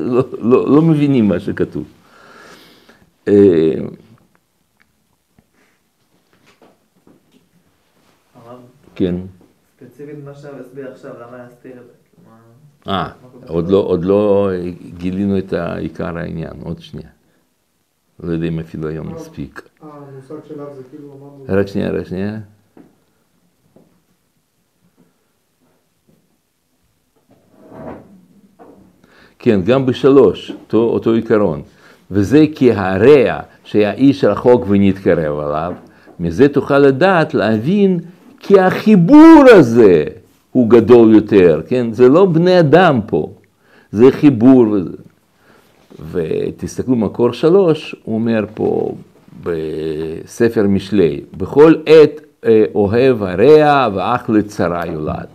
לא, 0.00 0.22
לא, 0.38 0.74
לא 0.74 0.82
מבינים 0.82 1.28
מה 1.28 1.40
שכתוב. 1.40 1.84
אה, 3.28 3.34
כן. 8.94 9.14
ספציפית 9.80 10.16
מה 10.24 10.34
שאתה 10.34 10.48
מסביר 10.60 10.92
עכשיו, 10.92 11.12
למה 11.20 11.36
להסתיר 11.36 11.72
את 11.72 11.86
זה? 11.86 12.02
אה, 12.88 13.10
עוד 13.46 13.68
לא, 13.68 13.76
עוד 13.76 14.04
לא 14.04 14.50
גילינו 14.98 15.38
את 15.38 15.52
עיקר 15.52 16.18
העניין, 16.18 16.52
עוד 16.62 16.80
שנייה. 16.80 17.08
לא 18.22 18.32
יודע 18.32 18.46
אם 18.46 18.58
אפילו 18.58 18.88
היום 18.88 19.14
נספיק. 19.14 19.62
המושג 19.80 20.34
שלך 20.48 20.68
זה 20.76 20.82
כאילו 20.90 21.12
אמרנו... 21.12 21.44
רק 21.48 21.66
שנייה, 21.66 21.90
רק 21.90 22.06
שנייה. 22.06 22.38
כן, 29.38 29.60
גם 29.62 29.86
בשלוש, 29.86 30.50
אותו, 30.50 30.78
אותו 30.78 31.12
עיקרון. 31.12 31.62
וזה 32.10 32.44
כי 32.54 32.72
הרע 32.72 33.40
שהיה 33.64 33.92
איש 33.92 34.24
רחוק 34.24 34.64
ונתקרב 34.68 35.38
עליו, 35.38 35.72
מזה 36.20 36.48
תוכל 36.48 36.78
לדעת, 36.78 37.34
להבין 37.34 38.00
כי 38.38 38.60
החיבור 38.60 39.44
הזה 39.50 40.04
הוא 40.52 40.70
גדול 40.70 41.14
יותר, 41.14 41.60
כן? 41.68 41.92
זה 41.92 42.08
לא 42.08 42.26
בני 42.26 42.60
אדם 42.60 43.00
פה, 43.06 43.30
זה 43.92 44.10
חיבור. 44.10 44.76
ותסתכלו 46.10 46.96
מקור 46.96 47.32
שלוש, 47.32 47.96
הוא 48.04 48.14
אומר 48.14 48.44
פה 48.54 48.94
בספר 49.42 50.62
משלי, 50.62 51.20
בכל 51.36 51.74
עת 51.86 52.20
אה, 52.44 52.64
אוהב 52.74 53.22
הרע 53.22 53.88
ואח 53.94 54.30
לצרה 54.30 54.86
יולד. 54.86 55.26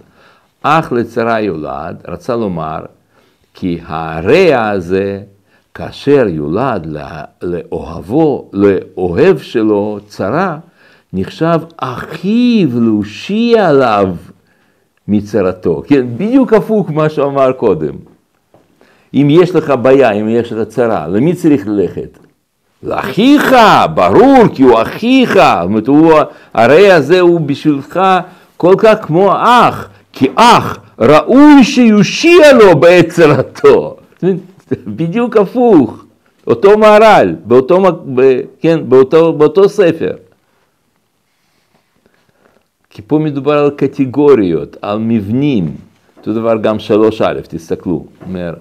אח 0.63 0.91
לצרה 0.91 1.41
יולד, 1.41 1.95
רצה 2.07 2.36
לומר, 2.36 2.80
כי 3.53 3.80
הרע 3.86 4.70
הזה, 4.70 5.22
כאשר 5.74 6.28
יולד 6.28 6.88
לאוהבו, 7.41 8.49
לאוהב 8.53 9.38
שלו 9.38 9.99
צרה, 10.07 10.57
נחשב 11.13 11.59
אחיו 11.78 12.82
להושיע 12.82 13.70
עליו 13.70 14.15
מצרתו. 15.08 15.84
כן, 15.88 16.05
בדיוק 16.18 16.53
הפוך 16.53 16.91
מה 16.91 17.10
שהוא 17.10 17.26
אמר 17.26 17.51
קודם. 17.51 17.93
אם 19.14 19.28
יש 19.30 19.55
לך 19.55 19.74
בעיה, 19.82 20.12
אם 20.12 20.30
יש 20.30 20.51
לך 20.51 20.68
צרה, 20.68 21.08
למי 21.08 21.34
צריך 21.34 21.68
ללכת? 21.68 22.18
לאחיך, 22.84 23.55
ברור, 23.93 24.43
כי 24.53 24.64
הוא 24.64 24.82
אחיך, 24.82 25.34
זאת 25.34 25.64
אומרת, 25.64 25.88
הוא, 25.88 26.14
הרי 26.53 26.91
הזה 26.91 27.20
הוא 27.20 27.41
בשבילך 27.41 27.99
כל 28.58 28.76
כך 28.78 28.95
כמו 29.01 29.32
אח, 29.36 29.89
כי 30.14 30.28
אח 30.36 30.78
ראוי 30.99 31.64
שיושיע 31.64 32.53
לו 32.53 32.80
בעת 32.80 33.08
צרתו. 33.10 33.95
בדיוק 34.88 35.38
הפוך, 35.38 36.05
אותו 36.47 36.78
מהר"ל, 36.78 37.36
באותו, 37.45 37.84
כן, 38.62 38.80
באותו, 38.89 39.34
באותו 39.34 39.70
ספר. 39.70 40.12
כי 42.97 43.03
פה 43.07 43.19
מדובר 43.19 43.57
על 43.57 43.69
קטגוריות, 43.69 44.77
על 44.81 44.99
מבנים. 44.99 45.75
אותו 46.17 46.33
דבר 46.33 46.57
גם 46.57 46.79
שלוש 46.79 47.21
א', 47.21 47.39
תסתכלו, 47.47 48.05
אומר, 48.21 48.53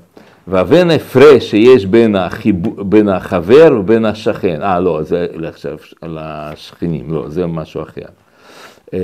והבן 0.47 0.91
הפרש 0.91 1.51
שיש 1.51 1.87
בין, 1.87 2.17
החיב... 2.17 2.83
בין 2.83 3.09
החבר 3.09 3.69
ובין 3.81 4.05
השכן. 4.05 4.63
אה, 4.63 4.81
לא, 4.81 5.03
זה 5.03 5.27
עכשיו 5.43 5.77
על 6.01 6.19
השכנים, 6.21 7.13
לא, 7.13 7.29
זה 7.29 7.47
משהו 7.47 7.83
אחר. 7.83 8.07
אמ, 8.93 8.99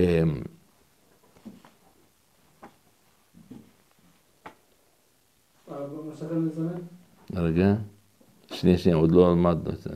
מזמן? 6.33 6.75
רגע, 7.35 7.75
שנייה, 8.53 8.79
שנייה, 8.79 8.97
עוד 8.97 9.13
לא 9.13 9.33
למדנו 9.33 9.71
את 9.71 9.81
זה. 9.81 9.91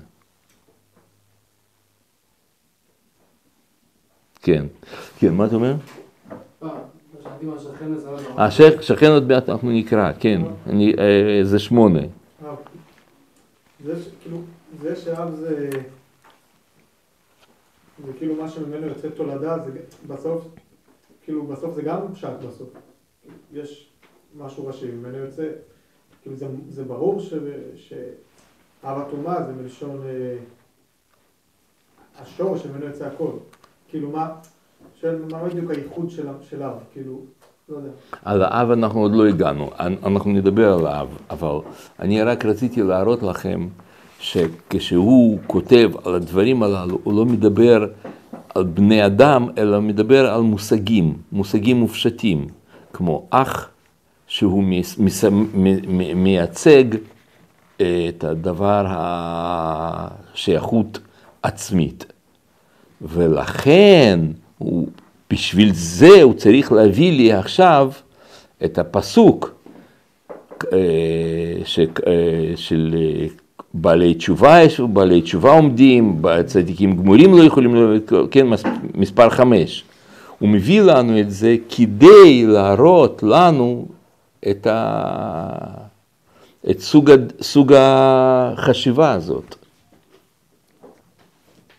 כן, 4.46 4.66
כן, 5.18 5.34
מה 5.34 5.46
אתה 5.46 5.54
אומר? 5.54 5.74
אה, 6.62 6.68
השכן. 8.38 8.76
אה, 8.76 8.82
שכן 8.82 9.06
עוד 9.10 9.28
מעט 9.28 9.48
אנחנו 9.48 9.70
נקרא, 9.70 10.12
כן, 10.20 10.40
אני, 10.66 10.94
אה, 10.98 11.40
זה 11.44 11.58
שמונה. 11.58 12.00
זה 13.84 14.02
ש- 14.02 14.08
כאילו, 14.22 14.38
זה 14.80 14.96
שאב 14.96 15.34
זה... 15.34 15.70
זה 18.06 18.12
כאילו 18.18 18.34
מה 18.34 18.48
שממנו 18.48 18.86
יוצא 18.86 19.08
תולדה, 19.08 19.56
זה 19.58 19.70
בסוף, 20.06 20.44
כאילו 21.24 21.46
בסוף 21.46 21.74
זה 21.74 21.82
גם 21.82 21.98
פשט 22.14 22.28
בסוף. 22.48 22.68
יש 23.52 23.88
משהו 24.36 24.66
ראשי, 24.66 24.90
ממנו 24.90 25.16
יוצא, 25.18 25.48
כאילו 26.22 26.36
זה, 26.36 26.46
זה 26.68 26.84
ברור 26.84 27.20
ש- 27.20 27.34
שאב 27.76 28.98
הטומאה 28.98 29.42
זה 29.42 29.52
מלשון 29.52 30.00
השור 32.18 32.56
שממנו 32.58 32.86
יוצא 32.86 33.06
הכל. 33.06 33.30
כאילו 33.88 34.10
מה, 34.10 34.28
שואל 35.00 35.16
מה 35.30 35.44
בדיוק 35.44 35.70
הייחוד 35.70 36.10
של, 36.10 36.62
אב, 36.62 36.78
כאילו, 36.92 37.20
לא 37.68 37.76
יודע. 37.76 37.88
על 38.24 38.42
האב 38.42 38.70
אנחנו 38.70 39.00
עוד 39.00 39.12
לא 39.14 39.26
הגענו, 39.26 39.70
אנחנו 40.06 40.30
נדבר 40.30 40.72
על 40.72 40.86
האב, 40.86 41.08
אבל 41.30 41.58
אני 42.00 42.22
רק 42.22 42.44
רציתי 42.44 42.82
להראות 42.82 43.22
לכם 43.22 43.68
שכשהוא 44.20 45.38
כותב 45.46 45.90
על 46.04 46.14
הדברים 46.14 46.62
הללו, 46.62 46.98
הוא 47.04 47.14
לא 47.14 47.24
מדבר 47.24 47.86
על 48.54 48.64
בני 48.64 49.06
אדם, 49.06 49.48
אלא 49.58 49.80
מדבר 49.80 50.30
על 50.30 50.40
מושגים, 50.40 51.18
מושגים 51.32 51.76
מופשטים, 51.76 52.46
כמו 52.92 53.26
אח, 53.30 53.70
שהוא 54.26 54.64
מייצג 56.14 56.84
את 57.76 58.24
הדבר 58.24 58.84
השייכות 60.34 60.98
עצמית. 61.42 62.12
ולכן, 63.02 64.20
הוא, 64.58 64.88
בשביל 65.30 65.70
זה 65.74 66.22
הוא 66.22 66.34
צריך 66.34 66.72
להביא 66.72 67.12
לי 67.12 67.32
עכשיו 67.32 67.90
את 68.64 68.78
הפסוק 68.78 69.54
אה, 70.72 70.78
ש, 71.64 71.78
אה, 71.78 71.84
של 72.56 72.94
אה, 72.98 73.26
בעלי 73.74 74.14
תשובה, 74.14 74.62
יש 74.62 74.80
בעלי 74.80 75.22
תשובה 75.22 75.50
עומדים, 75.52 76.22
צדיקים 76.46 76.96
גמורים 76.96 77.38
לא 77.38 77.42
יכולים, 77.44 77.76
כן, 78.30 78.46
מס- 78.46 78.62
מספר 78.94 79.30
חמש. 79.30 79.84
הוא 80.38 80.48
מביא 80.48 80.80
לנו 80.82 81.20
את 81.20 81.30
זה 81.30 81.56
כדי 81.68 82.46
להראות 82.46 83.22
לנו 83.22 83.86
את, 84.50 84.66
ה, 84.66 85.48
את 86.70 86.80
סוג, 86.80 87.10
סוג 87.40 87.72
החשיבה 87.76 89.12
הזאת. 89.12 89.55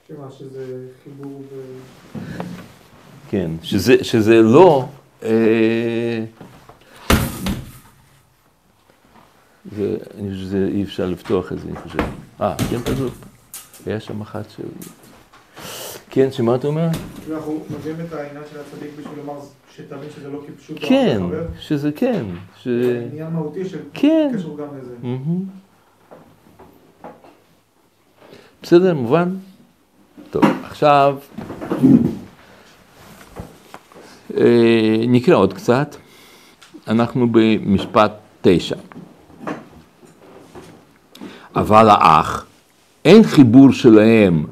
שמה 0.08 0.32
שזה 0.32 0.88
חיבור 1.04 1.42
ו... 1.52 1.62
כן, 3.30 3.52
שזה, 3.64 4.04
שזה 4.04 4.42
לא, 4.42 4.86
אה, 5.24 6.24
זה, 9.76 9.98
אני 10.18 10.32
חושב 10.32 10.42
שזה 10.42 10.68
אי 10.72 10.84
אפשר 10.84 11.06
לפתוח 11.06 11.52
את 11.52 11.60
זה, 11.60 11.68
אני 11.68 11.78
חושב. 11.78 12.00
אה, 12.42 12.56
כן, 12.70 12.80
פשוט, 12.80 13.14
היה 13.86 14.00
שם 14.00 14.22
אחת 14.22 14.50
של... 14.50 14.64
כן, 16.10 16.32
שמה 16.32 16.56
אתה 16.56 16.68
אומר? 16.68 16.88
אנחנו 17.32 17.64
מביאים 17.70 17.98
את 18.08 18.14
העניין 18.14 18.44
של 18.52 18.60
הצדיק 18.60 18.92
בשביל 19.00 19.18
לומר 19.18 19.40
שתבין 19.76 20.10
שזה 20.16 20.30
לא 20.30 20.40
כפשוט 20.48 20.78
כן. 20.82 21.22
שזה 21.60 21.92
כן, 21.92 22.26
ש... 22.58 22.68
זה 22.68 23.08
עניין 23.12 23.30
מהותי 23.34 23.64
כן. 23.94 24.32
שקשור 24.34 24.58
גם 24.58 24.68
לזה. 24.78 24.96
בסדר, 28.64 28.94
מובן? 28.94 29.36
טוב, 30.32 30.44
עכשיו 30.64 31.18
אה, 34.38 35.06
נקרא 35.08 35.36
עוד 35.36 35.54
קצת. 35.54 35.96
אנחנו 36.88 37.28
במשפט 37.32 38.12
תשע. 38.42 38.76
אבל 41.56 41.90
האח, 41.90 42.46
אין 43.06 43.24
חיבור 43.24 43.72
שלהם, 43.72 44.46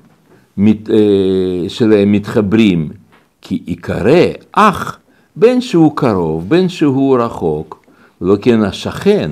מת, 0.58 0.90
אה, 0.90 1.70
שלהם 1.70 2.12
מתחברים, 2.12 2.90
כי 3.42 3.64
ייקרא 3.68 4.26
אח 4.52 5.00
בין 5.36 5.62
שהוא 5.62 5.96
קרוב, 5.96 6.50
בין 6.50 6.70
שהוא 6.70 7.18
רחוק, 7.18 7.86
לא 8.22 8.36
כן 8.42 8.64
השכן. 8.64 9.32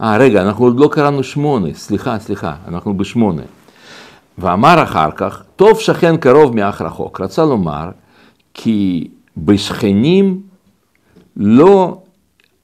אה, 0.00 0.16
רגע, 0.16 0.42
אנחנו 0.42 0.64
עוד 0.64 0.80
לא 0.80 0.88
קראנו 0.92 1.24
שמונה, 1.24 1.74
סליחה, 1.74 2.18
סליחה, 2.18 2.54
אנחנו 2.68 2.96
בשמונה. 2.96 3.42
ואמר 4.38 4.82
אחר 4.82 5.10
כך, 5.16 5.42
טוב 5.56 5.80
שכן 5.80 6.16
קרוב 6.16 6.56
מאח 6.56 6.82
רחוק. 6.82 7.20
רצה 7.20 7.44
לומר, 7.44 7.88
כי 8.54 9.08
בשכנים 9.36 10.40
לא 11.36 11.98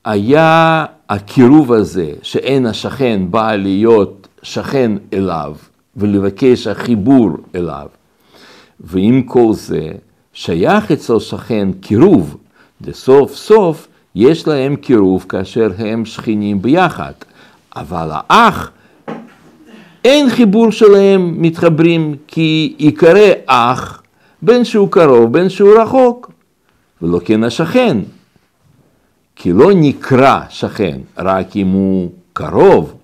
היה 0.04 0.84
הקירוב 1.08 1.72
הזה, 1.72 2.12
שאין 2.22 2.66
השכן 2.66 3.22
בא 3.30 3.54
להיות 3.54 4.28
שכן 4.42 4.92
אליו 5.12 5.54
ולבקש 5.96 6.66
החיבור 6.66 7.30
אליו. 7.54 7.86
ועם 8.80 9.22
כל 9.22 9.52
זה, 9.52 9.90
שייך 10.32 10.92
אצל 10.92 11.18
שכן 11.18 11.68
קירוב, 11.80 12.36
וסוף 12.80 13.34
סוף 13.34 13.88
יש 14.14 14.48
להם 14.48 14.76
קירוב 14.76 15.26
כאשר 15.28 15.72
הם 15.78 16.04
שכנים 16.04 16.62
ביחד. 16.62 17.12
אבל 17.76 18.08
האח, 18.12 18.70
אין 20.04 20.30
חיבור 20.30 20.72
שלהם 20.72 21.42
מתחברים, 21.42 22.14
כי 22.26 22.74
ייקרא 22.78 23.28
אח 23.46 24.02
בין 24.42 24.64
שהוא 24.64 24.88
קרוב 24.90 25.32
בין 25.32 25.48
שהוא 25.48 25.78
רחוק, 25.78 26.30
ולא 27.02 27.20
כן 27.24 27.44
השכן. 27.44 27.98
כי 29.36 29.52
לא 29.52 29.70
נקרא 29.74 30.40
שכן 30.48 31.00
רק 31.18 31.56
אם 31.56 31.66
הוא 31.66 32.10
קרוב, 32.32 32.94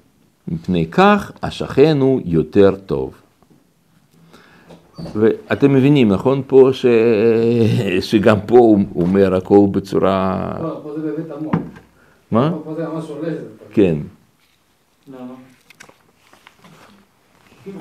מפני 0.48 0.86
כך 0.86 1.32
השכן 1.42 1.98
הוא 2.00 2.20
יותר 2.24 2.74
טוב. 2.86 3.12
ואתם 5.14 5.72
מבינים, 5.72 6.12
נכון 6.12 6.42
פה, 6.46 6.70
ש... 6.72 6.86
שגם 8.00 8.36
פה 8.46 8.58
הוא 8.58 8.84
אומר 8.96 9.34
הכל 9.34 9.66
בצורה... 9.70 10.52
לא, 10.62 10.80
פה 10.82 10.92
זה 10.96 11.12
באמת 11.12 11.30
עמוק. 11.40 11.54
מה? 12.30 12.52
פה 12.64 12.74
זה 12.74 12.88
ממש 12.88 13.04
עולה. 13.08 13.32
כן. 13.72 13.96
למה? 15.08 15.47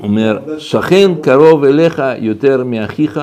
אומר, 0.04 0.60
שכן 0.60 1.12
קרוב 1.24 1.64
אליך 1.64 2.02
יותר 2.18 2.64
מאחיך, 2.64 3.20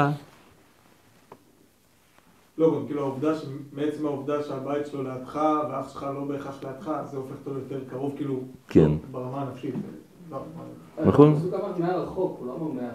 לא, 2.59 2.75
גם 2.75 2.87
כאילו 2.87 3.01
העובדה, 3.01 3.33
שמעצם 3.39 4.07
העובדה 4.07 4.43
שהבית 4.43 4.87
שלו 4.87 5.03
לידך 5.03 5.41
ואח 5.71 5.93
שלך 5.93 6.03
לא 6.15 6.25
בהכרח 6.25 6.55
לידך, 6.65 6.91
זה 7.11 7.17
הופך 7.17 7.33
אותו 7.47 7.59
יותר 7.59 7.79
קרוב, 7.91 8.13
כאילו, 8.17 8.41
כן. 8.69 8.91
ברמה 9.11 9.43
הנפשית. 9.43 9.75
לא, 10.31 10.39
מה- 10.57 11.05
נכון. 11.09 11.33
הפסוק 11.33 11.55
אמר 11.55 11.79
מהרחוק, 11.79 12.37
הוא 12.39 12.47
לא 12.47 12.53
אמר 12.61 12.83
מאח. 12.83 12.95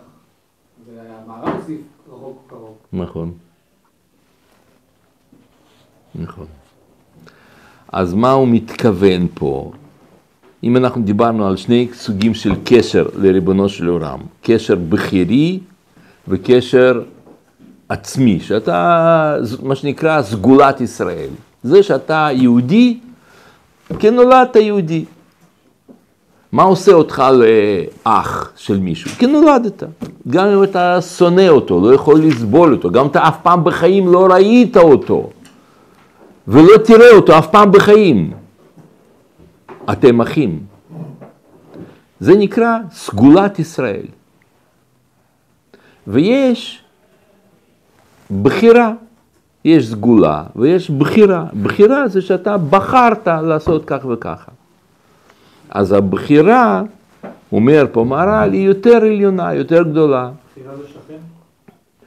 והמערב 0.96 1.56
הוסיף 1.60 1.82
רחוק 2.14 2.38
קרוב. 2.48 2.76
נכון. 2.94 3.32
נכון. 6.16 6.46
אז 7.92 8.14
מה 8.14 8.32
הוא 8.32 8.48
מתכוון 8.48 9.28
פה? 9.34 9.72
אם 10.64 10.78
אנחנו 10.78 11.02
דיברנו 11.02 11.48
על 11.48 11.58
שני 11.58 11.88
סוגים 11.94 12.34
של 12.34 12.52
קשר 12.64 13.06
לריבונו 13.18 13.70
של 13.70 13.88
עולם, 13.88 14.20
קשר 14.42 14.76
בכירי 14.76 15.60
וקשר 16.28 17.02
עצמי, 17.90 18.40
שאתה, 18.40 19.36
מה 19.64 19.76
שנקרא 19.76 20.22
סגולת 20.22 20.82
ישראל. 20.82 21.30
זה 21.64 21.84
שאתה 21.84 22.30
יהודי, 22.32 22.98
כי 24.00 24.10
נולדת 24.10 24.56
יהודי. 24.56 25.06
מה 26.52 26.64
עושה 26.64 26.94
אותך 26.94 27.24
לאח 27.34 28.52
של 28.56 28.80
מישהו? 28.80 29.12
כי 29.12 29.28
נולדת. 29.28 29.84
גם 30.28 30.48
אם 30.48 30.64
אתה 30.64 31.02
שונא 31.02 31.48
אותו, 31.48 31.82
לא 31.82 31.94
יכול 31.94 32.20
לסבול 32.20 32.74
אותו, 32.74 32.92
גם 32.92 33.08
אתה 33.08 33.28
אף 33.28 33.38
פעם 33.44 33.64
בחיים 33.64 34.08
לא 34.08 34.28
ראית 34.32 34.78
אותו, 34.78 35.30
ולא 36.48 36.78
תראה 36.78 37.12
אותו 37.12 37.38
אף 37.38 37.48
פעם 37.48 37.72
בחיים. 37.72 38.32
אתם 39.92 40.22
אחים. 40.22 40.60
זה 42.20 42.38
נקרא 42.38 42.78
סגולת 42.92 43.60
ישראל. 43.60 44.06
ויש 46.08 46.84
בחירה. 48.42 48.92
יש 49.66 49.90
סגולה 49.92 50.44
ויש 50.56 50.90
בחירה. 50.90 51.46
בחירה 51.64 52.08
זה 52.08 52.22
שאתה 52.22 52.58
בחרת 52.58 53.28
לעשות 53.28 53.86
כך 53.86 54.06
וככה. 54.06 54.52
אז 55.70 55.92
הבחירה, 55.92 56.82
אומר 57.52 57.86
פה 57.92 58.04
מהר"ל, 58.04 58.54
היא 58.54 58.68
יותר 58.68 58.96
עליונה, 58.96 59.54
יותר 59.54 59.84
גדולה. 59.84 60.32
בחירה 60.52 60.78
זה 60.78 60.88
שכן? 60.88 61.18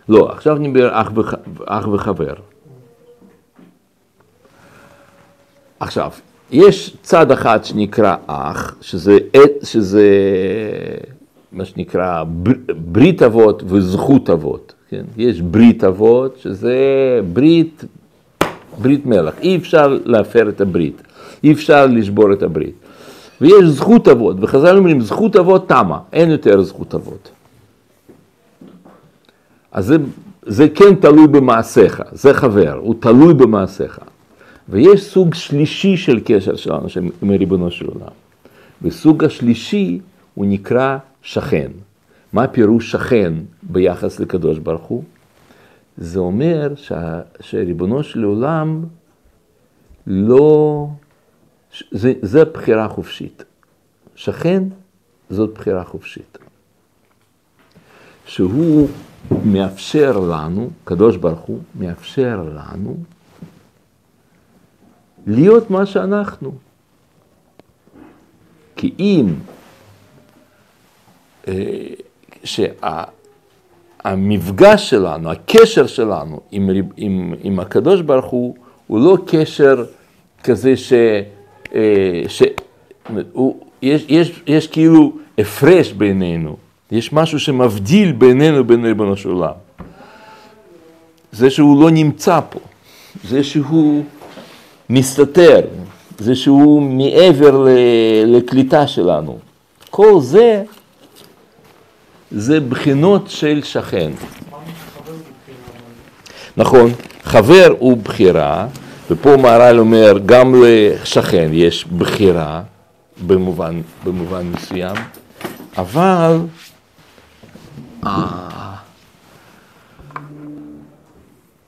לא, 0.09 0.33
עכשיו 0.33 0.57
אני 0.57 0.69
מדבר 0.69 1.01
אח, 1.01 1.11
וח, 1.15 1.35
אח 1.67 1.89
וחבר. 1.89 2.35
עכשיו, 5.81 6.11
יש 6.53 6.97
צד 7.03 7.31
אחד 7.33 7.65
שנקרא 7.65 8.17
אח, 8.27 8.75
שזה, 8.81 9.19
שזה 9.63 10.09
מה 11.53 11.65
שנקרא 11.65 12.25
בר- 12.25 12.53
ברית 12.77 13.23
אבות 13.23 13.63
וזכות 13.67 14.31
אבות. 14.31 14.73
כן? 14.91 15.03
יש 15.17 15.41
ברית 15.41 15.85
אבות, 15.85 16.37
שזה 16.43 16.77
ברית, 17.33 17.85
ברית 18.83 19.07
מלך. 19.07 19.35
אי 19.41 19.57
אפשר 19.57 19.99
להפר 20.05 20.49
את 20.49 20.61
הברית, 20.61 21.03
אי 21.45 21.53
אפשר 21.53 21.87
לשבור 21.87 22.33
את 22.33 22.43
הברית. 22.43 22.75
ויש 23.41 23.65
זכות 23.65 24.09
אבות, 24.09 24.37
וחז"ל 24.41 24.77
אומרים 24.77 25.01
זכות 25.01 25.37
אבות 25.37 25.69
תמה, 25.69 25.99
אין 26.13 26.31
יותר 26.31 26.63
זכות 26.63 26.95
אבות. 26.95 27.31
אז 29.73 29.87
זה, 29.87 29.97
זה 30.47 30.69
כן 30.69 30.95
תלוי 30.95 31.27
במעשיך, 31.27 32.03
זה 32.13 32.35
חבר, 32.35 32.73
הוא 32.83 32.95
תלוי 33.01 33.35
במעשיך. 33.35 33.99
ויש 34.69 35.03
סוג 35.03 35.35
שלישי 35.35 35.97
של 35.97 36.21
קשר 36.25 36.57
שלנו 36.57 36.87
עם 37.23 37.31
ריבונו 37.31 37.71
של 37.71 37.87
עולם. 37.87 38.13
וסוג 38.83 39.25
השלישי 39.25 40.01
הוא 40.35 40.47
נקרא 40.47 40.99
שכן. 41.23 41.71
מה 42.33 42.47
פירוש 42.47 42.91
שכן 42.91 43.33
ביחס 43.63 44.21
לקדוש 44.21 44.59
ברוך 44.59 44.83
הוא? 44.83 45.05
זה 45.97 46.19
אומר 46.19 46.73
שה, 46.77 47.21
שריבונו 47.41 48.03
של 48.03 48.25
עולם 48.25 48.85
לא... 50.07 50.87
זה, 51.91 52.13
זה 52.23 52.45
בחירה 52.45 52.89
חופשית. 52.89 53.45
שכן 54.15 54.63
זאת 55.31 55.55
בחירה 55.55 55.85
חופשית. 55.85 56.39
שהוא 58.27 58.89
מאפשר 59.45 60.19
לנו, 60.19 60.71
קדוש 60.85 61.17
ברוך 61.17 61.41
הוא 61.41 61.59
מאפשר 61.79 62.43
לנו 62.57 62.97
להיות 65.27 65.71
מה 65.71 65.87
שאנחנו. 65.87 66.53
כי 68.77 68.95
אם 68.99 69.27
שהמפגש 74.05 74.91
שלנו, 74.91 75.31
הקשר 75.31 75.87
שלנו 75.87 76.41
עם, 76.53 76.71
עם, 76.97 77.35
עם 77.43 77.61
הקדוש 77.61 78.01
ברוך 78.01 78.27
הוא, 78.27 78.55
הוא 78.87 79.01
לא 79.01 79.19
קשר 79.27 79.85
כזה 80.45 80.77
ש... 80.77 80.93
ש 82.29 82.43
הוא, 83.33 83.61
יש, 83.83 84.05
יש, 84.09 84.43
יש 84.47 84.67
כאילו 84.67 85.13
הפרש 85.39 85.93
בינינו, 85.93 86.57
יש 86.91 87.13
משהו 87.13 87.41
שמבדיל 87.41 88.13
בינינו 88.13 88.61
לבין 88.61 88.85
ריבונו 88.85 89.17
של 89.17 89.29
עולם. 89.29 89.53
זה 91.33 91.51
שהוא 91.51 91.83
לא 91.83 91.91
נמצא 91.91 92.41
פה, 92.51 92.61
זה 93.25 93.45
שהוא 93.45 94.05
מסתתר, 94.91 95.61
זה 96.19 96.35
שהוא 96.35 96.83
מעבר 96.83 97.67
לקליטה 98.27 98.87
שלנו. 98.87 99.39
כל 99.91 100.21
זה, 100.21 100.63
זה 102.31 102.61
בחינות 102.61 103.31
של 103.31 103.61
שכן. 103.65 104.13
נכון, 106.57 106.91
חבר 107.23 107.75
הוא 107.79 107.97
בחירה, 107.97 108.67
ופה 109.11 109.37
מהר"ל 109.37 109.79
אומר, 109.79 110.19
גם 110.27 110.55
לשכן 110.65 111.49
יש 111.53 111.85
בחירה 111.85 112.63
במובן, 113.27 113.81
במובן 114.05 114.47
מסוים, 114.47 114.97
אבל 115.79 116.39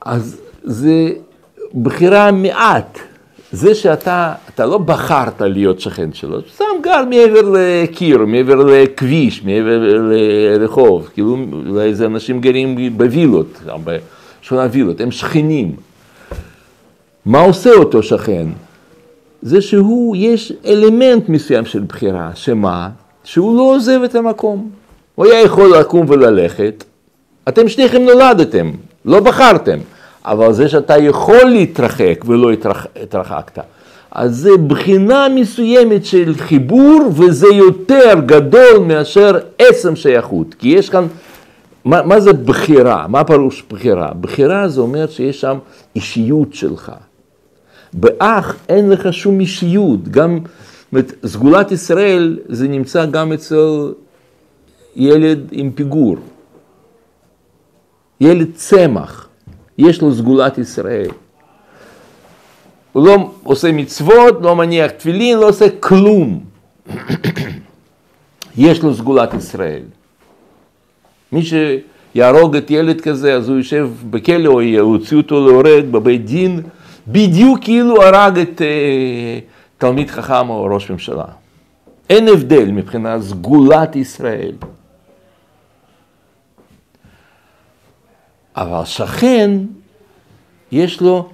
אז 0.01 0.41
זה 0.63 1.11
בחירה 1.81 2.31
מעט. 2.31 2.99
זה 3.51 3.75
שאתה, 3.75 4.33
אתה 4.49 4.65
לא 4.65 4.77
בחרת 4.77 5.41
להיות 5.41 5.79
שכן 5.79 6.13
שלו, 6.13 6.39
סתם 6.53 6.65
גר 6.81 7.03
מעבר 7.09 7.53
לקיר, 7.53 8.25
מעבר 8.25 8.55
לכביש, 8.55 9.43
מעבר 9.43 10.01
לרחוב, 10.11 11.09
כאילו 11.13 11.37
איזה 11.81 12.05
אנשים 12.05 12.41
גרים 12.41 12.97
בווילות, 12.97 13.59
בשכונה 13.83 14.67
וילות, 14.71 15.01
הם 15.01 15.11
שכנים. 15.11 15.75
מה 17.25 17.39
עושה 17.39 17.73
אותו 17.73 18.03
שכן? 18.03 18.47
זה 19.41 19.61
שהוא, 19.61 20.15
יש 20.15 20.53
אלמנט 20.65 21.29
מסוים 21.29 21.65
של 21.65 21.83
בחירה, 21.87 22.31
שמה? 22.35 22.89
שהוא 23.23 23.57
לא 23.57 23.61
עוזב 23.61 23.99
את 24.05 24.15
המקום. 24.15 24.69
הוא 25.15 25.25
היה 25.25 25.41
יכול 25.41 25.77
לקום 25.77 26.09
וללכת, 26.09 26.83
אתם 27.47 27.69
שניכם 27.69 28.01
נולדתם, 28.01 28.71
לא 29.05 29.19
בחרתם. 29.19 29.77
אבל 30.25 30.53
זה 30.53 30.69
שאתה 30.69 30.97
יכול 30.97 31.43
להתרחק 31.45 32.23
ולא 32.27 32.51
התרח, 32.51 32.87
התרחקת, 33.01 33.59
אז 34.11 34.35
זה 34.37 34.57
בחינה 34.67 35.27
מסוימת 35.35 36.05
של 36.05 36.33
חיבור, 36.37 36.99
וזה 37.15 37.47
יותר 37.47 38.13
גדול 38.25 38.77
מאשר 38.87 39.37
עצם 39.59 39.95
שייכות. 39.95 40.53
כי 40.53 40.67
יש 40.67 40.89
כאן, 40.89 41.07
מה, 41.85 42.01
מה 42.01 42.19
זה 42.19 42.33
בחירה? 42.33 43.07
מה 43.07 43.23
פירוש 43.23 43.63
בחירה? 43.69 44.13
בחירה 44.21 44.67
זה 44.67 44.81
אומר 44.81 45.07
שיש 45.07 45.41
שם 45.41 45.57
אישיות 45.95 46.53
שלך. 46.53 46.91
באח 47.93 48.55
אין 48.69 48.89
לך 48.89 49.13
שום 49.13 49.39
אישיות, 49.39 50.07
גם, 50.07 50.39
זאת 50.91 51.13
סגולת 51.25 51.71
ישראל 51.71 52.39
זה 52.49 52.67
נמצא 52.67 53.05
גם 53.05 53.33
אצל 53.33 53.93
ילד 54.95 55.39
עם 55.51 55.71
פיגור, 55.71 56.15
ילד 58.21 58.47
צמח. 58.55 59.24
יש 59.77 60.01
לו 60.01 60.15
סגולת 60.15 60.57
ישראל. 60.57 61.09
הוא 62.93 63.07
לא 63.07 63.31
עושה 63.43 63.71
מצוות, 63.71 64.37
לא 64.41 64.55
מניח 64.55 64.91
תפילין, 64.91 65.37
לא 65.37 65.49
עושה 65.49 65.65
כלום. 65.79 66.39
יש 68.57 68.83
לו 68.83 68.95
סגולת 68.95 69.33
ישראל. 69.33 69.83
מי 71.31 71.41
שיהרוג 71.43 72.55
את 72.55 72.71
ילד 72.71 73.01
כזה, 73.01 73.35
אז 73.35 73.49
הוא 73.49 73.57
יושב 73.57 73.89
בכלא 74.09 74.47
או 74.47 74.61
יוציאו 74.61 75.19
אותו 75.19 75.47
להורג 75.47 75.85
בבית 75.91 76.25
דין, 76.25 76.61
בדיוק 77.07 77.59
כאילו 77.61 78.03
הרג 78.03 78.39
את 78.39 78.61
uh, 78.61 79.43
תלמיד 79.77 80.09
חכם 80.09 80.49
או 80.49 80.65
ראש 80.65 80.91
ממשלה. 80.91 81.25
אין 82.09 82.27
הבדל 82.27 82.71
מבחינת 82.71 83.21
סגולת 83.21 83.95
ישראל. 83.95 84.51
אבל 88.55 88.85
שכן, 88.85 89.51
יש 90.71 91.01
לו 91.01 91.29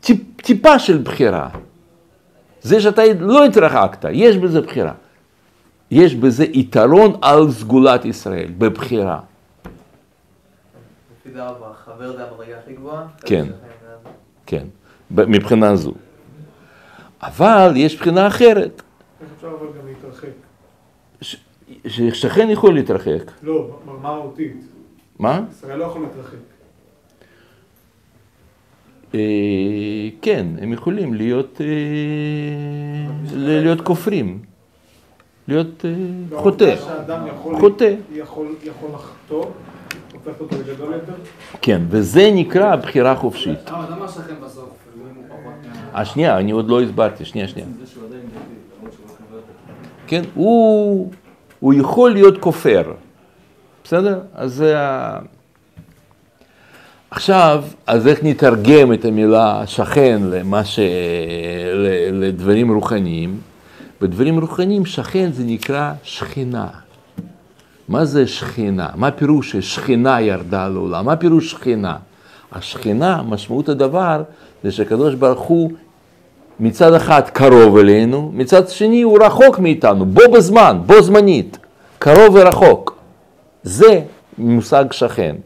טיפ, 0.00 0.18
טיפה 0.36 0.78
של 0.78 0.98
בחירה. 0.98 1.48
זה 2.62 2.80
שאתה 2.80 3.02
לא 3.20 3.44
התרחקת, 3.44 4.04
יש 4.12 4.36
בזה 4.36 4.60
בחירה. 4.60 4.92
יש 5.90 6.14
בזה 6.14 6.44
יתרון 6.44 7.12
על 7.22 7.50
סגולת 7.50 8.04
ישראל, 8.04 8.50
בבחירה. 8.58 9.20
לפי 11.20 11.30
דעתך, 11.30 11.64
חבר 11.84 12.16
זה 12.16 12.24
המדרגה 12.24 12.58
הכי 12.58 12.72
גבוהה? 12.72 13.06
כן, 13.26 13.46
כן, 14.46 14.66
מבחינה 15.10 15.76
זו. 15.76 15.92
אבל 17.22 17.72
יש 17.76 17.96
בחינה 17.96 18.26
אחרת. 18.26 18.82
אפשר 19.36 19.48
אבל 19.48 19.66
גם 19.66 19.86
להתרחק? 19.86 20.28
ששכן 21.86 22.50
יכול 22.50 22.74
להתרחק. 22.74 23.30
לא, 23.42 23.78
ברמה 23.86 24.14
מהותית. 24.14 24.69
מה? 25.20 25.40
ישראל 25.50 25.78
לא 25.78 25.84
יכול 25.84 26.02
להתרחק. 26.02 26.36
אה, 29.14 29.20
כן, 30.22 30.46
הם 30.60 30.72
יכולים 30.72 31.14
להיות, 31.14 31.60
אה, 31.60 31.66
להיות 33.36 33.80
כופרים, 33.80 34.38
להיות 35.48 35.84
אה, 35.84 35.90
לא, 36.30 36.38
חוטא, 36.38 36.76
חוטא. 37.60 37.94
יכול 38.12 38.88
לחטוא, 38.94 39.44
הופך 40.12 40.40
אותו 40.40 40.56
לגדול 40.56 40.92
יותר. 40.92 41.12
כן, 41.62 41.82
וזה 41.88 42.30
נקרא 42.34 42.76
בחירה 42.76 43.16
חופשית. 43.16 43.68
אבל 43.68 43.94
למה 43.94 44.04
השכן 44.04 44.34
בסוף? 44.44 44.70
אה, 45.94 46.04
שנייה, 46.04 46.38
אני 46.38 46.50
עוד 46.50 46.68
לא 46.68 46.82
הסברתי, 46.82 47.24
שנייה, 47.24 47.48
שנייה. 47.48 47.68
לא. 48.10 49.38
כן, 50.06 50.22
הוא 50.34 51.74
יכול 51.74 52.12
להיות 52.12 52.38
כופר, 52.38 52.92
בסדר? 53.90 54.20
אז 54.34 54.54
זה 54.54 54.78
ה... 54.78 55.18
עכשיו, 57.10 57.64
אז 57.86 58.06
איך 58.06 58.18
נתרגם 58.22 58.92
את 58.92 59.04
המילה 59.04 59.62
שכן 59.66 60.20
למה 60.22 60.64
ש... 60.64 60.78
לדברים 62.12 62.72
רוחניים? 62.72 63.40
בדברים 64.00 64.40
רוחניים 64.40 64.86
שכן 64.86 65.30
זה 65.32 65.42
נקרא 65.44 65.92
שכינה. 66.02 66.66
מה 67.88 68.04
זה 68.04 68.26
שכינה? 68.26 68.88
מה 68.94 69.10
פירוש 69.10 69.56
ששכינה 69.56 70.20
ירדה 70.20 70.68
לעולם? 70.68 71.06
מה 71.06 71.16
פירוש 71.16 71.50
שכינה? 71.50 71.96
השכינה, 72.52 73.22
משמעות 73.22 73.68
הדבר, 73.68 74.22
זה 74.64 74.72
שהקדוש 74.72 75.14
ברוך 75.14 75.40
הוא 75.40 75.70
מצד 76.60 76.94
אחד 76.94 77.22
קרוב 77.32 77.76
אלינו, 77.76 78.30
מצד 78.34 78.68
שני 78.68 79.02
הוא 79.02 79.18
רחוק 79.24 79.58
מאיתנו, 79.58 80.06
בו 80.06 80.22
בזמן, 80.32 80.78
בו 80.86 81.02
זמנית, 81.02 81.58
קרוב 81.98 82.34
ורחוק. 82.34 82.99
זה 83.62 84.00
מושג 84.38 84.84
שכן. 84.90 85.36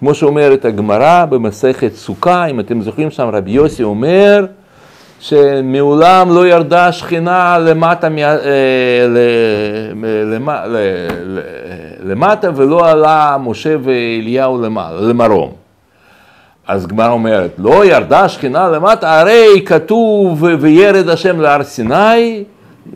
כמו 0.00 0.14
שאומרת 0.14 0.64
הגמרא 0.64 1.24
במסכת 1.24 1.94
סוכה, 1.94 2.46
אם 2.46 2.60
אתם 2.60 2.82
זוכרים 2.82 3.10
שם 3.10 3.28
רבי 3.32 3.50
יוסי 3.50 3.82
אומר 3.82 4.46
שמעולם 5.20 6.34
לא 6.34 6.46
ירדה 6.46 6.92
שכינה 6.92 7.58
למטה, 7.58 8.08
אה, 8.18 9.06
למטה 12.04 12.50
ולא 12.56 12.90
עלה 12.90 13.36
משה 13.40 13.76
ואליהו 13.82 14.62
למרום. 15.00 15.52
אז 16.66 16.86
גמרא 16.86 17.10
אומרת, 17.10 17.50
לא 17.58 17.84
ירדה 17.84 18.28
שכינה 18.28 18.68
למטה, 18.68 19.20
הרי 19.20 19.62
כתוב 19.66 20.42
וירד 20.60 21.08
השם 21.08 21.40
להר 21.40 21.62
סיני 21.62 22.44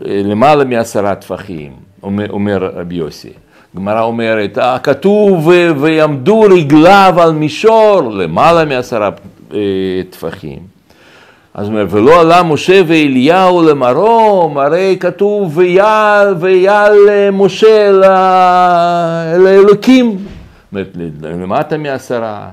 למעלה 0.00 0.64
מעשרה 0.64 1.14
טפחים, 1.14 1.72
אומר 2.02 2.70
רבי 2.76 2.94
יוסי. 2.94 3.45
גמרא 3.76 4.02
אומרת, 4.02 4.58
"אה, 4.58 4.78
כתוב 4.78 5.46
"ו- 5.46 5.80
ויעמדו 5.80 6.40
רגליו 6.40 7.14
על 7.18 7.32
מישור 7.32 8.00
למעלה 8.02 8.64
מעשרה 8.64 9.10
אה, 9.54 9.58
טפחים. 10.10 10.58
אז 11.54 11.66
הוא 11.66 11.72
אומר, 11.72 11.86
ולא 11.90 12.20
עלה 12.20 12.42
משה 12.42 12.82
ואליהו 12.86 13.62
למרום, 13.62 14.58
הרי 14.58 14.96
כתוב 15.00 15.58
ויעל, 15.58 16.34
ויעל 16.40 17.08
אה, 17.08 17.30
משה 17.30 17.92
לאלוקים. 19.38 20.10
זאת 20.10 20.18
אומרת, 20.72 20.88
למטה 21.22 21.78
מעשרה. 21.78 22.48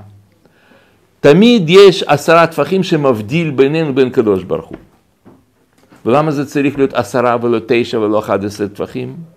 תמיד 1.20 1.70
יש 1.70 2.02
עשרה 2.02 2.46
טפחים 2.46 2.82
שמבדיל 2.82 3.50
בינינו 3.50 3.88
לבין 3.88 4.10
קדוש 4.10 4.44
ברוך 4.44 4.66
הוא. 4.68 4.76
ולמה 6.06 6.30
זה 6.30 6.46
צריך 6.46 6.76
להיות 6.76 6.94
עשרה 6.94 7.36
ולא 7.42 7.58
תשע 7.66 7.98
ולא 7.98 8.18
אחד 8.18 8.44
עשרה 8.44 8.68
טפחים? 8.68 9.33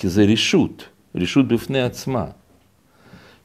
כי 0.00 0.08
זה 0.08 0.24
רשות, 0.24 0.84
רשות 1.14 1.48
בפני 1.48 1.82
עצמה. 1.82 2.24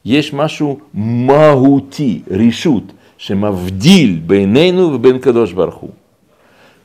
יש 0.04 0.32
משהו 0.32 0.78
מהותי, 0.94 2.22
רשות, 2.30 2.92
שמבדיל 3.18 4.20
בינינו 4.26 4.92
ובין 4.92 5.18
קדוש 5.18 5.52
ברוך 5.52 5.74
הוא. 5.74 5.90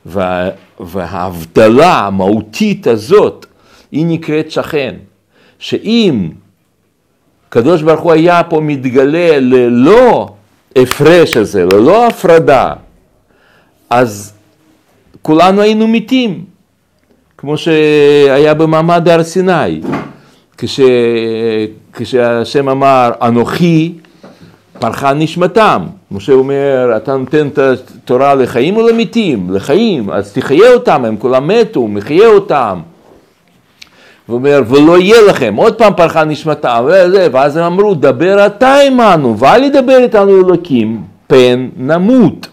וה, 0.06 0.50
וההבדלה 0.80 1.98
המהותית 2.06 2.86
הזאת, 2.86 3.46
היא 3.92 4.06
נקראת 4.06 4.50
שכן. 4.50 4.94
שאם 5.58 6.30
קדוש 7.48 7.82
ברוך 7.82 8.00
הוא 8.00 8.12
היה 8.12 8.44
פה 8.44 8.60
מתגלה 8.60 9.40
ללא 9.40 10.34
הפרש 10.76 11.36
הזה, 11.36 11.64
ללא 11.64 12.06
הפרדה, 12.06 12.72
אז 13.90 14.34
כולנו 15.22 15.60
היינו 15.60 15.88
מתים, 15.88 16.44
כמו 17.42 17.56
שהיה 17.56 18.54
במעמד 18.54 19.08
הר 19.08 19.22
סיני, 19.22 19.80
כש, 20.58 20.80
כשהשם 21.92 22.68
אמר 22.68 23.10
אנוכי 23.22 23.92
פרחה 24.78 25.12
נשמתם, 25.12 25.82
משה 26.10 26.32
אומר 26.32 26.92
אתה 26.96 27.16
נותן 27.16 27.48
את 27.48 27.58
התורה 27.58 28.34
לחיים 28.34 28.76
או 28.76 28.88
למתים? 28.88 29.50
לחיים, 29.50 30.10
אז 30.10 30.32
תחיה 30.32 30.72
אותם, 30.72 31.04
הם 31.04 31.16
כולם 31.16 31.48
מתו, 31.48 31.88
מחיה 31.88 32.26
אותם. 32.26 32.80
הוא 34.26 34.34
אומר, 34.34 34.62
ולא 34.66 34.98
יהיה 34.98 35.22
לכם, 35.28 35.54
עוד 35.56 35.74
פעם 35.74 35.92
פרחה 35.96 36.24
נשמתם, 36.24 36.84
ואז 37.32 37.56
הם 37.56 37.64
אמרו, 37.64 37.94
דבר 37.94 38.46
אתה 38.46 38.76
עמנו, 38.86 39.38
ואל 39.38 39.64
ידבר 39.64 39.98
איתנו 39.98 40.36
אלוקים, 40.36 41.02
פן 41.26 41.68
נמות. 41.76 42.48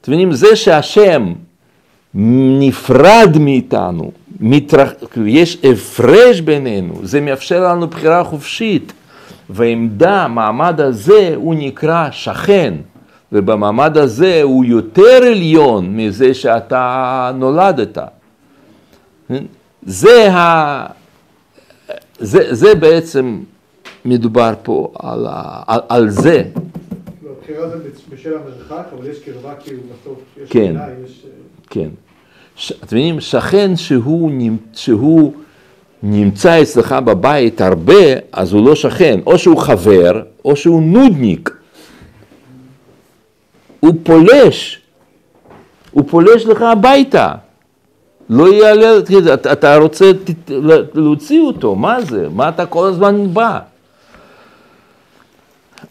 אתם 0.00 0.12
מבינים, 0.12 0.32
זה 0.32 0.56
שהשם 0.56 1.32
נפרד 2.14 3.36
מאיתנו, 3.40 4.10
מתרח... 4.40 4.92
יש 5.26 5.58
הפרש 5.64 6.40
בינינו, 6.40 6.94
זה 7.02 7.20
מאפשר 7.20 7.68
לנו 7.68 7.86
בחירה 7.86 8.24
חופשית, 8.24 8.92
ועמדה, 9.50 10.22
המעמד 10.22 10.80
הזה, 10.80 11.32
הוא 11.34 11.54
נקרא 11.58 12.08
שכן, 12.10 12.74
ובמעמד 13.32 13.96
הזה 13.96 14.42
הוא 14.42 14.64
יותר 14.64 15.22
עליון 15.26 15.96
מזה 15.96 16.34
שאתה 16.34 17.30
נולדת. 17.34 17.98
זה, 19.82 20.32
ה... 20.32 20.86
זה, 22.18 22.54
זה 22.54 22.74
בעצם 22.74 23.40
מדובר 24.04 24.54
פה 24.62 24.92
על, 24.98 25.26
ה... 25.30 25.62
על, 25.66 25.80
על 25.88 26.10
זה. 26.10 26.42
לא, 27.22 27.30
הבחירה 27.38 27.68
זה 27.68 27.76
בשל 28.08 28.32
המרחק, 28.34 28.86
אבל 28.98 29.06
יש 29.06 29.18
קרבה 29.18 29.54
כאילו 29.54 29.80
בסוף, 29.82 30.18
יש 30.42 30.50
כן. 30.50 30.60
מילה, 30.60 30.86
יש... 31.04 31.22
אה, 31.24 31.30
כן. 31.70 31.88
אתם 32.70 32.96
מבינים, 32.96 33.20
שכן 33.20 33.76
שהוא. 33.76 34.30
שהוא 34.72 35.32
נמצא 36.02 36.62
אצלך 36.62 36.92
בבית 36.92 37.60
הרבה, 37.60 37.94
אז 38.32 38.52
הוא 38.52 38.66
לא 38.66 38.74
שכן, 38.74 39.20
או 39.26 39.38
שהוא 39.38 39.58
חבר, 39.58 40.12
או 40.44 40.56
שהוא 40.56 40.82
נודניק. 40.82 41.50
הוא 43.80 43.94
פולש, 44.02 44.80
הוא 45.90 46.04
פולש 46.10 46.44
לך 46.46 46.62
הביתה. 46.62 47.34
לא 48.30 48.52
יעלה, 48.54 48.88
אתה, 49.34 49.52
אתה 49.52 49.76
רוצה 49.76 50.10
ת- 50.24 50.50
להוציא 50.94 51.40
אותו, 51.40 51.74
מה 51.74 52.00
זה? 52.00 52.28
מה 52.34 52.48
אתה 52.48 52.66
כל 52.66 52.86
הזמן 52.86 53.34
בא? 53.34 53.58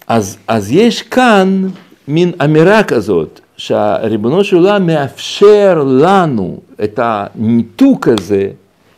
אז, 0.08 0.38
אז 0.48 0.72
יש 0.72 1.02
כאן 1.02 1.68
מין 2.08 2.32
אמירה 2.44 2.84
כזאת, 2.84 3.40
שהריבונו 3.62 4.44
של 4.44 4.56
עולם 4.56 4.88
מאפשר 4.88 5.84
לנו 5.88 6.58
את 6.84 7.00
הניתוק 7.04 8.08
הזה, 8.08 8.50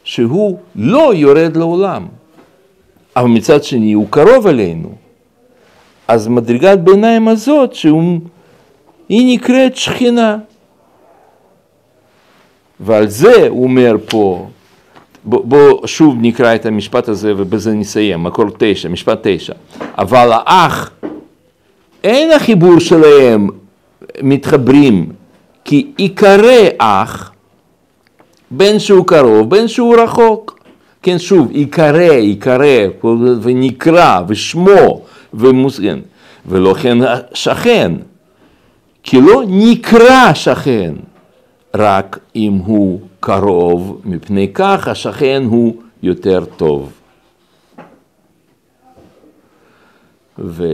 שהוא 0.03 0.57
לא 0.75 1.11
יורד 1.15 1.57
לעולם, 1.57 2.05
אבל 3.15 3.27
מצד 3.27 3.63
שני 3.63 3.93
הוא 3.93 4.07
קרוב 4.09 4.47
אלינו. 4.47 4.91
אז 6.07 6.27
מדרגת 6.27 6.79
ביניים 6.79 7.27
הזאת, 7.27 7.73
שהוא, 7.73 8.19
היא 9.09 9.35
נקראת 9.35 9.75
שכינה. 9.75 10.37
ועל 12.79 13.07
זה 13.07 13.47
הוא 13.47 13.63
אומר 13.63 13.95
פה, 14.09 14.47
בוא, 15.23 15.45
בוא 15.45 15.87
שוב 15.87 16.15
נקרא 16.21 16.55
את 16.55 16.65
המשפט 16.65 17.07
הזה 17.07 17.33
ובזה 17.37 17.73
נסיים, 17.73 18.23
מקור 18.23 18.45
תשע, 18.57 18.89
משפט 18.89 19.19
תשע. 19.23 19.53
אבל 19.97 20.29
האח, 20.31 20.91
אין 22.03 22.31
החיבור 22.31 22.79
שלהם 22.79 23.47
מתחברים, 24.21 25.09
כי 25.65 25.91
עיקרי 25.97 26.67
אח, 26.77 27.31
בין 28.51 28.79
שהוא 28.79 29.05
קרוב, 29.07 29.49
בין 29.49 29.67
שהוא 29.67 29.95
רחוק. 29.95 30.59
כן, 31.01 31.19
שוב, 31.19 31.51
עיקרי, 31.51 32.15
עיקרי, 32.21 32.87
ונקרא, 33.41 34.21
ושמו, 34.27 35.01
ומוסגן, 35.33 35.99
ולא 36.45 36.73
כן 36.73 36.97
שכן, 37.33 37.91
כי 39.03 39.21
לא 39.21 39.43
נקרא 39.47 40.33
שכן. 40.33 40.93
רק 41.75 42.19
אם 42.35 42.53
הוא 42.53 42.99
קרוב, 43.19 44.01
מפני 44.05 44.47
כך 44.53 44.87
השכן 44.87 45.43
הוא 45.45 45.75
יותר 46.03 46.45
טוב. 46.57 46.91
ו... 50.39 50.65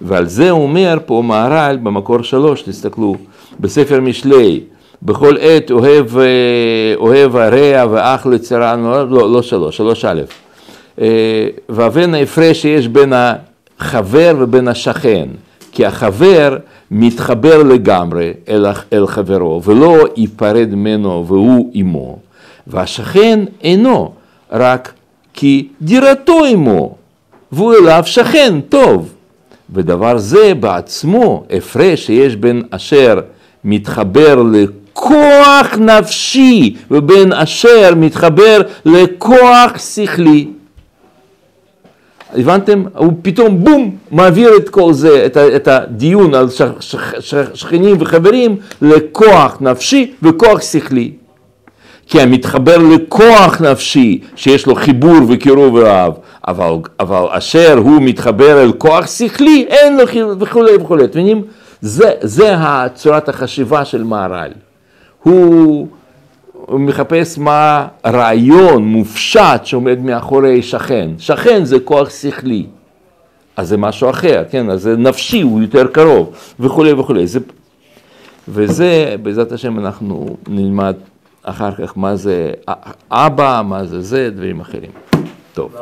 ועל 0.00 0.26
זה 0.26 0.50
אומר 0.50 0.98
פה 1.06 1.22
מהר"ל 1.26 1.76
במקור 1.82 2.22
שלוש, 2.22 2.62
תסתכלו, 2.62 3.16
בספר 3.60 4.00
משלי, 4.00 4.60
בכל 5.02 5.36
עת 5.40 5.70
אוהב, 5.70 6.18
אה, 6.18 6.24
אוהב 6.96 7.36
הרע 7.36 7.86
ואח 7.90 8.26
לצרה, 8.26 8.76
לא, 8.76 9.10
לא, 9.10 9.32
לא 9.32 9.42
שלוש, 9.42 9.76
שלוש 9.76 10.04
א', 10.04 10.22
אה, 11.00 11.48
והבן 11.68 12.14
ההפרש 12.14 12.62
שיש 12.62 12.88
בין 12.88 13.12
החבר 13.78 14.36
ובין 14.38 14.68
השכן, 14.68 15.28
כי 15.72 15.86
החבר 15.86 16.56
מתחבר 16.90 17.62
לגמרי 17.62 18.32
אל, 18.48 18.66
אל 18.92 19.06
חברו 19.06 19.62
ולא 19.64 19.96
ייפרד 20.16 20.68
ממנו 20.72 21.24
והוא 21.26 21.70
עמו, 21.74 22.18
והשכן 22.66 23.44
אינו, 23.62 24.12
רק 24.52 24.92
כי 25.34 25.68
דירתו 25.82 26.44
עמו, 26.44 26.94
והוא 27.52 27.74
אליו 27.74 28.02
שכן 28.06 28.60
טוב. 28.68 29.12
ודבר 29.74 30.18
זה 30.18 30.52
בעצמו 30.60 31.44
הפרש 31.50 32.06
שיש 32.06 32.36
בין 32.36 32.62
אשר 32.70 33.20
מתחבר 33.64 34.42
לכוח 34.52 35.78
נפשי 35.78 36.76
ובין 36.90 37.32
אשר 37.32 37.94
מתחבר 37.96 38.60
לכוח 38.84 39.78
שכלי. 39.78 40.48
הבנתם? 42.34 42.84
הוא 42.96 43.12
פתאום 43.22 43.64
בום, 43.64 43.96
מעביר 44.10 44.56
את 44.56 44.68
כל 44.68 44.92
זה, 44.92 45.26
את, 45.26 45.36
את 45.36 45.68
הדיון 45.68 46.34
על 46.34 46.50
ש, 46.50 46.62
ש, 46.80 46.96
ש, 47.20 47.34
שכנים 47.54 47.96
וחברים 48.00 48.56
לכוח 48.82 49.58
נפשי 49.60 50.12
וכוח 50.22 50.62
שכלי. 50.62 51.12
כי 52.10 52.20
המתחבר 52.20 52.78
לכוח 52.78 53.60
נפשי 53.60 54.20
שיש 54.36 54.66
לו 54.66 54.74
חיבור 54.74 55.16
וקירוב 55.28 55.76
אליו, 55.76 56.12
אבל, 56.48 56.72
אבל 57.00 57.24
אשר 57.30 57.78
הוא 57.78 58.02
מתחבר 58.02 58.62
אל 58.62 58.72
כוח 58.72 59.06
שכלי, 59.06 59.66
אין 59.68 59.96
לו 59.96 60.06
חיבור 60.06 60.32
וכולי 60.38 60.76
וכולי. 60.76 61.04
אתם 61.04 61.18
מבינים? 61.18 61.42
זה, 61.80 62.12
זה 62.20 62.54
צורת 62.94 63.28
החשיבה 63.28 63.84
של 63.84 64.04
מהר"ל. 64.04 64.50
הוא, 65.22 65.88
הוא 66.52 66.80
מחפש 66.80 67.38
מה 67.38 67.86
רעיון 68.06 68.84
מופשט 68.84 69.60
שעומד 69.64 69.98
מאחורי 70.00 70.62
שכן. 70.62 71.10
שכן 71.18 71.64
זה 71.64 71.80
כוח 71.80 72.10
שכלי. 72.10 72.66
אז 73.56 73.68
זה 73.68 73.76
משהו 73.76 74.10
אחר, 74.10 74.44
כן? 74.50 74.70
אז 74.70 74.82
זה 74.82 74.96
נפשי, 74.96 75.40
הוא 75.40 75.60
יותר 75.62 75.86
קרוב, 75.86 76.30
וכולי 76.60 76.92
וכולי. 76.92 77.26
זה, 77.26 77.40
וזה, 78.48 79.16
בעזרת 79.22 79.52
השם, 79.52 79.78
אנחנו 79.78 80.36
נלמד 80.48 80.94
אחר 81.50 81.72
כך 81.74 81.98
מה 81.98 82.16
זה 82.16 82.52
אבא, 83.10 83.62
מה 83.64 83.84
זה 83.84 84.00
זה, 84.00 84.30
דברים 84.30 84.60
אחרים. 84.60 84.90
טוב. 85.54 85.76